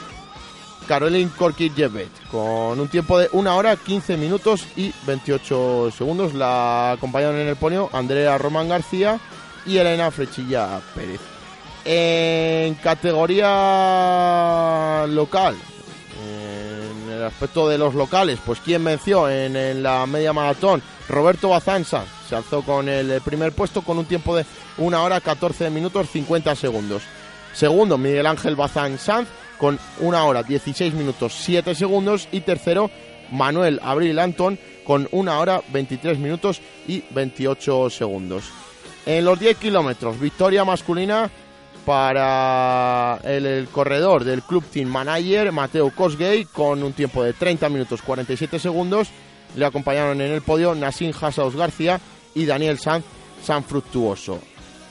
Caroline 0.86 1.30
Korki-Jevet, 1.30 2.10
con 2.30 2.78
un 2.78 2.88
tiempo 2.88 3.18
de 3.18 3.28
1 3.32 3.56
hora, 3.56 3.76
15 3.76 4.16
minutos 4.16 4.64
y 4.76 4.92
28 5.06 5.90
segundos. 5.96 6.34
La 6.34 6.92
acompañaron 6.92 7.36
en 7.36 7.48
el 7.48 7.56
ponio 7.56 7.88
Andrea 7.92 8.38
Román 8.38 8.68
García 8.68 9.18
y 9.64 9.78
Elena 9.78 10.10
Frechilla 10.10 10.80
Pérez. 10.94 11.20
En 11.84 12.74
categoría 12.74 13.46
local, 15.08 15.56
en 16.24 17.10
el 17.10 17.24
aspecto 17.24 17.68
de 17.68 17.76
los 17.76 17.94
locales, 17.94 18.38
pues 18.46 18.60
¿quién 18.60 18.84
venció 18.84 19.28
en, 19.28 19.82
la 19.82 20.06
media 20.06 20.32
maratón? 20.32 20.80
Roberto 21.08 21.48
Bazanza 21.48 22.04
se 22.28 22.36
alzó 22.36 22.62
con 22.62 22.88
el 22.88 23.20
primer 23.22 23.52
puesto 23.52 23.82
con 23.82 23.98
un 23.98 24.04
tiempo 24.04 24.36
de 24.36 24.46
1 24.78 25.02
hora, 25.02 25.20
14 25.20 25.70
minutos, 25.70 26.08
50 26.10 26.54
segundos. 26.54 27.02
Segundo, 27.52 27.98
Miguel 27.98 28.26
Ángel 28.26 28.54
Bazán 28.54 28.98
Sanz 28.98 29.28
con 29.58 29.78
una 30.00 30.24
hora 30.24 30.42
16 30.42 30.94
minutos 30.94 31.34
7 31.40 31.74
segundos 31.74 32.28
y 32.32 32.40
tercero 32.40 32.90
Manuel 33.30 33.80
Abril 33.82 34.18
Antón 34.18 34.58
con 34.84 35.08
una 35.12 35.38
hora 35.38 35.62
23 35.72 36.18
minutos 36.18 36.60
y 36.86 37.04
28 37.10 37.90
segundos. 37.90 38.44
En 39.04 39.24
los 39.24 39.38
10 39.38 39.56
kilómetros, 39.56 40.18
victoria 40.20 40.64
masculina 40.64 41.30
para 41.84 43.18
el, 43.24 43.68
corredor 43.70 44.24
del 44.24 44.42
Club 44.42 44.64
Team 44.64 44.88
Manager, 44.88 45.52
Mateo 45.52 45.90
Cosgay, 45.94 46.44
con 46.44 46.82
un 46.82 46.92
tiempo 46.92 47.22
de 47.22 47.32
30 47.32 47.68
minutos 47.68 48.02
47 48.02 48.58
segundos. 48.58 49.08
Le 49.56 49.66
acompañaron 49.66 50.20
en 50.20 50.32
el 50.32 50.42
podio 50.42 50.74
Nassim 50.74 51.12
Hassaus 51.20 51.56
García 51.56 52.00
y 52.34 52.46
Daniel 52.46 52.78
Sanz 52.78 53.04
San 53.42 53.64
Fructuoso. 53.64 54.40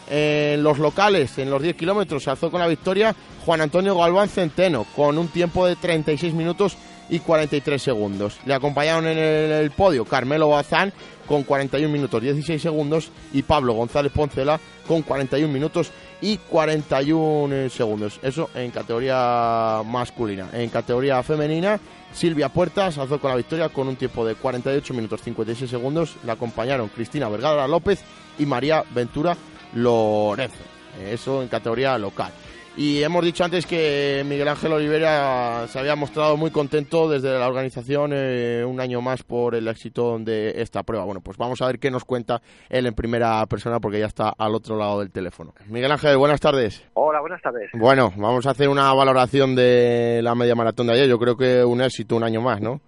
En 0.10 0.62
los 0.62 0.78
locales, 0.78 1.38
en 1.38 1.50
los 1.50 1.62
10 1.62 1.76
kilómetros, 1.76 2.24
se 2.24 2.30
alzó 2.30 2.52
con 2.52 2.60
la 2.60 2.68
victoria 2.68 3.16
Juan 3.46 3.62
Antonio 3.62 3.98
Galván 3.98 4.30
Centeno, 4.30 4.86
con 4.96 5.18
un 5.18 5.30
tiempo 5.30 5.66
de 5.66 5.78
36 5.78 6.34
minutos 6.34 6.78
y 7.10 7.20
43 7.20 7.82
segundos. 7.82 8.40
Le 8.46 8.54
acompañaron 8.54 9.08
en 9.08 9.18
el, 9.18 9.72
podio 9.72 10.06
Carmelo 10.06 10.50
Bazán 10.50 10.94
con 11.28 11.44
41 11.44 11.92
minutos 11.92 12.22
16 12.22 12.62
segundos 12.62 13.12
y 13.34 13.44
Pablo 13.44 13.74
González 13.74 14.12
Poncela 14.12 14.60
con 14.88 15.02
41 15.02 15.52
minutos 15.52 15.92
y 16.22 16.38
41 16.38 17.70
segundos. 17.70 18.20
Eso 18.22 18.50
en 18.56 18.72
categoría 18.72 19.82
masculina. 19.86 20.50
En 20.54 20.70
categoría 20.70 21.22
femenina, 21.24 21.80
Silvia 22.14 22.50
Puertas 22.50 22.98
alzó 22.98 23.20
con 23.20 23.32
la 23.32 23.38
victoria 23.38 23.70
con 23.70 23.88
un 23.88 23.96
tiempo 23.96 24.26
de 24.26 24.36
48 24.36 24.94
minutos 24.94 25.22
56 25.22 25.70
segundos. 25.70 26.16
Le 26.24 26.32
acompañaron 26.32 26.90
Cristina 26.90 27.30
Vergara 27.30 27.68
López 27.68 28.04
y 28.38 28.46
María 28.46 28.84
Ventura 28.94 29.36
Lorenzo. 29.74 30.64
Eso 31.04 31.42
en 31.42 31.48
categoría 31.48 31.98
local. 31.98 32.32
Y 32.78 33.04
hemos 33.04 33.24
dicho 33.26 33.44
antes 33.44 33.66
que 33.66 34.24
Miguel 34.26 34.48
Ángel 34.48 34.72
Olivera 34.72 35.68
se 35.68 35.78
había 35.78 35.98
mostrado 35.98 36.38
muy 36.38 36.52
contento 36.52 37.10
desde 37.10 37.38
la 37.38 37.48
organización 37.48 38.12
eh, 38.14 38.64
un 38.66 38.80
año 38.80 39.02
más 39.02 39.24
por 39.24 39.56
el 39.56 39.68
éxito 39.68 40.18
de 40.20 40.62
esta 40.62 40.82
prueba. 40.84 41.04
Bueno, 41.04 41.20
pues 41.20 41.38
vamos 41.38 41.62
a 41.62 41.68
ver 41.68 41.80
qué 41.80 41.92
nos 41.92 42.06
cuenta 42.06 42.42
él 42.70 42.86
en 42.86 42.94
primera 42.94 43.46
persona 43.48 43.82
porque 43.82 44.00
ya 44.00 44.06
está 44.06 44.34
al 44.38 44.56
otro 44.56 44.78
lado 44.78 45.00
del 45.00 45.12
teléfono. 45.12 45.54
Miguel 45.68 45.92
Ángel, 45.92 46.18
buenas 46.18 46.40
tardes. 46.40 46.90
Hola, 46.94 47.20
buenas 47.20 47.42
tardes. 47.42 47.70
Bueno, 47.74 48.14
vamos 48.16 48.48
a 48.48 48.52
hacer 48.52 48.70
una 48.70 48.94
valoración 48.94 49.54
de 49.54 50.22
la 50.24 50.34
media 50.34 50.56
maratón 50.56 50.88
de 50.88 50.94
ayer. 50.94 51.10
Yo 51.10 51.20
creo 51.20 51.36
que 51.36 51.66
un 51.66 51.82
éxito 51.82 52.16
un 52.16 52.24
año 52.24 52.42
más, 52.42 52.62
¿no? 52.62 52.80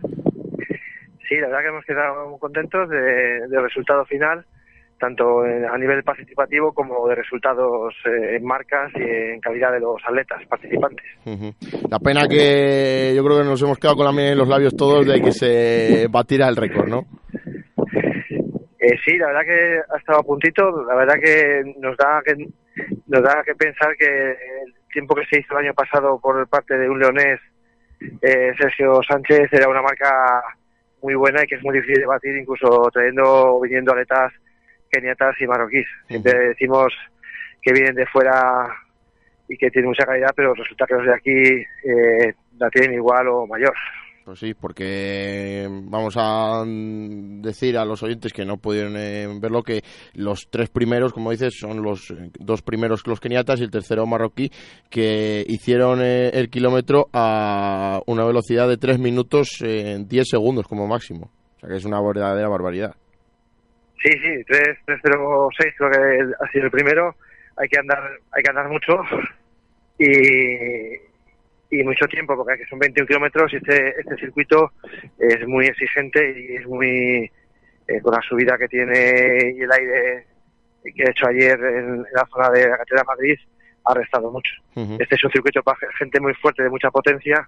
Sí, 1.28 1.36
la 1.42 1.48
verdad 1.48 1.62
que 1.62 1.68
hemos 1.68 1.86
quedado 1.86 2.30
muy 2.30 2.40
contentos 2.40 2.88
del 2.90 3.62
resultado 3.62 4.06
final 4.06 4.46
tanto 5.04 5.41
a 5.41 5.78
nivel 5.78 6.01
participativo 6.01 6.71
como 6.71 7.09
de 7.09 7.16
resultados 7.16 7.93
eh, 8.05 8.38
en 8.38 8.46
marcas 8.46 8.89
y 8.96 9.04
en 9.04 9.42
calidad 9.42 9.74
de 9.74 9.82
los 9.82 10.01
atletas 10.08 10.42
participantes. 10.47 11.05
La 11.89 12.00
pena 12.00 12.25
que 12.25 13.12
yo 13.13 13.21
creo 13.25 13.39
que 13.39 13.43
nos 13.43 13.62
hemos 13.62 13.78
quedado 13.78 13.97
con 13.97 14.05
la 14.05 14.13
miel 14.13 14.32
en 14.32 14.38
los 14.38 14.47
labios 14.47 14.78
todos 14.78 15.05
de 15.05 15.21
que 15.21 15.34
se 15.34 16.08
batiera 16.09 16.47
el 16.47 16.55
récord, 16.55 16.88
¿no? 16.88 17.05
Eh, 18.80 18.96
sí, 19.04 19.17
la 19.17 19.28
verdad 19.28 19.42
que 19.42 19.82
ha 19.93 19.97
estado 19.97 20.20
a 20.20 20.24
puntito. 20.24 20.86
La 20.86 20.96
verdad 20.96 21.16
que 21.21 21.63
nos 21.82 21.97
da 21.97 22.21
que 22.24 22.36
nos 23.08 23.24
da 23.24 23.43
que 23.46 23.55
pensar 23.55 23.97
que 23.97 24.05
el 24.08 24.74
tiempo 24.93 25.16
que 25.16 25.25
se 25.25 25.39
hizo 25.42 25.54
el 25.59 25.66
año 25.66 25.74
pasado 25.74 26.17
por 26.17 26.47
parte 26.47 26.78
de 26.78 26.88
un 26.88 27.00
leonés, 27.00 27.42
eh, 28.21 28.54
Sergio 28.58 29.01
Sánchez, 29.05 29.51
era 29.51 29.67
una 29.67 29.82
marca 29.82 30.42
muy 31.01 31.16
buena 31.16 31.43
y 31.43 31.47
que 31.47 31.55
es 31.55 31.63
muy 31.63 31.75
difícil 31.75 32.00
de 32.00 32.08
batir, 32.08 32.38
incluso 32.38 32.89
trayendo 32.93 33.59
viniendo 33.59 33.92
atletas 33.92 34.32
keniatas 34.93 35.36
y 35.41 35.47
marroquíes. 35.47 35.87
Siempre 36.07 36.49
decimos 36.49 36.93
que 37.61 37.74
vienen 37.74 37.95
de 37.95 38.05
fuera 38.05 38.67
y 39.47 39.57
que 39.57 39.70
tienen 39.71 39.89
mucha 39.89 40.05
calidad, 40.05 40.32
pero 40.36 40.53
resulta 40.53 40.86
que 40.86 40.93
los 40.95 41.05
de 41.05 41.13
aquí 41.13 41.65
eh, 41.83 42.33
la 42.57 42.70
tienen 42.70 42.93
igual 42.93 43.28
o 43.28 43.47
mayor. 43.47 43.74
Pues 44.25 44.39
sí, 44.39 44.53
porque 44.53 45.67
vamos 45.70 46.15
a 46.17 46.63
decir 46.65 47.78
a 47.78 47.83
los 47.83 48.03
oyentes 48.03 48.32
que 48.32 48.45
no 48.45 48.55
pudieron 48.55 48.95
eh, 48.95 49.28
verlo 49.41 49.63
que 49.63 49.82
los 50.13 50.47
tres 50.49 50.70
primeros, 50.70 51.11
como 51.11 51.32
dices, 51.32 51.55
son 51.59 51.82
los 51.82 52.09
eh, 52.11 52.32
dos 52.39 52.61
primeros 52.61 53.05
los 53.05 53.20
keniatas 53.20 53.59
y 53.59 53.63
el 53.63 53.71
tercero 53.71 54.05
marroquí 54.05 54.49
que 54.89 55.43
hicieron 55.45 56.01
el 56.01 56.49
kilómetro 56.49 57.09
a 57.11 57.99
una 58.07 58.24
velocidad 58.24 58.70
de 58.70 58.78
tres 58.78 58.97
minutos 58.97 59.57
en 59.61 60.07
10 60.07 60.25
segundos 60.25 60.67
como 60.67 60.87
máximo. 60.87 61.29
sea 61.59 61.67
que 61.67 61.75
es 61.75 61.86
una 61.86 62.01
verdadera 62.01 62.47
barbaridad. 62.47 62.95
Sí, 64.01 64.11
sí, 64.11 64.43
3, 64.45 64.78
306 64.86 65.74
creo 65.78 65.91
que 65.91 66.36
ha 66.39 66.51
sido 66.51 66.65
el 66.65 66.71
primero. 66.71 67.15
Hay 67.57 67.67
que 67.70 67.79
andar, 67.79 68.20
hay 68.32 68.43
que 68.43 68.49
andar 68.49 68.67
mucho 68.67 69.01
y, 69.97 70.95
y 71.70 71.83
mucho 71.83 72.05
tiempo, 72.07 72.36
porque 72.36 72.65
son 72.70 72.79
21 72.79 73.07
kilómetros 73.07 73.53
y 73.53 73.57
este, 73.57 73.99
este 73.99 74.15
circuito 74.17 74.71
es 75.20 75.47
muy 75.47 75.65
exigente 75.67 76.33
y 76.39 76.55
es 76.55 76.65
muy, 76.67 77.32
eh, 77.87 78.01
con 78.01 78.13
la 78.13 78.21
subida 78.21 78.57
que 78.57 78.67
tiene 78.67 79.53
y 79.55 79.61
el 79.61 79.71
aire 79.71 80.25
que 80.83 81.03
he 81.03 81.09
hecho 81.09 81.28
ayer 81.28 81.57
en, 81.59 81.95
en 81.95 82.05
la 82.13 82.25
zona 82.29 82.49
de 82.49 82.67
la 82.67 82.78
de 82.78 83.03
Madrid, 83.05 83.37
ha 83.86 83.93
restado 83.93 84.32
mucho. 84.32 84.51
Este 84.99 85.15
es 85.15 85.24
un 85.24 85.32
circuito 85.32 85.61
para 85.63 85.78
gente 85.97 86.20
muy 86.20 86.33
fuerte, 86.36 86.63
de 86.63 86.70
mucha 86.70 86.89
potencia, 86.91 87.47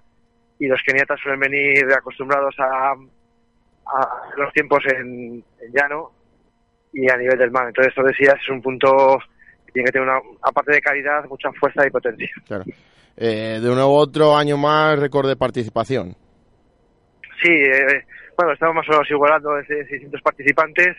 y 0.58 0.66
los 0.66 0.80
keniatas 0.86 1.20
suelen 1.20 1.40
venir 1.40 1.84
acostumbrados 1.92 2.54
a, 2.58 2.92
a 2.92 4.20
los 4.36 4.52
tiempos 4.52 4.82
en, 4.86 5.44
en 5.60 5.72
llano 5.72 6.12
y 6.92 7.10
a 7.10 7.16
nivel 7.16 7.38
del 7.38 7.50
mar. 7.50 7.66
Entonces, 7.68 7.90
esto 7.90 8.02
decías, 8.02 8.34
es 8.34 8.50
un 8.50 8.62
punto 8.62 8.88
que 9.66 9.72
tiene 9.72 9.86
que 9.86 9.92
tener 9.92 10.08
una, 10.08 10.18
aparte 10.42 10.72
de 10.72 10.80
calidad, 10.80 11.24
mucha 11.28 11.50
fuerza 11.52 11.86
y 11.86 11.90
potencia. 11.90 12.28
Claro. 12.46 12.64
Eh, 13.16 13.60
de 13.62 13.74
nuevo 13.74 13.96
otro 13.96 14.36
año 14.36 14.56
más 14.56 14.98
récord 14.98 15.28
de 15.28 15.36
participación. 15.36 16.14
Sí, 17.42 17.52
eh, 17.52 18.04
bueno, 18.36 18.52
estamos 18.52 18.76
más 18.76 18.88
o 18.88 18.92
menos 18.92 19.10
igualando 19.10 19.54
desde 19.54 19.86
600 19.86 20.20
participantes 20.20 20.96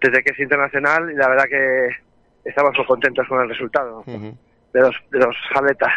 desde 0.00 0.22
que 0.22 0.32
es 0.32 0.38
internacional 0.40 1.10
y 1.12 1.16
la 1.16 1.28
verdad 1.28 1.44
que 1.48 2.48
estamos 2.48 2.72
muy 2.76 2.86
contentos 2.86 3.26
con 3.28 3.40
el 3.42 3.48
resultado 3.48 4.02
de 4.06 4.80
los 4.80 4.94
de 5.10 5.18
los 5.18 5.36
atletas. 5.54 5.90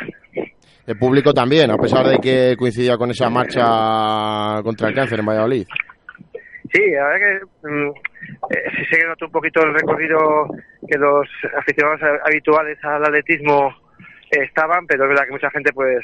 El 0.86 0.98
público 0.98 1.34
también, 1.34 1.72
a 1.72 1.78
pesar 1.78 2.06
de 2.06 2.18
que 2.18 2.56
coincidía 2.58 2.98
con 2.98 3.10
esa 3.10 3.30
marcha 3.30 4.62
contra 4.64 4.90
el 4.90 4.94
cáncer 4.94 5.20
en 5.20 5.26
Valladolid. 5.26 5.66
Sí, 6.72 6.92
la 6.92 7.08
verdad 7.08 7.40
que 7.62 7.68
mm, 7.68 7.90
eh, 7.90 8.72
sí 8.78 8.86
se 8.96 9.06
nota 9.06 9.26
un 9.26 9.32
poquito 9.32 9.64
el 9.64 9.74
recorrido 9.74 10.48
que 10.88 10.98
los 10.98 11.28
aficionados 11.58 12.02
habituales 12.26 12.78
al 12.84 13.04
atletismo 13.04 13.76
eh, 14.32 14.44
estaban, 14.44 14.88
pero 14.88 15.04
es 15.04 15.10
verdad 15.10 15.26
que 15.26 15.32
mucha 15.32 15.52
gente, 15.52 15.74
pues, 15.74 16.04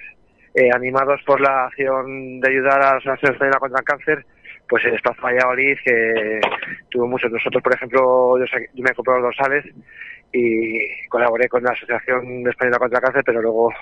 eh, 0.55 0.69
animados 0.73 1.21
por 1.25 1.39
la 1.39 1.67
acción 1.67 2.39
de 2.39 2.49
ayudar 2.49 2.81
a 2.81 2.91
la 2.91 2.97
Asociación 2.97 3.33
Española 3.33 3.59
contra 3.59 3.79
el 3.79 3.85
Cáncer, 3.85 4.25
pues 4.67 4.83
desplazó 4.83 5.21
a 5.21 5.31
Valladolid, 5.31 5.77
que 5.83 6.39
tuvo 6.89 7.07
muchos. 7.07 7.31
Nosotros, 7.31 7.63
por 7.63 7.73
ejemplo, 7.73 8.37
yo, 8.37 8.45
yo 8.73 8.83
me 8.83 8.93
compré 8.93 9.13
los 9.15 9.23
dorsales 9.23 9.65
y 10.31 11.07
colaboré 11.07 11.47
con 11.47 11.63
la 11.63 11.71
Asociación 11.71 12.47
Española 12.47 12.77
contra 12.77 12.99
el 12.99 13.03
Cáncer, 13.03 13.23
pero 13.25 13.41
luego 13.41 13.73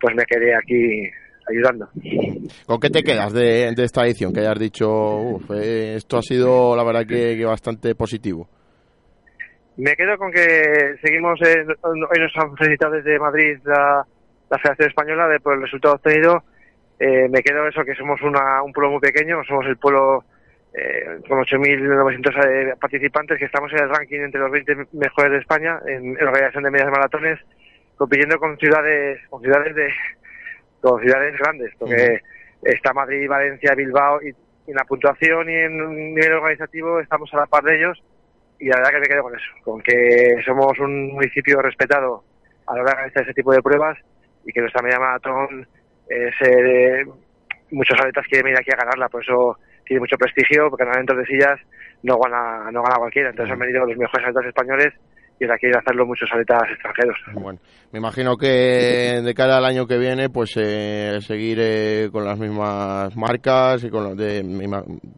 pues 0.00 0.14
me 0.14 0.24
quedé 0.24 0.54
aquí 0.54 1.10
ayudando. 1.50 1.88
¿Con 2.66 2.80
qué 2.80 2.90
te 2.90 3.02
quedas 3.02 3.32
de, 3.32 3.72
de 3.74 3.84
esta 3.84 4.04
edición? 4.04 4.32
Que 4.32 4.40
hayas 4.40 4.58
dicho, 4.58 4.88
"Uf, 4.88 5.50
eh, 5.52 5.94
esto 5.96 6.18
ha 6.18 6.22
sido 6.22 6.74
la 6.76 6.84
verdad 6.84 7.06
que, 7.06 7.36
que 7.36 7.44
bastante 7.44 7.94
positivo. 7.94 8.48
Me 9.76 9.94
quedo 9.96 10.16
con 10.18 10.30
que 10.30 10.96
seguimos, 11.02 11.40
eh, 11.42 11.64
hoy 11.82 12.18
nos 12.20 12.32
han 12.36 12.54
felicitado 12.56 12.92
desde 12.92 13.18
Madrid 13.18 13.58
la, 13.64 14.04
la 14.50 14.58
Federación 14.58 14.88
Española 14.88 15.28
de, 15.28 15.40
por 15.40 15.54
el 15.54 15.62
resultado 15.62 15.94
obtenido. 15.94 16.42
Eh, 16.98 17.28
me 17.30 17.42
quedo 17.42 17.66
eso, 17.66 17.82
que 17.82 17.94
somos 17.94 18.20
una, 18.20 18.62
un 18.62 18.72
pueblo 18.72 18.90
muy 18.92 19.00
pequeño, 19.00 19.42
somos 19.44 19.64
el 19.66 19.78
pueblo 19.78 20.22
eh, 20.74 21.20
con 21.26 21.38
8.900 21.38 22.44
eh, 22.46 22.74
participantes, 22.78 23.38
que 23.38 23.46
estamos 23.46 23.72
en 23.72 23.78
el 23.84 23.88
ranking 23.88 24.20
entre 24.20 24.40
los 24.40 24.50
20 24.50 24.74
mejores 24.92 25.32
de 25.32 25.38
España 25.38 25.78
en, 25.86 26.18
en 26.18 26.26
organización 26.28 26.64
de 26.64 26.70
medias 26.70 26.90
maratones, 26.90 27.38
compitiendo 27.96 28.38
con 28.38 28.58
ciudades, 28.58 29.18
con 29.30 29.40
ciudades 29.40 29.74
de, 29.74 29.88
con 30.80 31.00
ciudades 31.00 31.38
grandes, 31.38 31.72
porque 31.78 32.20
está 32.62 32.92
Madrid, 32.92 33.28
Valencia, 33.28 33.74
Bilbao, 33.74 34.22
y, 34.22 34.28
en 34.66 34.76
la 34.76 34.84
puntuación 34.84 35.50
y 35.50 35.54
en 35.54 36.14
nivel 36.14 36.32
organizativo 36.34 37.00
estamos 37.00 37.32
a 37.34 37.38
la 37.38 37.46
par 37.46 37.64
de 37.64 37.76
ellos, 37.76 38.02
y 38.58 38.68
la 38.68 38.76
verdad 38.76 38.90
que 38.90 39.00
me 39.00 39.06
quedo 39.06 39.22
con 39.22 39.34
eso, 39.34 39.50
con 39.64 39.82
que 39.82 40.36
somos 40.44 40.78
un 40.78 41.12
municipio 41.12 41.60
respetado 41.60 42.22
a 42.66 42.74
la 42.74 42.82
hora 42.82 42.90
de 42.90 42.96
organizar 42.98 43.22
ese 43.24 43.34
tipo 43.34 43.52
de 43.52 43.62
pruebas 43.62 43.98
y 44.44 44.52
que 44.52 44.60
nuestra 44.60 44.82
media 44.82 44.98
maratón 44.98 45.66
es, 46.08 46.34
eh, 46.46 47.04
muchos 47.70 47.98
atletas 47.98 48.26
quieren 48.28 48.44
venir 48.44 48.58
aquí 48.58 48.70
a 48.72 48.76
ganarla, 48.76 49.08
por 49.08 49.22
eso 49.22 49.58
tiene 49.84 50.00
mucho 50.00 50.16
prestigio, 50.16 50.70
porque 50.70 50.84
en 50.84 51.06
Tordesillas 51.06 51.58
no 52.02 52.18
gana, 52.18 52.70
no 52.70 52.82
gana 52.82 52.96
cualquiera, 52.96 53.30
entonces 53.30 53.52
han 53.52 53.58
venido 53.58 53.86
los 53.86 53.96
mejores 53.96 54.28
atletas 54.28 54.48
españoles 54.48 54.94
y 55.40 55.44
ahora 55.44 55.56
quieren 55.56 55.78
hacerlo 55.78 56.04
muchos 56.04 56.28
atletas 56.30 56.60
extranjeros. 56.70 57.16
Bueno, 57.32 57.58
me 57.92 57.98
imagino 57.98 58.36
que 58.36 59.20
de 59.24 59.34
cara 59.34 59.56
al 59.56 59.64
año 59.64 59.86
que 59.86 59.96
viene, 59.96 60.28
pues 60.28 60.50
eh, 60.56 61.18
seguir 61.22 61.56
eh, 61.60 62.10
con 62.12 62.26
las 62.26 62.38
mismas 62.38 63.16
marcas 63.16 63.82
y 63.82 63.88
con 63.88 64.04
los 64.04 64.16
de, 64.18 64.42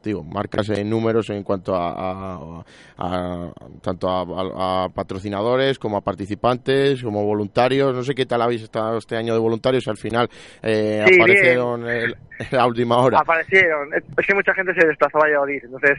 digo, 0.05 0.23
marcas 0.23 0.71
en 0.71 0.89
números 0.89 1.29
en 1.31 1.43
cuanto 1.43 1.75
a, 1.75 1.91
a- 1.91 2.65
a- 2.99 3.53
tanto 3.83 4.09
a, 4.09 4.89
patrocinadores 4.95 5.79
como 5.81 5.97
a 5.97 6.01
participantes, 6.03 7.03
como 7.03 7.25
voluntarios. 7.25 7.93
No 7.93 8.03
sé 8.05 8.15
qué 8.15 8.25
tal 8.25 8.43
habéis 8.43 8.63
estado 8.63 8.99
este 8.99 9.17
año 9.17 9.35
de 9.35 9.41
voluntarios. 9.41 9.89
Al 9.89 9.97
final 9.97 10.29
eh, 10.63 11.03
Sí, 11.09 11.15
aparecieron 11.17 11.89
en 11.89 12.15
la 12.53 12.67
última 12.67 12.99
hora. 12.99 13.19
Aparecieron. 13.19 13.89
Es 13.93 14.25
que 14.27 14.35
mucha 14.35 14.55
gente 14.55 14.73
se 14.79 14.87
desplazó 14.87 15.19
a 15.19 15.23
Valladolid, 15.23 15.63
entonces 15.65 15.99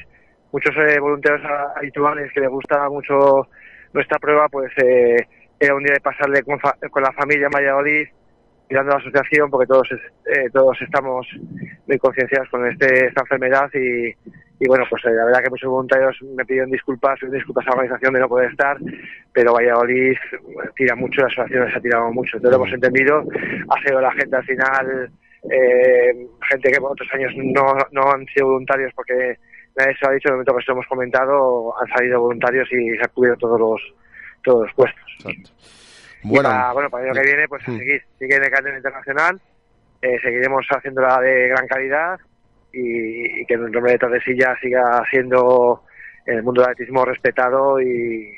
muchos 0.53 0.73
eh, 0.77 0.97
voluntarios 1.01 1.41
habituales 1.75 2.31
que 2.33 2.39
les 2.39 2.49
gustaba 2.49 2.87
mucho 2.89 3.49
nuestra 3.93 4.19
prueba, 4.19 4.47
pues 4.49 4.71
eh, 4.83 5.17
era 5.59 5.75
un 5.75 5.83
día 5.83 5.93
de 5.93 6.01
pasarle 6.01 6.43
con, 6.43 6.59
fa- 6.59 6.75
con 6.89 7.03
la 7.03 7.11
familia 7.13 7.45
en 7.45 7.51
Valladolid, 7.51 8.07
mirando 8.69 8.91
a 8.91 8.95
la 8.95 9.01
asociación, 9.01 9.49
porque 9.51 9.67
todos 9.67 9.87
eh, 9.91 10.49
todos 10.51 10.81
estamos 10.81 11.27
muy 11.87 11.97
concienciados 11.99 12.49
con 12.49 12.65
este, 12.67 13.05
esta 13.07 13.21
enfermedad 13.21 13.69
y, 13.73 14.07
y 14.59 14.67
bueno, 14.67 14.85
pues 14.89 15.03
eh, 15.05 15.11
la 15.11 15.25
verdad 15.25 15.43
que 15.43 15.49
muchos 15.49 15.69
voluntarios 15.69 16.17
me 16.35 16.45
pidieron 16.45 16.71
disculpas, 16.71 17.19
disculpas 17.31 17.65
a 17.67 17.69
la 17.69 17.75
organización 17.75 18.13
de 18.13 18.19
no 18.21 18.29
poder 18.29 18.49
estar, 18.51 18.77
pero 19.31 19.53
Valladolid 19.53 20.15
tira 20.75 20.95
mucho, 20.95 21.21
la 21.21 21.27
asociación 21.27 21.69
se 21.71 21.77
ha 21.77 21.81
tirado 21.81 22.11
mucho, 22.11 22.37
entonces 22.37 22.57
lo 22.57 22.63
hemos 22.63 22.73
entendido, 22.73 23.23
ha 23.69 23.81
sido 23.87 24.01
la 24.01 24.11
gente 24.13 24.35
al 24.35 24.45
final, 24.45 25.11
eh, 25.51 26.27
gente 26.49 26.71
que 26.71 26.79
por 26.79 26.91
otros 26.93 27.09
años 27.13 27.31
no, 27.35 27.75
no 27.91 28.11
han 28.11 28.25
sido 28.27 28.47
voluntarios 28.47 28.91
porque 28.95 29.37
se 29.75 30.07
ha 30.07 30.11
dicho, 30.11 30.29
en 30.29 30.33
el 30.33 30.33
momento 30.33 30.55
que 30.55 30.71
hemos 30.71 30.87
comentado, 30.87 31.73
han 31.79 31.87
salido 31.97 32.21
voluntarios 32.21 32.67
y 32.71 32.89
se 32.95 33.01
han 33.01 33.13
cubierto 33.13 33.47
todos 33.47 33.59
los, 33.59 33.81
todos 34.43 34.65
los 34.65 34.73
puestos. 34.75 35.03
Bueno. 36.23 36.49
para, 36.49 36.73
bueno, 36.73 36.89
para 36.89 37.03
el 37.03 37.09
año 37.09 37.21
que 37.21 37.27
viene, 37.27 37.47
pues 37.47 37.63
a 37.63 37.77
seguir, 37.77 38.01
sigue 38.17 38.35
en 38.35 38.43
el 38.43 38.49
cadena 38.49 38.77
internacional, 38.77 39.41
eh, 40.01 40.17
seguiremos 40.21 40.65
haciéndola 40.69 41.19
de 41.21 41.47
gran 41.49 41.67
calidad 41.67 42.19
y, 42.71 43.41
y 43.41 43.45
que 43.45 43.55
el 43.55 43.71
nombre 43.71 43.93
de 43.93 43.97
Tordesillas 43.97 44.57
siga 44.61 45.03
siendo 45.09 45.83
en 46.25 46.37
el 46.37 46.43
mundo 46.43 46.61
del 46.61 46.71
atletismo 46.71 47.03
respetado 47.03 47.81
y, 47.81 48.33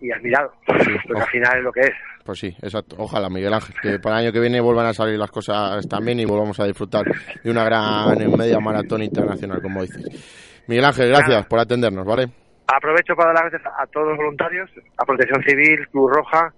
y 0.00 0.12
admirado, 0.12 0.52
porque 0.66 1.20
al 1.20 1.26
final 1.28 1.58
es 1.58 1.64
lo 1.64 1.72
que 1.72 1.80
es. 1.80 1.92
Pues 2.24 2.38
sí, 2.38 2.48
exacto. 2.62 2.96
Ojalá, 2.98 3.28
Miguel 3.28 3.52
Ángel, 3.52 3.74
que 3.82 3.98
para 3.98 4.16
el 4.16 4.24
año 4.24 4.32
que 4.32 4.40
viene 4.40 4.60
vuelvan 4.60 4.86
a 4.86 4.94
salir 4.94 5.18
las 5.18 5.30
cosas 5.30 5.86
también 5.88 6.20
y 6.20 6.24
volvamos 6.24 6.58
a 6.58 6.64
disfrutar 6.64 7.04
de 7.42 7.50
una 7.50 7.64
gran 7.64 8.16
media 8.36 8.60
maratón 8.60 9.02
internacional, 9.02 9.60
como 9.60 9.82
dices. 9.82 10.43
Miguel 10.66 10.84
Ángel, 10.84 11.08
gracias 11.10 11.46
por 11.46 11.58
atendernos, 11.58 12.06
¿vale? 12.06 12.28
Aprovecho 12.66 13.14
para 13.14 13.32
dar 13.32 13.44
las 13.44 13.52
gracias 13.52 13.72
a 13.78 13.86
todos 13.86 14.08
los 14.08 14.16
voluntarios, 14.16 14.70
a 14.96 15.04
Protección 15.04 15.42
Civil, 15.42 15.86
Cruz 15.92 16.10
Roja, 16.12 16.52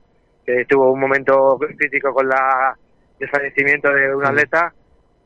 que 0.44 0.64
tuvo 0.68 0.92
un 0.92 1.00
momento 1.00 1.58
crítico 1.76 2.12
con 2.14 2.28
la 2.28 2.76
el 3.18 3.28
fallecimiento 3.30 3.90
de 3.90 4.14
un 4.14 4.24
atleta, 4.26 4.72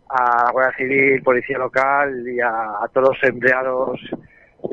a 0.09 0.45
la 0.47 0.51
Guardia 0.53 0.77
Civil, 0.77 1.23
Policía 1.23 1.59
Local 1.59 2.25
y 2.29 2.41
a, 2.41 2.49
a 2.49 2.89
todos 2.93 3.11
los 3.11 3.25
empleados 3.31 4.01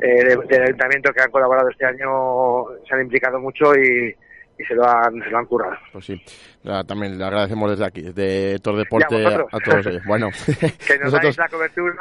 eh, 0.02 0.24
de- 0.24 0.36
del 0.48 0.62
ayuntamiento 0.62 1.12
que 1.12 1.20
han 1.22 1.30
colaborado 1.30 1.68
este 1.68 1.84
año, 1.84 2.64
se 2.88 2.94
han 2.94 3.02
implicado 3.02 3.38
mucho 3.40 3.72
y, 3.74 4.14
y 4.58 4.64
se, 4.64 4.74
lo 4.74 4.84
han, 4.88 5.20
se 5.22 5.30
lo 5.30 5.38
han 5.38 5.46
currado. 5.46 5.76
Pues 5.92 6.06
sí, 6.06 6.22
también 6.86 7.18
le 7.18 7.24
agradecemos 7.24 7.70
desde 7.72 7.84
aquí, 7.86 8.02
desde 8.02 8.58
Tor 8.60 8.76
Deporte 8.76 9.16
a 9.26 9.58
todos 9.58 9.86
ellos. 9.86 10.02
Bueno, 10.06 10.28
Que 10.86 10.94
nos 10.98 11.12
nosotros 11.12 11.22
dais 11.22 11.38
la 11.38 11.48
cobertura 11.48 11.94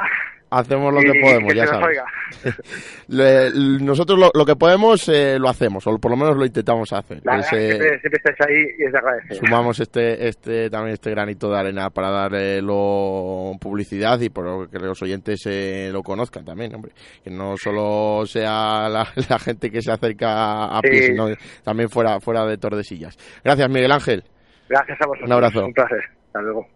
hacemos 0.49 0.93
lo 0.93 1.01
y 1.01 1.05
que 1.11 1.19
podemos, 1.21 1.51
que 1.53 1.57
ya 1.59 1.67
sabes. 1.67 1.99
Le- 3.07 3.51
nosotros 3.83 4.19
lo, 4.19 4.31
lo 4.33 4.45
que 4.45 4.55
podemos 4.55 5.07
eh, 5.09 5.37
lo 5.39 5.49
hacemos, 5.49 5.85
o 5.87 5.97
por 5.97 6.11
lo 6.11 6.17
menos 6.17 6.35
lo 6.37 6.45
intentamos 6.45 6.91
hacer. 6.93 7.21
La 7.23 7.39
Es, 7.39 7.51
verdad, 7.51 7.59
eh, 7.59 7.67
siempre, 7.67 7.99
siempre 7.99 8.21
estáis 8.23 8.49
ahí 8.49 8.63
y 8.77 8.83
es 9.33 9.39
sumamos 9.39 9.79
este 9.79 10.27
este 10.27 10.69
también 10.69 10.93
este 10.93 11.11
granito 11.11 11.49
de 11.49 11.57
arena 11.59 11.89
para 11.89 12.09
darle 12.09 12.61
lo 12.61 13.53
publicidad 13.59 14.19
y 14.19 14.29
por 14.29 14.69
que 14.69 14.79
los 14.79 15.01
oyentes 15.01 15.41
eh, 15.45 15.89
lo 15.91 16.01
conozcan 16.03 16.43
también 16.45 16.73
hombre 16.75 16.91
que 17.23 17.29
no 17.29 17.55
solo 17.57 18.25
sea 18.25 18.89
la, 18.89 19.07
la 19.29 19.39
gente 19.39 19.69
que 19.71 19.81
se 19.81 19.91
acerca 19.91 20.65
a 20.65 20.81
pie 20.81 20.97
Sí. 21.01 21.05
sino 21.07 21.27
también 21.63 21.89
fuera 21.89 22.19
fuera 22.19 22.45
de 22.45 22.57
Tordesillas 22.57 23.15
gracias 23.43 23.69
Miguel 23.69 23.91
Ángel 23.91 24.23
Gracias 24.69 24.97
a 24.99 25.05
vosotros. 25.07 25.27
Un 25.29 25.33
abrazo. 25.33 25.65
Un 25.65 25.71
placer. 25.73 25.99
Hasta 26.25 26.41
luego. 26.41 26.67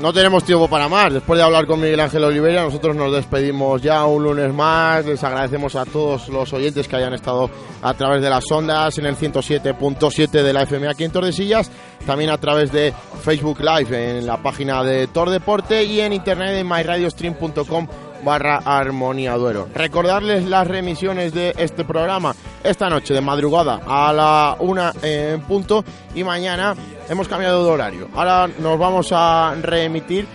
No 0.00 0.12
tenemos 0.12 0.44
tiempo 0.44 0.68
para 0.68 0.88
más. 0.88 1.12
Después 1.12 1.38
de 1.38 1.44
hablar 1.44 1.66
con 1.66 1.80
Miguel 1.80 2.00
Ángel 2.00 2.24
Oliveira, 2.24 2.62
nosotros 2.62 2.94
nos 2.94 3.12
despedimos 3.12 3.82
ya 3.82 4.04
un 4.04 4.24
lunes 4.24 4.52
más. 4.52 5.04
Les 5.04 5.22
agradecemos 5.24 5.74
a 5.74 5.84
todos 5.84 6.28
los 6.28 6.52
oyentes 6.52 6.86
que 6.86 6.96
hayan 6.96 7.14
estado 7.14 7.50
a 7.82 7.94
través 7.94 8.22
de 8.22 8.30
las 8.30 8.50
ondas 8.50 8.96
en 8.98 9.06
el 9.06 9.16
107.7 9.16 10.30
de 10.30 10.52
la 10.52 10.62
FM 10.62 10.88
aquí 10.88 11.04
en 11.04 11.10
Tordesillas, 11.10 11.70
también 12.06 12.30
a 12.30 12.38
través 12.38 12.70
de 12.72 12.92
Facebook 13.22 13.60
Live 13.60 14.18
en 14.18 14.26
la 14.26 14.36
página 14.42 14.82
de 14.84 15.06
Tor 15.08 15.30
Deporte 15.30 15.84
y 15.84 16.00
en 16.00 16.12
internet 16.12 16.54
en 16.56 16.68
myradiostream.com 16.68 17.88
barra 18.24 18.62
Armonía 18.64 19.34
Duero. 19.34 19.68
Recordarles 19.74 20.44
las 20.46 20.66
remisiones 20.66 21.32
de 21.32 21.54
este 21.56 21.84
programa 21.84 22.34
esta 22.64 22.88
noche 22.88 23.14
de 23.14 23.20
madrugada 23.20 23.80
a 23.86 24.12
la 24.12 24.56
una 24.58 24.92
en 25.02 25.40
punto 25.42 25.84
y 26.14 26.24
mañana 26.24 26.74
hemos 27.08 27.28
cambiado 27.28 27.64
de 27.64 27.70
horario. 27.70 28.08
Ahora 28.14 28.48
nos 28.58 28.78
vamos 28.78 29.08
a 29.12 29.54
reemitir 29.60 30.26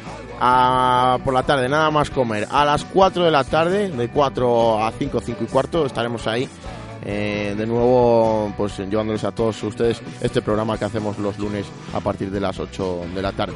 por 1.24 1.34
la 1.34 1.44
tarde, 1.46 1.70
nada 1.70 1.90
más 1.92 2.10
comer. 2.10 2.48
A 2.52 2.66
las 2.66 2.84
4 2.86 3.24
de 3.24 3.32
la 3.32 3.44
tarde, 3.44 3.90
de 3.90 4.10
4 4.10 4.84
a 4.84 4.92
5, 4.92 5.22
5 5.22 5.44
y 5.44 5.48
cuarto, 5.48 5.86
estaremos 5.86 6.28
ahí. 6.28 6.50
eh, 7.06 7.54
de 7.58 7.66
nuevo, 7.66 8.54
pues 8.58 8.78
llevándoles 8.78 9.24
a 9.26 9.32
todos 9.32 9.62
ustedes 9.64 10.02
este 10.22 10.42
programa 10.42 10.78
que 10.78 10.86
hacemos 10.86 11.18
los 11.18 11.38
lunes 11.38 11.66
a 11.94 12.00
partir 12.00 12.32
de 12.32 12.40
las 12.40 12.60
8 12.60 13.02
de 13.14 13.22
la 13.22 13.32
tarde. 13.34 13.56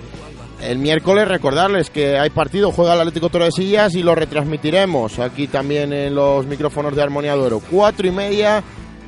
El 0.62 0.80
miércoles 0.80 1.28
recordarles 1.28 1.90
que 1.90 2.18
hay 2.18 2.30
partido, 2.32 2.72
juega 2.72 2.96
el 2.96 3.02
Atlético 3.02 3.30
Tordesillas 3.30 3.94
y 3.96 4.04
lo 4.04 4.16
retransmitiremos 4.16 5.20
aquí 5.20 5.48
también 5.48 5.94
en 5.94 6.16
los 6.16 6.46
micrófonos 6.46 6.96
de 6.96 7.04
Armonía 7.04 7.36
de 7.36 7.42
Oro. 7.42 7.62
Cuatro 7.72 8.08
y 8.08 8.12
media, 8.12 8.64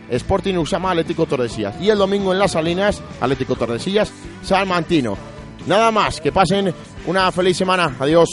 Sporting 0.09 0.55
Usama, 0.55 0.91
Atlético 0.91 1.25
Tordesillas. 1.25 1.75
Y 1.81 1.89
el 1.89 1.97
domingo 1.97 2.31
en 2.31 2.39
Las 2.39 2.51
Salinas, 2.51 3.01
Atlético 3.19 3.55
Tordesillas, 3.55 4.11
Salmantino. 4.43 5.17
Nada 5.65 5.91
más, 5.91 6.21
que 6.21 6.31
pasen 6.31 6.73
una 7.07 7.31
feliz 7.31 7.57
semana. 7.57 7.95
Adiós. 7.99 8.29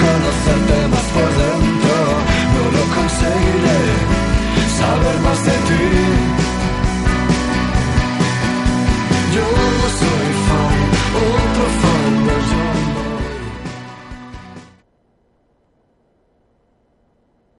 Conocerte 0.00 0.88
más 0.88 1.02
por 1.12 1.28
dentro, 1.28 1.94
no 2.54 2.70
lo 2.70 2.94
conseguiré 2.94 4.09
saber 4.80 5.20
más 5.20 5.44
de 5.44 5.52
ti. 5.68 6.09